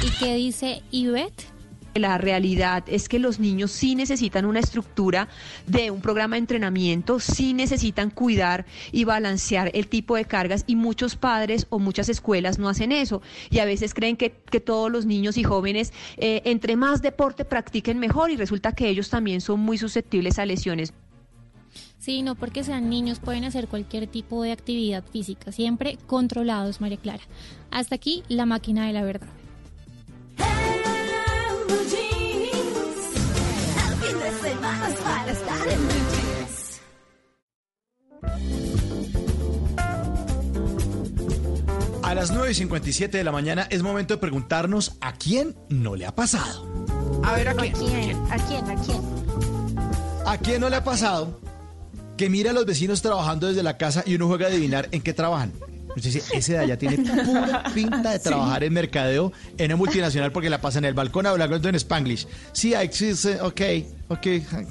[0.05, 1.56] ¿Y qué dice Ivette?
[1.99, 5.27] La realidad es que los niños sí necesitan una estructura
[5.65, 10.75] de un programa de entrenamiento, sí necesitan cuidar y balancear el tipo de cargas y
[10.75, 14.91] muchos padres o muchas escuelas no hacen eso y a veces creen que, que todos
[14.91, 19.41] los niños y jóvenes eh, entre más deporte practiquen mejor y resulta que ellos también
[19.41, 20.93] son muy susceptibles a lesiones.
[21.99, 26.97] Sí, no porque sean niños, pueden hacer cualquier tipo de actividad física, siempre controlados, María
[26.97, 27.23] Clara.
[27.71, 29.27] Hasta aquí la máquina de la verdad.
[42.03, 45.95] A las 9 y 57 de la mañana es momento de preguntarnos a quién no
[45.95, 46.65] le ha pasado.
[47.23, 47.73] A ver, ¿a ¿A quién?
[47.73, 48.17] quién?
[48.31, 48.69] ¿A quién?
[48.69, 49.01] ¿A quién?
[50.25, 51.39] ¿A quién no le ha pasado
[52.15, 55.01] que mira a los vecinos trabajando desde la casa y uno juega a adivinar en
[55.01, 55.51] qué trabajan?
[55.97, 60.31] Usted dice, ese de allá tiene pura pinta de trabajar en mercadeo en una multinacional
[60.31, 62.27] porque la pasa en el balcón hablando en Spanglish.
[62.53, 63.61] Sí, I exist, ok,
[64.07, 64.27] ok,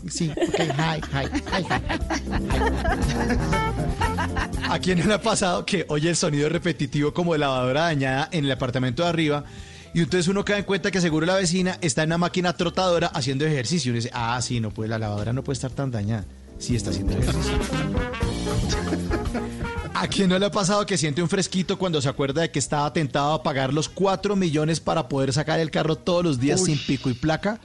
[0.08, 1.66] sí, ok, hi, hi, hi, hi.
[4.68, 8.28] ¿A quién no le ha pasado que oye el sonido repetitivo como de lavadora dañada
[8.32, 9.44] en el apartamento de arriba
[9.94, 13.06] Y entonces uno cae en cuenta que seguro la vecina está en una máquina trotadora
[13.08, 13.88] haciendo ejercicio.
[13.88, 16.24] Y uno dice, ah, sí, no puede, la lavadora no puede estar tan dañada.
[16.58, 17.58] Sí está haciendo ejercicio.
[19.98, 22.58] ¿A quién no le ha pasado que siente un fresquito cuando se acuerda de que
[22.58, 26.62] estaba tentado a pagar los 4 millones para poder sacar el carro todos los días
[26.62, 27.58] sin pico y placa?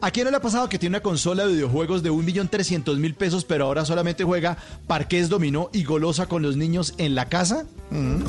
[0.00, 3.44] ¿A quién no le ha pasado que tiene una consola de videojuegos de 1.300.000 pesos,
[3.44, 7.66] pero ahora solamente juega parqués, dominó y golosa con los niños en la casa?
[7.90, 8.22] ¿Mm?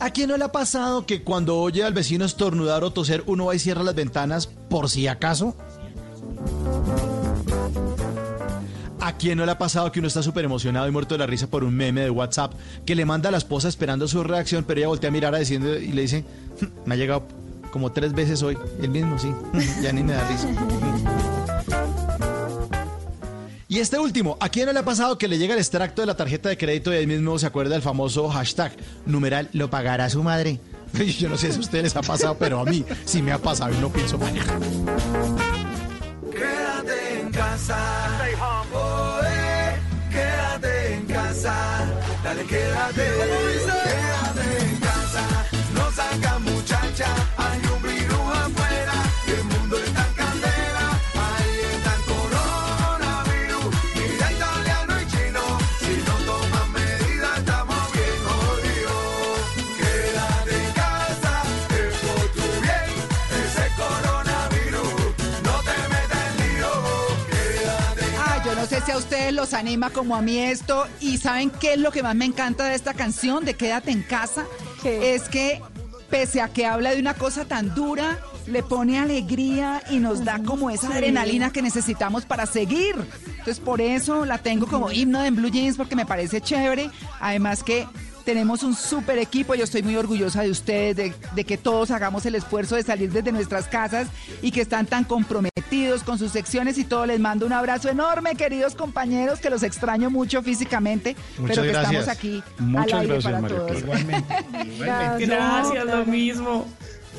[0.00, 3.44] ¿A quién no le ha pasado que cuando oye al vecino estornudar o toser, uno
[3.44, 5.54] va y cierra las ventanas por si acaso?
[9.00, 11.26] ¿A quién no le ha pasado que uno está súper emocionado y muerto de la
[11.26, 12.52] risa por un meme de WhatsApp
[12.84, 15.38] que le manda a la esposa esperando su reacción, pero ella voltea a mirar a
[15.38, 16.24] diciendo y le dice,
[16.60, 17.26] "Hm, me ha llegado
[17.70, 19.32] como tres veces hoy, el mismo, sí,
[19.82, 20.48] ya ni me da risa.
[23.68, 26.06] Y este último, ¿a quién no le ha pasado que le llega el extracto de
[26.06, 28.72] la tarjeta de crédito y ahí mismo se acuerda del famoso hashtag,
[29.06, 30.58] numeral, lo pagará su madre?
[31.18, 33.38] Yo no sé si a ustedes les ha pasado, pero a mí sí me ha
[33.38, 34.58] pasado y no pienso manejar.
[37.30, 37.76] En casa.
[38.74, 39.78] Oh, eh,
[40.10, 41.54] quédate en casa.
[42.24, 42.94] Dale, quédate.
[42.94, 44.19] Quédate
[69.40, 70.86] los anima como a mí esto.
[71.00, 74.02] ¿Y saben qué es lo que más me encanta de esta canción de Quédate en
[74.02, 74.44] casa?
[74.84, 75.62] Es que
[76.10, 80.42] pese a que habla de una cosa tan dura, le pone alegría y nos da
[80.42, 82.94] como esa adrenalina que necesitamos para seguir.
[83.28, 86.90] Entonces por eso la tengo como himno en Blue Jeans porque me parece chévere.
[87.18, 87.86] Además que
[88.24, 92.24] tenemos un súper equipo, yo estoy muy orgullosa de ustedes, de, de que todos hagamos
[92.26, 94.08] el esfuerzo de salir desde nuestras casas
[94.42, 97.06] y que están tan comprometidos con sus secciones y todo.
[97.06, 101.68] Les mando un abrazo enorme, queridos compañeros, que los extraño mucho físicamente, Muchas pero que
[101.72, 101.94] gracias.
[101.94, 103.78] estamos aquí Muchas al aire gracias, para María todos.
[103.82, 104.34] Igualmente,
[104.78, 106.66] Gracias, Gracias, lo mismo.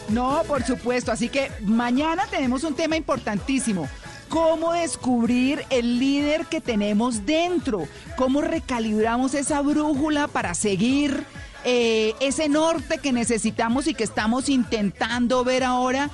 [0.10, 1.12] No, por supuesto.
[1.12, 3.88] Así que mañana tenemos un tema importantísimo.
[4.32, 7.86] ¿Cómo descubrir el líder que tenemos dentro?
[8.16, 11.26] ¿Cómo recalibramos esa brújula para seguir
[11.66, 16.10] eh, ese norte que necesitamos y que estamos intentando ver ahora?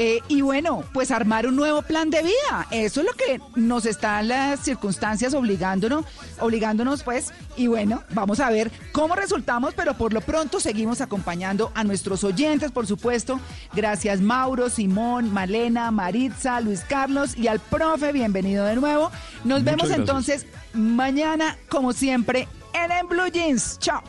[0.00, 2.68] Eh, y bueno, pues armar un nuevo plan de vida.
[2.70, 6.04] Eso es lo que nos están las circunstancias obligándonos,
[6.38, 7.32] obligándonos pues.
[7.56, 12.22] Y bueno, vamos a ver cómo resultamos, pero por lo pronto seguimos acompañando a nuestros
[12.22, 13.40] oyentes, por supuesto.
[13.74, 19.10] Gracias Mauro, Simón, Malena, Maritza, Luis Carlos y al profe, bienvenido de nuevo.
[19.42, 19.98] Nos Muchas vemos gracias.
[19.98, 23.80] entonces mañana, como siempre, en, en Blue Jeans.
[23.80, 24.00] Chao.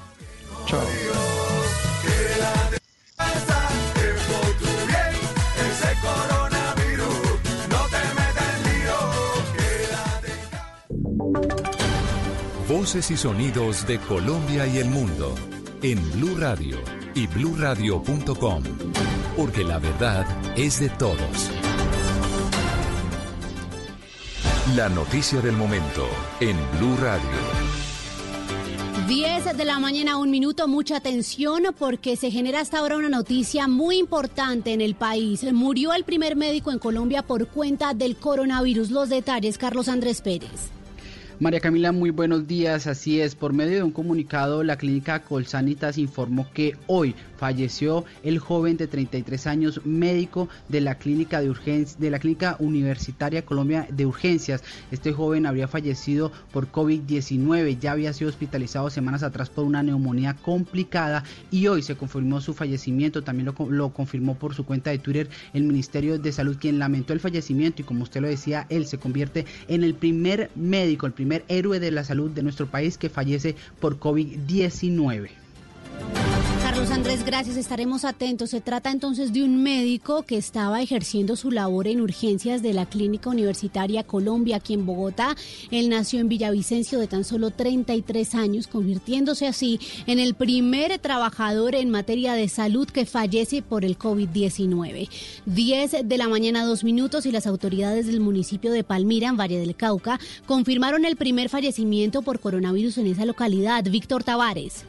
[0.67, 0.79] Chao.
[12.67, 15.35] Voces y sonidos de Colombia y el mundo
[15.81, 16.77] en Blue Radio
[17.15, 18.63] y bluradio.com,
[19.35, 20.25] porque la verdad
[20.55, 21.49] es de todos.
[24.75, 26.07] La noticia del momento
[26.39, 27.69] en Blue Radio.
[29.07, 33.67] 10 de la mañana, un minuto, mucha atención porque se genera hasta ahora una noticia
[33.67, 35.43] muy importante en el país.
[35.51, 38.91] Murió el primer médico en Colombia por cuenta del coronavirus.
[38.91, 40.78] Los detalles, Carlos Andrés Pérez.
[41.41, 42.85] María Camila, muy buenos días.
[42.85, 48.39] Así es, por medio de un comunicado, la clínica Colsanitas informó que hoy falleció el
[48.39, 53.87] joven de 33 años, médico de la clínica de urgencia, de la clínica universitaria Colombia
[53.89, 54.65] de urgencias.
[54.91, 60.33] Este joven habría fallecido por COVID-19, ya había sido hospitalizado semanas atrás por una neumonía
[60.33, 63.23] complicada y hoy se confirmó su fallecimiento.
[63.23, 67.13] También lo, lo confirmó por su cuenta de Twitter el Ministerio de Salud, quien lamentó
[67.13, 71.13] el fallecimiento y como usted lo decía, él se convierte en el primer médico, el
[71.13, 75.29] primer héroe de la salud de nuestro país que fallece por COVID-19.
[76.91, 77.55] Andrés, gracias.
[77.55, 78.49] Estaremos atentos.
[78.49, 82.87] Se trata entonces de un médico que estaba ejerciendo su labor en urgencias de la
[82.87, 85.35] Clínica Universitaria Colombia aquí en Bogotá.
[85.69, 91.75] Él nació en Villavicencio de tan solo 33 años, convirtiéndose así en el primer trabajador
[91.75, 95.09] en materia de salud que fallece por el COVID-19.
[95.45, 99.59] 10 de la mañana, dos minutos, y las autoridades del municipio de Palmira, en Valle
[99.59, 103.83] del Cauca, confirmaron el primer fallecimiento por coronavirus en esa localidad.
[103.83, 104.85] Víctor Tavares.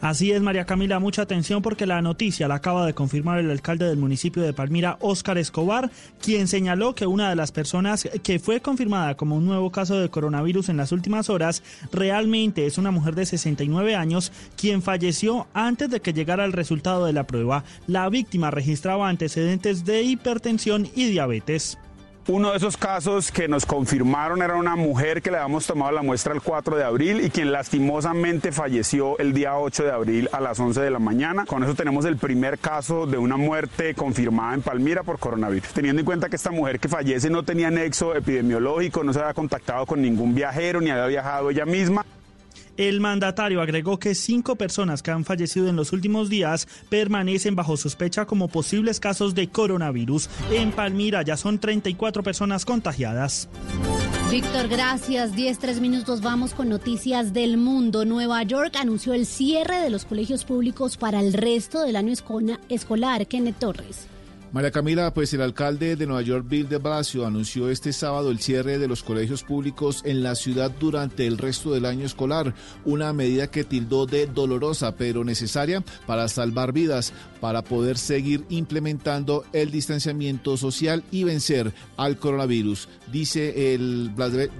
[0.00, 3.84] Así es, María Camila, mucha atención porque la noticia la acaba de confirmar el alcalde
[3.86, 5.90] del municipio de Palmira, Óscar Escobar,
[6.22, 10.08] quien señaló que una de las personas que fue confirmada como un nuevo caso de
[10.08, 11.62] coronavirus en las últimas horas
[11.92, 17.04] realmente es una mujer de 69 años, quien falleció antes de que llegara el resultado
[17.04, 17.64] de la prueba.
[17.86, 21.76] La víctima registraba antecedentes de hipertensión y diabetes.
[22.32, 26.02] Uno de esos casos que nos confirmaron era una mujer que le habíamos tomado la
[26.02, 30.38] muestra el 4 de abril y quien lastimosamente falleció el día 8 de abril a
[30.38, 31.44] las 11 de la mañana.
[31.44, 35.70] Con eso tenemos el primer caso de una muerte confirmada en Palmira por coronavirus.
[35.70, 39.34] Teniendo en cuenta que esta mujer que fallece no tenía nexo epidemiológico, no se había
[39.34, 42.06] contactado con ningún viajero ni había viajado ella misma.
[42.80, 47.76] El mandatario agregó que cinco personas que han fallecido en los últimos días permanecen bajo
[47.76, 50.30] sospecha como posibles casos de coronavirus.
[50.50, 53.50] En Palmira ya son 34 personas contagiadas.
[54.30, 55.36] Víctor, gracias.
[55.36, 56.22] 10, 3 minutos.
[56.22, 58.06] Vamos con noticias del mundo.
[58.06, 63.26] Nueva York anunció el cierre de los colegios públicos para el resto del año escolar.
[63.26, 64.06] Kenneth Torres.
[64.52, 68.40] María Camila, pues el alcalde de Nueva York, Bill de Blasio, anunció este sábado el
[68.40, 72.52] cierre de los colegios públicos en la ciudad durante el resto del año escolar,
[72.84, 79.44] una medida que tildó de dolorosa pero necesaria para salvar vidas, para poder seguir implementando
[79.52, 82.88] el distanciamiento social y vencer al coronavirus.
[83.12, 84.10] Dice el,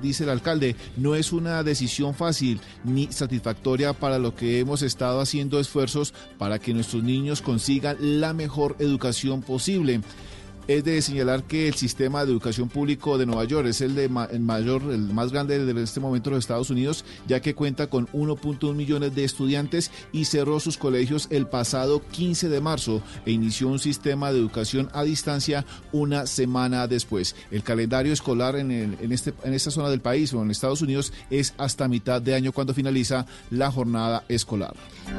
[0.01, 5.21] dice el alcalde, no es una decisión fácil ni satisfactoria para lo que hemos estado
[5.21, 10.30] haciendo esfuerzos para que nuestros niños consigan la mejor educación posible posible
[10.71, 14.09] es de señalar que el sistema de educación público de Nueva York es el de
[14.09, 18.07] mayor, el más grande de este momento en los Estados Unidos, ya que cuenta con
[18.13, 23.67] 1.1 millones de estudiantes y cerró sus colegios el pasado 15 de marzo e inició
[23.67, 27.35] un sistema de educación a distancia una semana después.
[27.51, 31.53] El calendario escolar en, este, en esta zona del país o en Estados Unidos es
[31.59, 34.75] hasta mitad de año cuando finaliza la jornada escolar.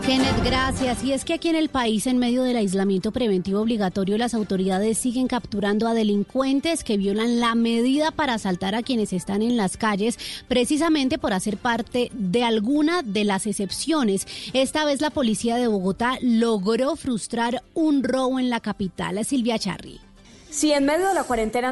[0.06, 1.04] Kenneth, gracias.
[1.04, 4.98] Y es que aquí en el país, en medio del aislamiento preventivo obligatorio, las autoridades
[4.98, 9.76] siguen capturando a delincuentes que violan la medida para asaltar a quienes están en las
[9.76, 14.28] calles, precisamente por hacer parte de alguna de las excepciones.
[14.54, 19.24] Esta vez la policía de Bogotá logró frustrar un robo en la capital.
[19.26, 20.00] Silvia Charri.
[20.52, 21.70] Si en medio de la cuarentena